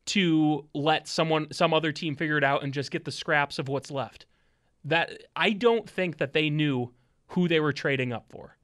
to 0.06 0.66
let 0.74 1.08
someone 1.08 1.48
some 1.52 1.74
other 1.74 1.92
team 1.92 2.16
figure 2.16 2.38
it 2.38 2.44
out 2.44 2.62
and 2.62 2.72
just 2.72 2.90
get 2.90 3.04
the 3.04 3.12
scraps 3.12 3.58
of 3.58 3.68
what's 3.68 3.90
left. 3.90 4.26
That 4.84 5.24
I 5.36 5.50
don't 5.50 5.88
think 5.88 6.18
that 6.18 6.32
they 6.32 6.50
knew 6.50 6.92
who 7.28 7.48
they 7.48 7.60
were 7.60 7.72
trading 7.72 8.12
up 8.12 8.26
for. 8.28 8.56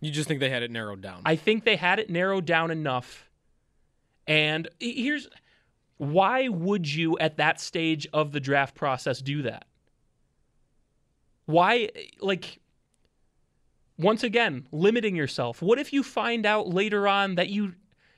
You 0.00 0.10
just 0.10 0.28
think 0.28 0.40
they 0.40 0.50
had 0.50 0.62
it 0.62 0.70
narrowed 0.70 1.00
down. 1.00 1.22
I 1.24 1.36
think 1.36 1.64
they 1.64 1.76
had 1.76 1.98
it 1.98 2.10
narrowed 2.10 2.44
down 2.44 2.70
enough. 2.70 3.28
And 4.26 4.68
here's 4.78 5.28
why 5.96 6.48
would 6.48 6.92
you 6.92 7.18
at 7.18 7.38
that 7.38 7.60
stage 7.60 8.06
of 8.12 8.32
the 8.32 8.40
draft 8.40 8.74
process 8.74 9.20
do 9.20 9.42
that? 9.42 9.66
Why 11.46 11.90
like 12.20 12.58
once 13.98 14.22
again, 14.22 14.66
limiting 14.72 15.16
yourself. 15.16 15.62
What 15.62 15.78
if 15.78 15.92
you 15.92 16.02
find 16.02 16.44
out 16.44 16.68
later 16.68 17.08
on 17.08 17.36
that 17.36 17.48
you 17.48 17.74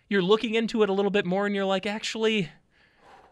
you're 0.08 0.22
looking 0.22 0.54
into 0.54 0.82
it 0.82 0.88
a 0.88 0.92
little 0.92 1.10
bit 1.10 1.26
more 1.26 1.46
and 1.46 1.54
you're 1.54 1.64
like, 1.66 1.84
actually, 1.86 2.48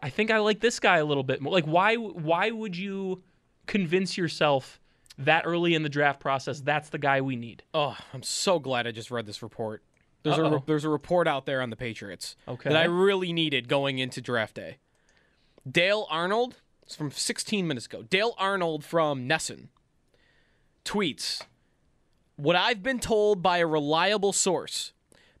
I 0.01 0.09
think 0.09 0.29
I 0.31 0.37
like 0.37 0.59
this 0.59 0.79
guy 0.79 0.97
a 0.97 1.05
little 1.05 1.23
bit 1.23 1.41
more. 1.41 1.51
Like 1.51 1.65
why 1.65 1.95
why 1.95 2.51
would 2.51 2.77
you 2.77 3.23
convince 3.65 4.17
yourself 4.17 4.79
that 5.17 5.41
early 5.45 5.73
in 5.73 5.81
the 5.83 5.89
draft 5.89 6.19
process 6.19 6.61
that's 6.61 6.89
the 6.89 6.99
guy 6.99 7.21
we 7.21 7.35
need? 7.35 7.63
oh, 7.73 7.97
I'm 8.13 8.23
so 8.23 8.59
glad 8.59 8.87
I 8.87 8.91
just 8.91 9.11
read 9.11 9.25
this 9.25 9.41
report. 9.41 9.83
There's 10.23 10.37
a 10.37 10.45
Uh-oh. 10.45 10.63
there's 10.67 10.83
a 10.85 10.89
report 10.89 11.27
out 11.27 11.45
there 11.45 11.61
on 11.61 11.69
the 11.69 11.75
Patriots 11.75 12.35
Okay. 12.47 12.69
that 12.69 12.77
I 12.77 12.85
really 12.85 13.33
needed 13.33 13.67
going 13.67 13.97
into 13.99 14.21
draft 14.21 14.55
day. 14.55 14.77
Dale 15.69 16.05
Arnold, 16.09 16.55
it's 16.83 16.95
from 16.95 17.11
16 17.11 17.67
minutes 17.67 17.85
ago. 17.87 18.03
Dale 18.03 18.33
Arnold 18.37 18.83
from 18.85 19.27
NESN 19.27 19.67
tweets, 20.87 21.43
"What 22.35 22.55
I've 22.55 22.81
been 22.81 22.99
told 22.99 23.41
by 23.41 23.57
a 23.57 23.67
reliable 23.67 24.33
source, 24.33 24.93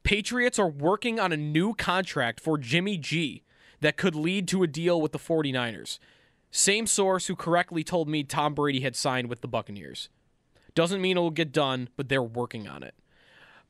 Patriots 0.07 0.57
are 0.57 0.69
working 0.69 1.19
on 1.19 1.33
a 1.33 1.37
new 1.37 1.73
contract 1.73 2.39
for 2.39 2.57
Jimmy 2.57 2.97
G 2.97 3.43
that 3.81 3.97
could 3.97 4.15
lead 4.15 4.47
to 4.47 4.63
a 4.63 4.67
deal 4.67 5.01
with 5.01 5.11
the 5.11 5.19
49ers. 5.19 5.99
Same 6.49 6.87
source 6.87 7.27
who 7.27 7.35
correctly 7.35 7.83
told 7.83 8.07
me 8.07 8.23
Tom 8.23 8.53
Brady 8.53 8.79
had 8.79 8.95
signed 8.95 9.29
with 9.29 9.41
the 9.41 9.49
Buccaneers. 9.49 10.07
Doesn't 10.73 11.01
mean 11.01 11.17
it 11.17 11.19
will 11.19 11.29
get 11.29 11.51
done, 11.51 11.89
but 11.97 12.07
they're 12.07 12.23
working 12.23 12.69
on 12.69 12.83
it. 12.83 12.95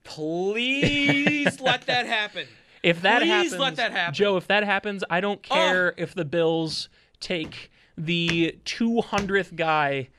Please 0.03 1.59
let 1.59 1.87
that 1.87 2.05
happen. 2.05 2.47
If 2.83 3.01
that 3.01 3.23
Please 3.23 3.29
happens, 3.29 3.57
let 3.57 3.75
that 3.77 3.91
happen. 3.91 4.11
Oh. 4.11 4.13
Joe. 4.13 4.37
If 4.37 4.45
that 4.45 4.63
happens, 4.63 5.03
I 5.09 5.21
don't 5.21 5.41
oh. 5.49 5.55
care 5.55 5.95
if 5.97 6.13
the 6.13 6.23
Bills 6.23 6.87
take 7.19 7.71
the 7.97 8.59
200th 8.63 9.55
guy 9.55 10.09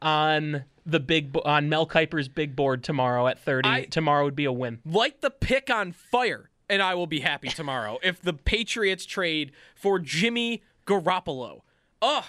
on 0.00 0.66
the 0.86 1.00
big 1.00 1.32
bo- 1.32 1.42
on 1.44 1.68
Mel 1.68 1.86
Kiper's 1.86 2.28
big 2.28 2.54
board 2.56 2.82
tomorrow 2.84 3.26
at 3.26 3.38
30. 3.38 3.68
I- 3.68 3.84
tomorrow 3.84 4.24
would 4.24 4.36
be 4.36 4.44
a 4.44 4.52
win. 4.52 4.80
Light 4.84 5.20
the 5.20 5.30
pick 5.30 5.70
on 5.70 5.92
fire, 5.92 6.50
and 6.68 6.82
I 6.82 6.94
will 6.94 7.06
be 7.06 7.20
happy 7.20 7.48
tomorrow 7.48 7.98
if 8.02 8.20
the 8.20 8.32
Patriots 8.32 9.06
trade 9.06 9.52
for 9.74 9.98
Jimmy 9.98 10.62
Garoppolo. 10.86 11.60
Ugh. 12.02 12.24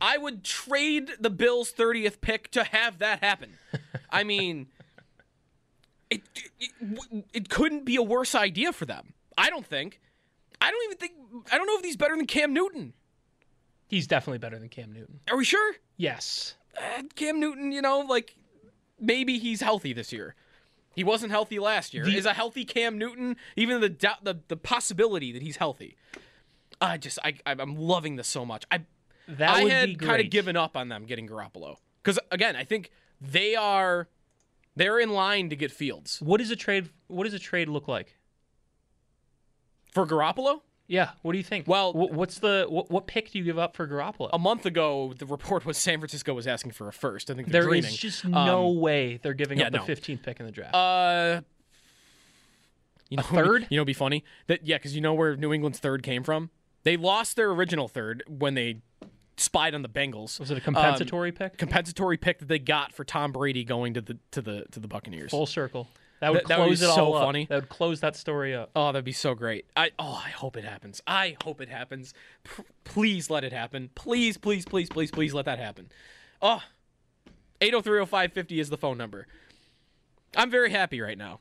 I 0.00 0.18
would 0.18 0.44
trade 0.44 1.10
the 1.18 1.30
Bills' 1.30 1.72
30th 1.72 2.20
pick 2.20 2.50
to 2.52 2.62
have 2.62 2.98
that 3.00 3.24
happen. 3.24 3.54
I 4.10 4.22
mean, 4.22 4.68
it, 6.10 6.22
it, 6.60 6.70
it 7.32 7.48
couldn't 7.48 7.84
be 7.84 7.96
a 7.96 8.02
worse 8.02 8.34
idea 8.36 8.72
for 8.72 8.84
them. 8.86 9.14
I 9.36 9.50
don't 9.50 9.66
think. 9.66 10.00
I 10.60 10.70
don't 10.70 10.84
even 10.84 10.96
think. 10.98 11.12
I 11.50 11.58
don't 11.58 11.66
know 11.66 11.76
if 11.78 11.84
he's 11.84 11.96
better 11.96 12.16
than 12.16 12.26
Cam 12.26 12.52
Newton. 12.52 12.92
He's 13.88 14.06
definitely 14.06 14.38
better 14.38 14.58
than 14.58 14.68
Cam 14.68 14.92
Newton. 14.92 15.20
Are 15.28 15.36
we 15.36 15.44
sure? 15.44 15.74
Yes. 15.96 16.54
Uh, 16.76 17.02
Cam 17.14 17.40
Newton, 17.40 17.72
you 17.72 17.82
know, 17.82 18.00
like 18.00 18.36
maybe 18.98 19.38
he's 19.38 19.60
healthy 19.60 19.92
this 19.92 20.12
year. 20.12 20.34
He 20.94 21.04
wasn't 21.04 21.30
healthy 21.32 21.58
last 21.58 21.94
year. 21.94 22.04
The- 22.04 22.16
Is 22.16 22.26
a 22.26 22.34
healthy 22.34 22.64
Cam 22.64 22.98
Newton 22.98 23.36
even 23.56 23.80
the 23.80 23.88
doubt, 23.88 24.24
the 24.24 24.40
the 24.48 24.56
possibility 24.56 25.32
that 25.32 25.42
he's 25.42 25.56
healthy? 25.56 25.96
I 26.80 26.96
just 26.98 27.18
I 27.24 27.34
I'm 27.46 27.76
loving 27.76 28.16
this 28.16 28.28
so 28.28 28.44
much. 28.46 28.64
I 28.70 28.80
That 29.28 29.50
I 29.50 29.62
had 29.62 29.98
kind 29.98 30.20
of 30.20 30.30
given 30.30 30.56
up 30.56 30.76
on 30.76 30.88
them 30.88 31.04
getting 31.06 31.28
Garoppolo 31.28 31.76
because 32.02 32.18
again 32.30 32.56
I 32.56 32.64
think 32.64 32.90
they 33.20 33.54
are 33.54 34.08
they're 34.76 34.98
in 34.98 35.10
line 35.10 35.50
to 35.50 35.56
get 35.56 35.70
Fields 35.70 36.20
What 36.22 36.38
does 36.38 36.50
a 36.50 36.56
trade? 36.56 36.88
What 37.08 37.24
does 37.24 37.34
a 37.34 37.38
trade 37.38 37.68
look 37.68 37.86
like? 37.88 38.16
for 39.92 40.06
Garoppolo. 40.06 40.60
Yeah. 40.90 41.10
What 41.22 41.32
do 41.32 41.38
you 41.38 41.44
think? 41.44 41.68
Well- 41.68 41.92
Wh- 41.92 42.12
what's 42.12 42.40
the 42.40 42.66
what, 42.68 42.90
what 42.90 43.06
pick 43.06 43.30
do 43.30 43.38
you 43.38 43.44
give 43.44 43.58
up 43.58 43.76
for 43.76 43.86
Garoppolo? 43.86 44.28
A 44.32 44.38
month 44.38 44.66
ago, 44.66 45.14
the 45.16 45.24
report 45.24 45.64
was 45.64 45.78
San 45.78 45.98
Francisco 46.00 46.34
was 46.34 46.46
asking 46.48 46.72
for 46.72 46.88
a 46.88 46.92
first. 46.92 47.30
I 47.30 47.34
think 47.34 47.48
they're 47.48 47.62
There 47.62 47.74
is 47.74 47.84
dreaming. 47.84 47.96
just 47.96 48.24
Um, 48.24 48.32
no 48.32 48.68
way 48.70 49.18
they're 49.22 49.32
giving 49.34 49.58
yeah, 49.58 49.66
up 49.66 49.72
the 49.72 49.78
no. 49.78 49.84
15th 49.84 50.22
pick 50.22 50.40
in 50.40 50.46
the 50.46 50.52
draft. 50.52 50.74
Uh, 50.74 51.42
you 53.08 53.16
know, 53.16 53.22
A 53.30 53.32
third? 53.32 53.66
You 53.70 53.76
know, 53.78 53.84
be 53.84 53.92
funny 53.92 54.24
that 54.48 54.66
yeah, 54.66 54.78
because 54.78 54.94
you 54.94 55.00
know 55.00 55.14
where 55.14 55.36
New 55.36 55.52
England's 55.52 55.78
third 55.78 56.02
came 56.02 56.22
from. 56.24 56.50
They 56.82 56.96
lost 56.96 57.36
their 57.36 57.50
original 57.50 57.86
third 57.88 58.24
when 58.26 58.54
they 58.54 58.80
spied 59.36 59.74
on 59.74 59.82
the 59.82 59.88
Bengals. 59.88 60.40
Was 60.40 60.50
it 60.50 60.54
a 60.54 60.56
Um, 60.56 60.74
compensatory 60.74 61.30
pick? 61.32 61.56
compensatory 61.56 62.16
pick 62.16 62.38
that 62.40 62.48
they 62.48 62.58
got 62.58 62.92
for 62.92 63.04
Tom 63.04 63.32
Brady 63.32 63.64
going 63.64 63.94
to 63.94 64.00
the 64.00 64.18
to 64.32 64.42
the 64.42 64.64
to 64.72 64.80
the 64.80 64.88
Buccaneers. 64.88 65.30
Full 65.30 65.46
circle. 65.46 65.88
That 66.20 66.32
would 66.32 66.40
That- 66.42 66.48
that 66.48 66.58
would 66.60 66.64
be 66.70 66.76
close 66.76 66.82
it 66.82 66.94
so 66.94 67.04
all 67.06 67.14
up. 67.16 67.24
funny. 67.24 67.46
That 67.46 67.54
would 67.62 67.68
close 67.68 68.00
that 68.00 68.14
story 68.16 68.54
up. 68.54 68.70
Oh, 68.76 68.86
that'd 68.92 69.04
be 69.04 69.12
so 69.12 69.34
great. 69.34 69.64
I 69.76 69.90
oh, 69.98 70.22
I 70.24 70.30
hope 70.30 70.56
it 70.56 70.64
happens. 70.64 71.00
I 71.06 71.36
hope 71.42 71.60
it 71.60 71.68
happens. 71.68 72.12
P- 72.44 72.62
please 72.84 73.30
let 73.30 73.42
it 73.44 73.52
happen. 73.52 73.90
Please, 73.94 74.36
please, 74.36 74.64
please, 74.66 74.88
please, 74.90 75.10
please 75.10 75.32
let 75.34 75.46
that 75.46 75.58
happen. 75.58 75.90
Oh, 76.42 76.62
8030550 77.60 78.60
is 78.60 78.70
the 78.70 78.78
phone 78.78 78.96
number. 78.98 79.26
I'm 80.36 80.50
very 80.50 80.70
happy 80.70 81.00
right 81.00 81.18
now. 81.18 81.40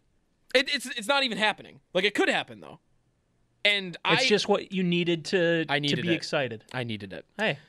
It, 0.56 0.74
it's 0.74 0.86
it's 0.86 1.08
not 1.08 1.24
even 1.24 1.38
happening. 1.38 1.80
Like 1.94 2.04
it 2.04 2.16
could 2.16 2.30
happen 2.30 2.60
though. 2.60 2.80
And 3.66 3.98
It's 4.06 4.24
I 4.24 4.26
just 4.26 4.48
what 4.48 4.72
you 4.72 4.84
needed 4.84 5.26
to 5.26 5.66
I 5.70 5.80
to 5.80 6.02
be 6.02 6.10
it. 6.10 6.16
excited. 6.16 6.64
I 6.74 6.84
needed 6.86 7.12
it. 7.12 7.26
Hey, 7.38 7.60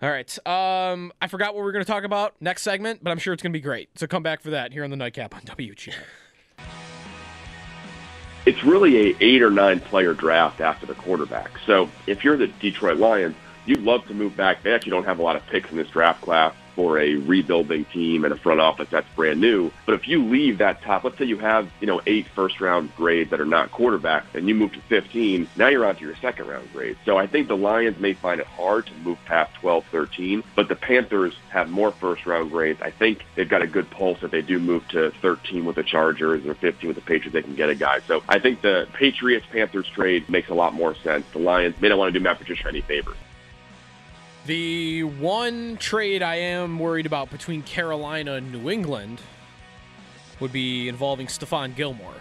All 0.00 0.08
right. 0.10 0.38
Um, 0.46 1.12
I 1.20 1.26
forgot 1.28 1.54
what 1.54 1.60
we 1.60 1.64
were 1.64 1.72
going 1.72 1.84
to 1.84 1.90
talk 1.90 2.04
about 2.04 2.34
next 2.40 2.62
segment, 2.62 3.04
but 3.04 3.10
I'm 3.10 3.18
sure 3.18 3.34
it's 3.34 3.42
going 3.42 3.52
to 3.52 3.56
be 3.56 3.62
great. 3.62 3.90
So 3.98 4.06
come 4.06 4.22
back 4.22 4.40
for 4.40 4.50
that 4.50 4.72
here 4.72 4.84
on 4.84 4.90
the 4.90 4.96
Nightcap 4.96 5.34
on 5.34 5.42
WGR. 5.42 5.92
It's 8.48 8.64
really 8.64 9.10
a 9.10 9.16
eight 9.20 9.42
or 9.42 9.50
nine 9.50 9.78
player 9.78 10.14
draft 10.14 10.62
after 10.62 10.86
the 10.86 10.94
quarterback. 10.94 11.50
So 11.66 11.90
if 12.06 12.24
you're 12.24 12.38
the 12.38 12.46
Detroit 12.46 12.96
Lions, 12.96 13.36
you'd 13.66 13.82
love 13.82 14.06
to 14.06 14.14
move 14.14 14.36
back. 14.36 14.62
They 14.62 14.72
actually 14.72 14.92
don't 14.92 15.04
have 15.04 15.18
a 15.18 15.22
lot 15.22 15.36
of 15.36 15.46
picks 15.48 15.70
in 15.70 15.76
this 15.76 15.88
draft 15.88 16.22
class 16.22 16.54
for 16.78 17.00
a 17.00 17.16
rebuilding 17.16 17.84
team 17.86 18.24
and 18.24 18.32
a 18.32 18.36
front 18.36 18.60
office 18.60 18.86
that's 18.88 19.08
brand 19.16 19.40
new. 19.40 19.68
But 19.84 19.96
if 19.96 20.06
you 20.06 20.24
leave 20.24 20.58
that 20.58 20.80
top, 20.80 21.02
let's 21.02 21.18
say 21.18 21.24
you 21.24 21.38
have, 21.38 21.68
you 21.80 21.88
know, 21.88 22.00
eight 22.06 22.28
first 22.36 22.60
round 22.60 22.94
grades 22.94 23.30
that 23.30 23.40
are 23.40 23.44
not 23.44 23.72
quarterback 23.72 24.32
and 24.32 24.48
you 24.48 24.54
move 24.54 24.72
to 24.74 24.80
15, 24.82 25.48
now 25.56 25.66
you're 25.66 25.84
on 25.84 25.96
to 25.96 26.04
your 26.04 26.14
second 26.14 26.46
round 26.46 26.72
grade. 26.72 26.96
So 27.04 27.16
I 27.18 27.26
think 27.26 27.48
the 27.48 27.56
Lions 27.56 27.98
may 27.98 28.12
find 28.12 28.40
it 28.40 28.46
hard 28.46 28.86
to 28.86 28.94
move 29.02 29.18
past 29.24 29.52
12, 29.54 29.86
13, 29.90 30.44
but 30.54 30.68
the 30.68 30.76
Panthers 30.76 31.34
have 31.50 31.68
more 31.68 31.90
first 31.90 32.24
round 32.26 32.52
grades. 32.52 32.80
I 32.80 32.92
think 32.92 33.24
they've 33.34 33.48
got 33.48 33.62
a 33.62 33.66
good 33.66 33.90
pulse 33.90 34.22
if 34.22 34.30
they 34.30 34.42
do 34.42 34.60
move 34.60 34.86
to 34.90 35.10
13 35.20 35.64
with 35.64 35.74
the 35.74 35.82
Chargers 35.82 36.46
or 36.46 36.54
15 36.54 36.86
with 36.86 36.94
the 36.94 37.02
Patriots, 37.02 37.32
they 37.32 37.42
can 37.42 37.56
get 37.56 37.70
a 37.70 37.74
guy. 37.74 37.98
So 38.06 38.22
I 38.28 38.38
think 38.38 38.60
the 38.60 38.86
Patriots 38.92 39.46
Panthers 39.50 39.88
trade 39.88 40.28
makes 40.28 40.48
a 40.48 40.54
lot 40.54 40.74
more 40.74 40.94
sense. 40.94 41.26
The 41.32 41.40
Lions 41.40 41.74
may 41.80 41.88
not 41.88 41.98
want 41.98 42.12
to 42.12 42.18
do 42.20 42.22
Matt 42.22 42.38
Patricia 42.38 42.68
any 42.68 42.82
favors. 42.82 43.16
The 44.46 45.02
one 45.02 45.76
trade 45.76 46.22
I 46.22 46.36
am 46.36 46.78
worried 46.78 47.06
about 47.06 47.30
between 47.30 47.62
Carolina 47.62 48.34
and 48.34 48.50
New 48.50 48.70
England 48.70 49.20
would 50.40 50.52
be 50.52 50.88
involving 50.88 51.26
Stephon 51.26 51.74
Gilmore. 51.74 52.14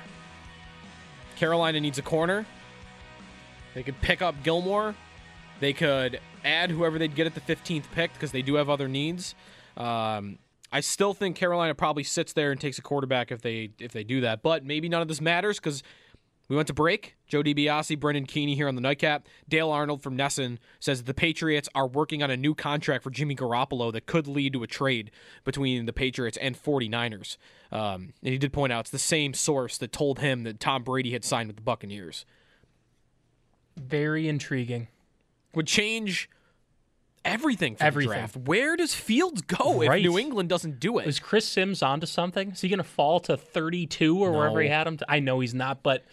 Carolina 1.37 1.79
needs 1.79 1.97
a 1.97 2.01
corner. 2.01 2.45
They 3.73 3.83
could 3.83 3.99
pick 4.01 4.21
up 4.21 4.35
Gilmore. 4.43 4.95
They 5.59 5.73
could 5.73 6.19
add 6.43 6.71
whoever 6.71 6.97
they'd 6.97 7.15
get 7.15 7.27
at 7.27 7.35
the 7.35 7.41
15th 7.41 7.91
pick 7.91 8.13
because 8.13 8.31
they 8.31 8.41
do 8.41 8.55
have 8.55 8.69
other 8.69 8.87
needs. 8.87 9.35
Um, 9.75 10.39
I 10.71 10.81
still 10.81 11.13
think 11.13 11.35
Carolina 11.35 11.75
probably 11.75 12.03
sits 12.03 12.33
there 12.33 12.51
and 12.51 12.59
takes 12.59 12.77
a 12.77 12.81
quarterback 12.81 13.31
if 13.31 13.41
they 13.41 13.69
if 13.79 13.91
they 13.93 14.03
do 14.03 14.21
that, 14.21 14.41
but 14.41 14.65
maybe 14.65 14.89
none 14.89 15.01
of 15.01 15.07
this 15.07 15.21
matters 15.21 15.59
because 15.59 15.81
we 16.49 16.55
went 16.55 16.67
to 16.67 16.73
break. 16.73 17.15
Joe 17.27 17.43
DiBiase, 17.43 17.99
Brendan 17.99 18.25
Keany 18.25 18.55
here 18.55 18.67
on 18.69 18.75
the 18.75 18.81
Nightcap. 18.81 19.27
Dale 19.49 19.69
Arnold 19.69 20.01
from 20.01 20.17
NESN 20.17 20.57
says 20.79 21.03
the 21.03 21.13
Patriots 21.13 21.67
are 21.75 21.87
working 21.87 22.23
on 22.23 22.31
a 22.31 22.37
new 22.37 22.55
contract 22.55 23.03
for 23.03 23.09
Jimmy 23.09 23.35
Garoppolo 23.35 23.91
that 23.91 24.05
could 24.05 24.27
lead 24.27 24.53
to 24.53 24.63
a 24.63 24.67
trade 24.67 25.11
between 25.43 25.85
the 25.85 25.93
Patriots 25.93 26.37
and 26.37 26.55
49ers. 26.61 27.35
Um, 27.71 28.13
and 28.23 28.31
he 28.31 28.37
did 28.37 28.53
point 28.53 28.71
out 28.71 28.81
it's 28.81 28.91
the 28.91 28.97
same 28.99 29.33
source 29.33 29.77
that 29.79 29.91
told 29.91 30.19
him 30.19 30.43
that 30.43 30.59
Tom 30.61 30.83
Brady 30.83 31.11
had 31.11 31.25
signed 31.25 31.47
with 31.47 31.57
the 31.57 31.61
Buccaneers. 31.63 32.25
very 33.75 34.27
intriguing. 34.27 34.87
Would 35.53 35.67
change 35.67 36.29
everything 37.25 37.75
for 37.75 37.83
Everything. 37.83 38.09
the 38.09 38.15
draft. 38.15 38.37
Where 38.37 38.75
does 38.75 38.93
Fields 38.93 39.41
go 39.41 39.81
if 39.81 40.01
New 40.01 40.17
England 40.17 40.49
doesn't 40.49 40.79
do 40.79 40.97
it? 40.99 41.07
Is 41.07 41.19
Chris 41.19 41.47
Sims 41.47 41.81
onto 41.83 42.05
something? 42.05 42.51
Is 42.51 42.61
he 42.61 42.69
going 42.69 42.77
to 42.77 42.83
fall 42.83 43.19
to 43.21 43.35
32 43.37 44.17
or 44.23 44.31
wherever 44.31 44.61
he 44.61 44.69
had 44.69 44.87
him? 44.87 44.97
To? 44.97 45.05
I 45.11 45.19
know 45.19 45.39
he's 45.39 45.53
not, 45.53 45.83
but 45.83 46.05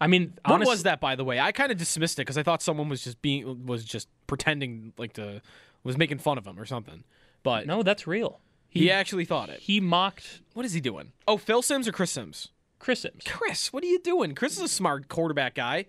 I 0.00 0.06
mean, 0.06 0.34
What 0.44 0.54
honestly, 0.54 0.70
was 0.72 0.82
that, 0.84 1.00
by 1.00 1.16
the 1.16 1.24
way? 1.24 1.40
I 1.40 1.50
kind 1.52 1.72
of 1.72 1.78
dismissed 1.78 2.18
it 2.18 2.22
because 2.22 2.38
I 2.38 2.42
thought 2.42 2.62
someone 2.62 2.88
was 2.88 3.02
just 3.02 3.20
being 3.20 3.66
was 3.66 3.84
just 3.84 4.08
pretending 4.26 4.92
like 4.96 5.12
to 5.14 5.42
was 5.82 5.96
making 5.96 6.18
fun 6.18 6.38
of 6.38 6.46
him 6.46 6.58
or 6.58 6.64
something. 6.66 7.04
But 7.42 7.66
No, 7.66 7.82
that's 7.82 8.06
real. 8.06 8.40
he, 8.68 8.90
actually 8.90 9.24
thought 9.24 9.48
it. 9.48 9.60
He 9.60 9.80
mocked 9.80 10.40
What 10.54 10.64
is 10.66 10.72
he 10.72 10.80
doing? 10.80 11.12
Oh, 11.26 11.36
Phil 11.36 11.62
Sims 11.62 11.88
or 11.88 11.92
Chris 11.92 12.10
Sims? 12.12 12.48
Chris 12.78 13.00
Sims. 13.00 13.24
Chris, 13.26 13.72
what 13.72 13.82
are 13.82 13.86
you 13.88 13.98
doing? 14.00 14.34
Chris 14.34 14.56
is 14.56 14.62
a 14.62 14.68
smart 14.68 15.08
quarterback 15.08 15.54
guy. 15.54 15.86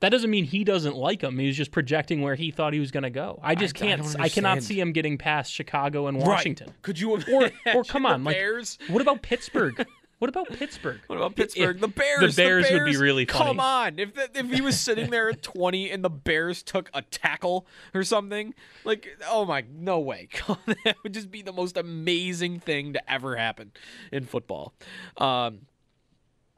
That 0.00 0.10
doesn't 0.10 0.30
mean 0.30 0.44
he 0.44 0.64
doesn't 0.64 0.96
like 0.96 1.22
him. 1.22 1.38
He 1.38 1.46
was 1.46 1.56
just 1.56 1.70
projecting 1.70 2.22
where 2.22 2.34
he 2.34 2.50
thought 2.50 2.72
he 2.72 2.80
was 2.80 2.90
going 2.90 3.04
to 3.04 3.10
go. 3.10 3.38
I 3.40 3.54
just 3.54 3.76
I 3.76 3.78
can't. 3.86 4.02
don't 4.02 4.20
I, 4.20 4.28
cannot 4.28 4.60
see 4.62 4.80
him 4.80 4.90
getting 4.92 5.16
past 5.16 5.52
Chicago 5.52 6.08
and 6.08 6.18
Washington. 6.18 6.66
Right. 6.66 6.82
Could 6.82 6.98
you 6.98 7.12
Or, 7.12 7.50
or 7.72 7.84
come 7.84 8.04
on, 8.04 8.24
like, 8.24 8.34
Bears? 8.34 8.78
what 8.88 9.00
about 9.00 9.22
Pittsburgh? 9.22 9.86
What 10.22 10.28
about 10.28 10.46
Pittsburgh? 10.50 11.00
What 11.08 11.16
about 11.16 11.34
Pittsburgh? 11.34 11.80
The 11.80 11.88
If- 11.88 11.94
Bears. 11.96 12.36
The 12.36 12.40
Bears 12.40 12.70
would 12.70 12.84
be 12.84 12.96
really 12.96 13.24
funny. 13.26 13.44
Come 13.44 13.58
on, 13.58 13.98
if 13.98 14.14
the, 14.14 14.30
if 14.32 14.52
he 14.52 14.60
was 14.60 14.78
sitting 14.78 15.10
there 15.10 15.28
at 15.30 15.42
twenty 15.42 15.90
and 15.90 16.04
the 16.04 16.10
Bears 16.10 16.62
took 16.62 16.90
a 16.94 17.02
tackle 17.02 17.66
or 17.92 18.04
something, 18.04 18.54
like 18.84 19.08
oh 19.28 19.44
my, 19.44 19.64
no 19.68 19.98
way, 19.98 20.28
that 20.84 20.94
would 21.02 21.12
just 21.12 21.32
be 21.32 21.42
the 21.42 21.52
most 21.52 21.76
amazing 21.76 22.60
thing 22.60 22.92
to 22.92 23.12
ever 23.12 23.34
happen 23.34 23.72
in 24.12 24.24
football. 24.24 24.74
Um, 25.16 25.62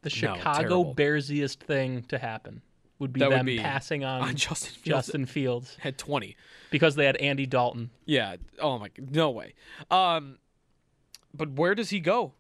The 0.03 0.11
Chicago 0.11 0.61
terrible. 0.61 0.95
Bearsiest 0.95 1.57
thing 1.61 2.03
to 2.09 2.19
happen 2.19 2.61
would 2.99 3.15
be 3.15 3.21
That 3.21 3.31
would 3.31 3.39
them 3.39 3.47
be 3.47 3.59
passing 3.61 4.05
on, 4.05 4.21
on 4.21 4.37
Justin 4.37 4.73
Fields. 4.75 4.85
Justin 4.85 5.25
Fields 5.25 5.77
had 5.81 5.97
twenty. 5.97 6.37
because 6.69 6.97
they 6.97 7.07
had 7.07 7.17
Andy 7.17 7.47
Dalton. 7.47 7.89
Yeah. 8.05 8.37
Oh 8.61 8.79
my. 8.79 8.91
No 8.99 9.31
way. 9.31 9.55
Um, 9.91 10.37
but 11.33 11.53
where 11.53 11.75
does 11.75 11.89
he 11.89 11.99
go? 12.01 12.35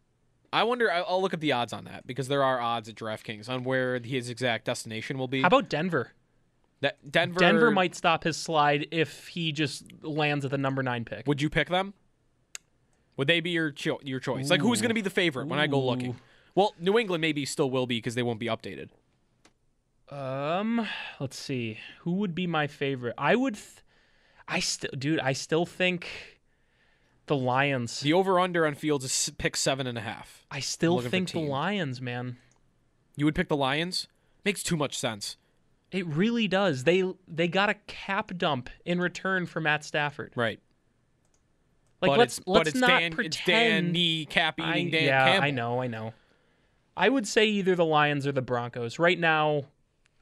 I 0.54 0.62
wonder. 0.62 0.90
I'll 0.90 1.20
look 1.20 1.34
up 1.34 1.40
the 1.40 1.50
odds 1.50 1.72
on 1.72 1.84
that 1.84 2.06
because 2.06 2.28
there 2.28 2.44
are 2.44 2.60
odds 2.60 2.88
at 2.88 2.94
DraftKings 2.94 3.48
on 3.48 3.64
where 3.64 3.98
his 3.98 4.30
exact 4.30 4.66
destination 4.66 5.18
will 5.18 5.26
be. 5.26 5.40
How 5.40 5.48
about 5.48 5.68
Denver? 5.68 6.12
that? 6.80 7.10
Denver. 7.10 7.40
Denver 7.40 7.70
might 7.72 7.96
stop 7.96 8.22
his 8.22 8.36
slide 8.36 8.86
if 8.92 9.26
he 9.28 9.50
just 9.50 9.84
lands 10.02 10.44
at 10.44 10.52
the 10.52 10.58
number 10.58 10.82
nine 10.82 11.04
pick. 11.04 11.26
Would 11.26 11.42
you 11.42 11.50
pick 11.50 11.68
them? 11.68 11.92
Would 13.16 13.26
they 13.26 13.40
be 13.40 13.50
your 13.50 13.72
cho- 13.72 14.00
your 14.04 14.20
choice? 14.20 14.48
Like 14.48 14.60
who's 14.60 14.80
going 14.80 14.90
to 14.90 14.94
be 14.94 15.00
the 15.00 15.10
favorite 15.10 15.48
when 15.48 15.58
I 15.58 15.66
go 15.66 15.80
looking? 15.84 16.16
Well, 16.54 16.72
New 16.78 16.98
England 16.98 17.20
maybe 17.20 17.44
still 17.44 17.68
will 17.68 17.86
be 17.86 17.96
because 17.96 18.14
they 18.14 18.22
won't 18.22 18.38
be 18.38 18.46
updated. 18.46 18.90
Um, 20.08 20.86
let's 21.18 21.36
see. 21.38 21.78
Who 22.02 22.12
would 22.12 22.34
be 22.34 22.46
my 22.46 22.68
favorite? 22.68 23.14
I 23.18 23.34
would. 23.34 23.54
Th- 23.54 23.82
I 24.46 24.60
still, 24.60 24.90
dude. 24.96 25.18
I 25.18 25.32
still 25.32 25.66
think 25.66 26.33
the 27.26 27.36
Lions. 27.36 28.00
The 28.00 28.12
over 28.12 28.38
under 28.38 28.66
on 28.66 28.74
Fields 28.74 29.04
is 29.04 29.32
pick 29.38 29.56
seven 29.56 29.86
and 29.86 29.98
a 29.98 30.02
half. 30.02 30.46
I 30.50 30.60
still 30.60 31.00
think 31.00 31.30
the. 31.30 31.40
Lions, 31.40 32.00
man. 32.00 32.36
You 33.16 33.24
would 33.24 33.34
pick 33.34 33.48
the 33.48 33.56
Lions? 33.56 34.08
Makes 34.44 34.62
too 34.62 34.76
much 34.76 34.98
sense. 34.98 35.36
It 35.90 36.06
really 36.06 36.48
does. 36.48 36.84
They 36.84 37.04
they 37.28 37.48
got 37.48 37.70
a 37.70 37.74
cap 37.86 38.32
dump 38.36 38.68
in 38.84 39.00
return 39.00 39.46
for 39.46 39.60
Matt 39.60 39.84
Stafford. 39.84 40.32
Right. 40.34 40.58
Like 42.02 42.10
but 42.10 42.18
let's 42.18 42.40
let's 42.46 42.60
but 42.60 42.66
it's 42.66 42.80
not 42.80 43.00
Dan, 43.00 43.12
pretend. 43.12 43.34
it's 43.34 43.46
Dan 43.46 43.92
knee 43.92 44.26
cap 44.26 44.56
I, 44.60 44.72
eating 44.72 44.90
Dan 44.90 45.04
yeah, 45.04 45.24
Campbell. 45.24 45.44
I 45.44 45.50
know, 45.50 45.80
I 45.80 45.86
know. 45.86 46.14
I 46.96 47.08
would 47.08 47.26
say 47.26 47.46
either 47.46 47.74
the 47.74 47.84
Lions 47.84 48.26
or 48.26 48.32
the 48.32 48.42
Broncos. 48.42 48.98
Right 48.98 49.18
now, 49.18 49.64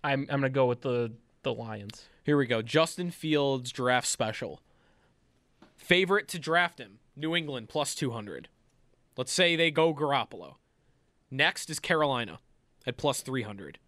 I'm 0.05 0.27
I'm 0.31 0.41
gonna 0.41 0.51
go 0.51 0.67
with 0.67 0.83
the 0.83 1.13
the 1.43 1.53
Lions. 1.53 2.07
Here 2.25 2.37
we 2.37 2.47
go. 2.47 2.63
Justin 2.63 3.11
Fields 3.11 3.73
draft 3.73 4.07
special. 4.07 4.61
Favorite 5.83 6.29
to 6.29 6.39
draft 6.39 6.79
him, 6.79 7.01
New 7.17 7.35
England 7.35 7.69
plus 7.69 7.97
200. 7.97 8.49
Let's 9.17 9.33
say 9.33 9.57
they 9.57 9.73
go 9.73 9.93
Garoppolo. 9.93 10.55
Next 11.29 11.69
is 11.71 11.81
Carolina 11.81 12.39
at 12.87 12.97
plus 12.97 13.21
300. 13.21 13.81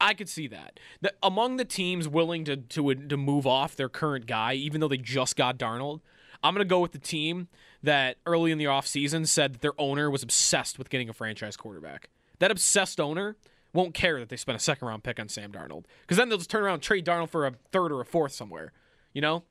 I 0.00 0.14
could 0.14 0.30
see 0.30 0.48
that. 0.48 0.80
The, 1.02 1.12
among 1.22 1.58
the 1.58 1.66
teams 1.66 2.08
willing 2.08 2.44
to, 2.46 2.56
to 2.56 2.94
to 2.94 3.16
move 3.18 3.46
off 3.46 3.76
their 3.76 3.90
current 3.90 4.24
guy, 4.26 4.54
even 4.54 4.80
though 4.80 4.88
they 4.88 4.96
just 4.96 5.36
got 5.36 5.58
Darnold, 5.58 6.00
I'm 6.42 6.54
going 6.54 6.64
to 6.64 6.68
go 6.68 6.80
with 6.80 6.92
the 6.92 6.98
team 6.98 7.48
that 7.82 8.16
early 8.24 8.50
in 8.50 8.56
the 8.56 8.64
offseason 8.64 9.28
said 9.28 9.52
that 9.52 9.60
their 9.60 9.78
owner 9.78 10.10
was 10.10 10.22
obsessed 10.22 10.78
with 10.78 10.88
getting 10.88 11.10
a 11.10 11.12
franchise 11.12 11.58
quarterback. 11.58 12.08
That 12.38 12.50
obsessed 12.50 12.98
owner 12.98 13.36
won't 13.74 13.92
care 13.92 14.18
that 14.18 14.30
they 14.30 14.36
spent 14.36 14.56
a 14.56 14.62
second 14.62 14.88
round 14.88 15.04
pick 15.04 15.20
on 15.20 15.28
Sam 15.28 15.52
Darnold 15.52 15.84
because 16.00 16.16
then 16.16 16.30
they'll 16.30 16.38
just 16.38 16.48
turn 16.48 16.64
around 16.64 16.80
trade 16.80 17.04
Darnold 17.04 17.28
for 17.28 17.46
a 17.46 17.52
third 17.70 17.92
or 17.92 18.00
a 18.00 18.06
fourth 18.06 18.32
somewhere. 18.32 18.72
You 19.12 19.20
know, 19.20 19.44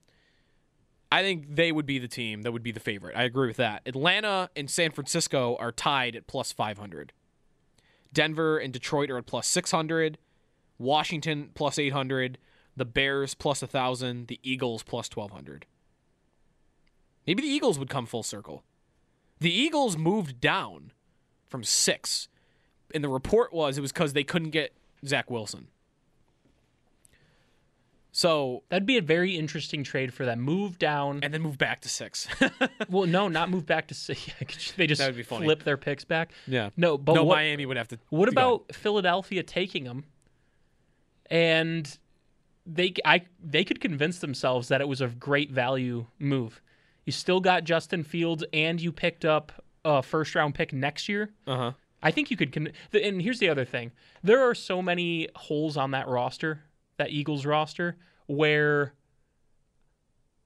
I 1.12 1.24
think 1.24 1.56
they 1.56 1.72
would 1.72 1.86
be 1.86 2.00
the 2.00 2.08
team 2.08 2.44
that 2.44 2.54
would 2.54 2.64
be 2.64 2.72
the 2.72 2.80
favorite. 2.80 3.18
I 3.18 3.24
agree 3.24 3.48
with 3.48 3.58
that. 3.58 3.82
Atlanta 3.86 4.50
and 4.56 4.70
San 4.70 4.92
Francisco 4.92 5.58
are 5.60 5.72
tied 5.72 6.16
at 6.16 6.26
plus 6.26 6.54
500. 6.54 7.12
Denver 8.14 8.58
and 8.58 8.72
Detroit 8.72 9.10
are 9.10 9.18
at 9.18 9.26
plus 9.26 9.48
600. 9.48 10.18
Washington 10.78 11.50
plus 11.54 11.78
800. 11.78 12.38
The 12.78 12.86
Bears 12.86 13.34
plus 13.34 13.62
1,000. 13.62 14.28
The 14.28 14.40
Eagles 14.42 14.84
plus 14.84 15.10
1,200. 15.14 15.66
Maybe 17.28 17.42
the 17.42 17.50
Eagles 17.50 17.78
would 17.78 17.90
come 17.90 18.06
full 18.06 18.24
circle. 18.24 18.64
The 19.40 19.52
Eagles 19.54 19.98
moved 19.98 20.40
down 20.40 20.92
from 21.50 21.64
six. 21.64 22.30
And 22.96 23.04
the 23.04 23.10
report 23.10 23.52
was 23.54 23.78
it 23.78 23.82
was 23.82 23.92
because 23.92 24.14
they 24.14 24.24
couldn't 24.24 24.52
get 24.52 24.74
Zach 25.06 25.30
Wilson. 25.30 25.68
So 28.12 28.64
that'd 28.70 28.86
be 28.86 28.98
a 28.98 29.02
very 29.02 29.38
interesting 29.38 29.84
trade 29.84 30.14
for 30.14 30.26
them. 30.26 30.42
Move 30.42 30.78
down 30.78 31.22
and 31.24 31.34
then 31.34 31.42
move 31.42 31.58
back 31.58 31.82
to 31.82 31.90
six. 31.90 32.28
well, 32.90 33.08
no, 33.08 33.30
not 33.30 33.50
move 33.50 33.66
back 33.66 33.88
to 33.88 33.94
six. 33.94 34.74
they 34.78 34.86
just 34.86 35.16
be 35.16 35.24
funny. 35.24 35.46
flip 35.46 35.64
their 35.64 35.78
picks 35.78 36.04
back. 36.04 36.32
Yeah. 36.46 36.72
No, 36.76 36.98
but 36.98 37.16
no, 37.16 37.24
what, 37.24 37.36
Miami 37.36 37.66
would 37.66 37.78
have 37.78 37.88
to. 37.90 38.00
What 38.10 38.28
about 38.28 38.76
Philadelphia 38.76 39.44
taking 39.44 39.86
them? 39.86 40.04
And 41.30 41.98
they, 42.66 42.94
I, 43.06 43.22
they 43.42 43.64
could 43.64 43.80
convince 43.80 44.20
themselves 44.20 44.68
that 44.68 44.82
it 44.82 44.88
was 44.88 45.00
a 45.00 45.08
great 45.08 45.52
value 45.52 46.08
move. 46.20 46.62
You 47.06 47.14
still 47.14 47.40
got 47.40 47.64
Justin 47.64 48.04
Fields, 48.04 48.44
and 48.54 48.80
you 48.80 48.92
picked 48.92 49.26
up 49.26 49.64
a 49.84 50.04
first 50.04 50.36
round 50.36 50.54
pick 50.54 50.74
next 50.74 51.10
year. 51.10 51.32
Uh 51.48 51.58
huh. 51.58 51.72
I 52.04 52.12
think 52.12 52.32
you 52.32 52.38
could. 52.38 52.52
Con- 52.52 52.72
and 52.94 53.22
here's 53.22 53.40
the 53.40 53.50
other 53.50 53.66
thing: 53.66 53.92
there 54.24 54.42
are 54.48 54.54
so 54.54 54.82
many 54.82 55.28
holes 55.36 55.78
on 55.78 55.92
that 55.92 56.08
roster, 56.08 56.62
that 57.02 57.10
Eagles 57.10 57.48
roster, 57.48 57.98
where, 58.28 58.94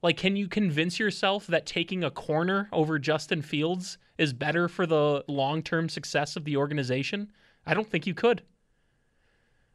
like, 0.02 0.16
can 0.16 0.36
you 0.36 0.48
convince 0.48 0.98
yourself 0.98 1.46
that 1.48 1.66
taking 1.66 2.02
a 2.02 2.10
corner 2.10 2.70
over 2.72 2.98
Justin 2.98 3.42
Fields 3.42 3.98
is 4.16 4.32
better 4.32 4.68
for 4.68 4.86
the 4.86 5.22
long-term 5.28 5.90
success 5.90 6.34
of 6.34 6.44
the 6.44 6.56
organization? 6.56 7.30
I 7.66 7.74
don't 7.74 7.90
think 7.90 8.06
you 8.06 8.14
could. 8.14 8.40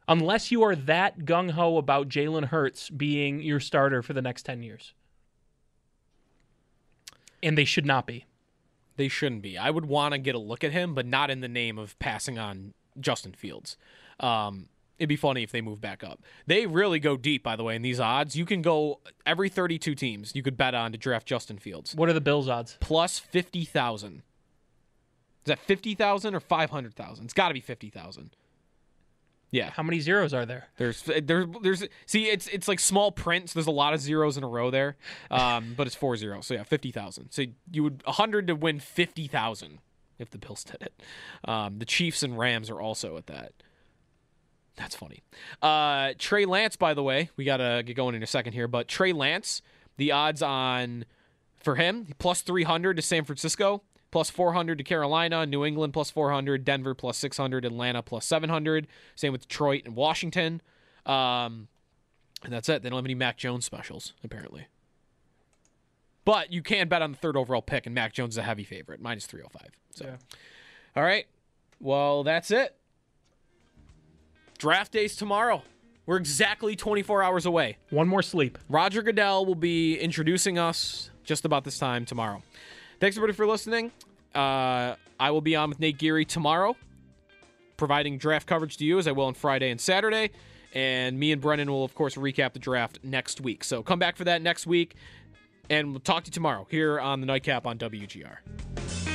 Unless 0.08 0.50
you 0.50 0.64
are 0.64 0.74
that 0.74 1.20
gung 1.20 1.52
ho 1.52 1.76
about 1.76 2.08
Jalen 2.08 2.46
Hurts 2.46 2.90
being 2.90 3.40
your 3.40 3.60
starter 3.60 4.02
for 4.02 4.12
the 4.12 4.22
next 4.22 4.42
10 4.42 4.64
years. 4.64 4.92
And 7.44 7.56
they 7.56 7.64
should 7.64 7.86
not 7.86 8.08
be. 8.08 8.24
They 8.96 9.06
shouldn't 9.06 9.42
be. 9.42 9.56
I 9.56 9.70
would 9.70 9.86
want 9.86 10.14
to 10.14 10.18
get 10.18 10.34
a 10.34 10.40
look 10.40 10.64
at 10.64 10.72
him, 10.72 10.94
but 10.94 11.06
not 11.06 11.30
in 11.30 11.42
the 11.42 11.48
name 11.48 11.78
of 11.78 11.96
passing 12.00 12.40
on 12.40 12.74
Justin 12.98 13.34
Fields. 13.34 13.76
Um, 14.18 14.66
it'd 15.02 15.08
be 15.08 15.16
funny 15.16 15.42
if 15.42 15.50
they 15.50 15.60
move 15.60 15.80
back 15.80 16.04
up. 16.04 16.22
They 16.46 16.66
really 16.66 17.00
go 17.00 17.16
deep, 17.16 17.42
by 17.42 17.56
the 17.56 17.64
way, 17.64 17.74
in 17.74 17.82
these 17.82 17.98
odds. 17.98 18.36
You 18.36 18.46
can 18.46 18.62
go 18.62 19.00
every 19.26 19.48
32 19.48 19.94
teams 19.96 20.34
you 20.34 20.42
could 20.42 20.56
bet 20.56 20.74
on 20.74 20.92
to 20.92 20.98
draft 20.98 21.26
Justin 21.26 21.58
Fields. 21.58 21.94
What 21.94 22.08
are 22.08 22.12
the 22.12 22.20
Bills' 22.20 22.48
odds? 22.48 22.76
Plus 22.80 23.18
50,000. 23.18 24.16
Is 24.16 24.22
that 25.46 25.58
50,000 25.58 26.34
or 26.36 26.40
500,000? 26.40 27.24
It's 27.24 27.34
got 27.34 27.48
to 27.48 27.54
be 27.54 27.60
50,000. 27.60 28.30
Yeah. 29.50 29.70
How 29.70 29.82
many 29.82 29.98
zeros 29.98 30.32
are 30.32 30.46
there? 30.46 30.68
There's 30.78 31.02
there's 31.02 31.46
there's 31.60 31.84
see 32.06 32.30
it's 32.30 32.46
it's 32.48 32.68
like 32.68 32.80
small 32.80 33.12
print, 33.12 33.50
so 33.50 33.58
there's 33.58 33.66
a 33.66 33.70
lot 33.70 33.92
of 33.92 34.00
zeros 34.00 34.38
in 34.38 34.44
a 34.44 34.48
row 34.48 34.70
there. 34.70 34.96
Um, 35.30 35.74
but 35.76 35.86
it's 35.86 35.94
four 35.94 36.16
zeros. 36.16 36.46
So 36.46 36.54
yeah, 36.54 36.62
fifty 36.62 36.90
thousand. 36.90 37.32
So 37.32 37.44
you 37.70 37.82
would 37.82 38.02
hundred 38.06 38.46
to 38.46 38.54
win 38.54 38.80
fifty 38.80 39.26
thousand 39.26 39.80
if 40.18 40.30
the 40.30 40.38
Bills 40.38 40.64
did 40.64 40.80
it. 40.80 41.02
Um, 41.44 41.80
the 41.80 41.84
Chiefs 41.84 42.22
and 42.22 42.38
Rams 42.38 42.70
are 42.70 42.80
also 42.80 43.18
at 43.18 43.26
that. 43.26 43.52
That's 44.76 44.94
funny. 44.96 45.22
Uh, 45.60 46.12
Trey 46.18 46.44
Lance, 46.46 46.76
by 46.76 46.94
the 46.94 47.02
way, 47.02 47.30
we 47.36 47.44
gotta 47.44 47.82
get 47.84 47.94
going 47.94 48.14
in 48.14 48.22
a 48.22 48.26
second 48.26 48.52
here, 48.54 48.66
but 48.68 48.88
Trey 48.88 49.12
Lance, 49.12 49.62
the 49.96 50.12
odds 50.12 50.42
on 50.42 51.04
for 51.62 51.76
him 51.76 52.08
plus 52.18 52.40
three 52.42 52.64
hundred 52.64 52.96
to 52.96 53.02
San 53.02 53.24
Francisco 53.24 53.82
plus 54.10 54.28
400 54.28 54.76
to 54.76 54.84
Carolina, 54.84 55.46
New 55.46 55.64
England 55.64 55.94
plus 55.94 56.10
400, 56.10 56.64
Denver 56.66 56.94
plus 56.94 57.16
600, 57.16 57.64
Atlanta 57.64 58.02
plus 58.02 58.26
700. 58.26 58.86
Same 59.16 59.32
with 59.32 59.48
Detroit 59.48 59.84
and 59.86 59.96
Washington. 59.96 60.60
Um, 61.06 61.68
and 62.44 62.52
that's 62.52 62.68
it. 62.68 62.82
They 62.82 62.90
don't 62.90 62.98
have 62.98 63.06
any 63.06 63.14
Mac 63.14 63.38
Jones 63.38 63.64
specials, 63.64 64.12
apparently. 64.22 64.66
But 66.26 66.52
you 66.52 66.62
can 66.62 66.88
bet 66.88 67.00
on 67.00 67.12
the 67.12 67.16
third 67.16 67.38
overall 67.38 67.62
pick, 67.62 67.86
and 67.86 67.94
Mac 67.94 68.12
Jones 68.12 68.34
is 68.34 68.38
a 68.38 68.42
heavy 68.42 68.64
favorite, 68.64 69.00
minus 69.00 69.24
305. 69.24 69.70
So, 69.94 70.04
Yeah. 70.04 70.16
all 70.94 71.02
right. 71.02 71.26
Well, 71.80 72.22
that's 72.22 72.50
it. 72.50 72.76
Draft 74.62 74.92
day's 74.92 75.16
tomorrow. 75.16 75.60
We're 76.06 76.18
exactly 76.18 76.76
24 76.76 77.20
hours 77.20 77.46
away. 77.46 77.78
One 77.90 78.06
more 78.06 78.22
sleep. 78.22 78.58
Roger 78.68 79.02
Goodell 79.02 79.44
will 79.44 79.56
be 79.56 79.98
introducing 79.98 80.56
us 80.56 81.10
just 81.24 81.44
about 81.44 81.64
this 81.64 81.80
time 81.80 82.04
tomorrow. 82.04 82.44
Thanks 83.00 83.16
everybody 83.16 83.36
for 83.36 83.44
listening. 83.44 83.90
Uh, 84.32 84.94
I 85.18 85.32
will 85.32 85.40
be 85.40 85.56
on 85.56 85.68
with 85.68 85.80
Nate 85.80 85.98
Geary 85.98 86.24
tomorrow, 86.24 86.76
providing 87.76 88.18
draft 88.18 88.46
coverage 88.46 88.76
to 88.76 88.84
you 88.84 89.00
as 89.00 89.08
I 89.08 89.10
will 89.10 89.24
on 89.24 89.34
Friday 89.34 89.68
and 89.68 89.80
Saturday. 89.80 90.30
And 90.72 91.18
me 91.18 91.32
and 91.32 91.42
Brennan 91.42 91.68
will, 91.68 91.82
of 91.82 91.96
course, 91.96 92.14
recap 92.14 92.52
the 92.52 92.60
draft 92.60 93.00
next 93.02 93.40
week. 93.40 93.64
So 93.64 93.82
come 93.82 93.98
back 93.98 94.14
for 94.14 94.22
that 94.22 94.42
next 94.42 94.64
week, 94.64 94.94
and 95.70 95.90
we'll 95.90 95.98
talk 95.98 96.22
to 96.22 96.28
you 96.28 96.34
tomorrow 96.34 96.68
here 96.70 97.00
on 97.00 97.18
the 97.18 97.26
Nightcap 97.26 97.66
on 97.66 97.78
WGR. 97.78 99.11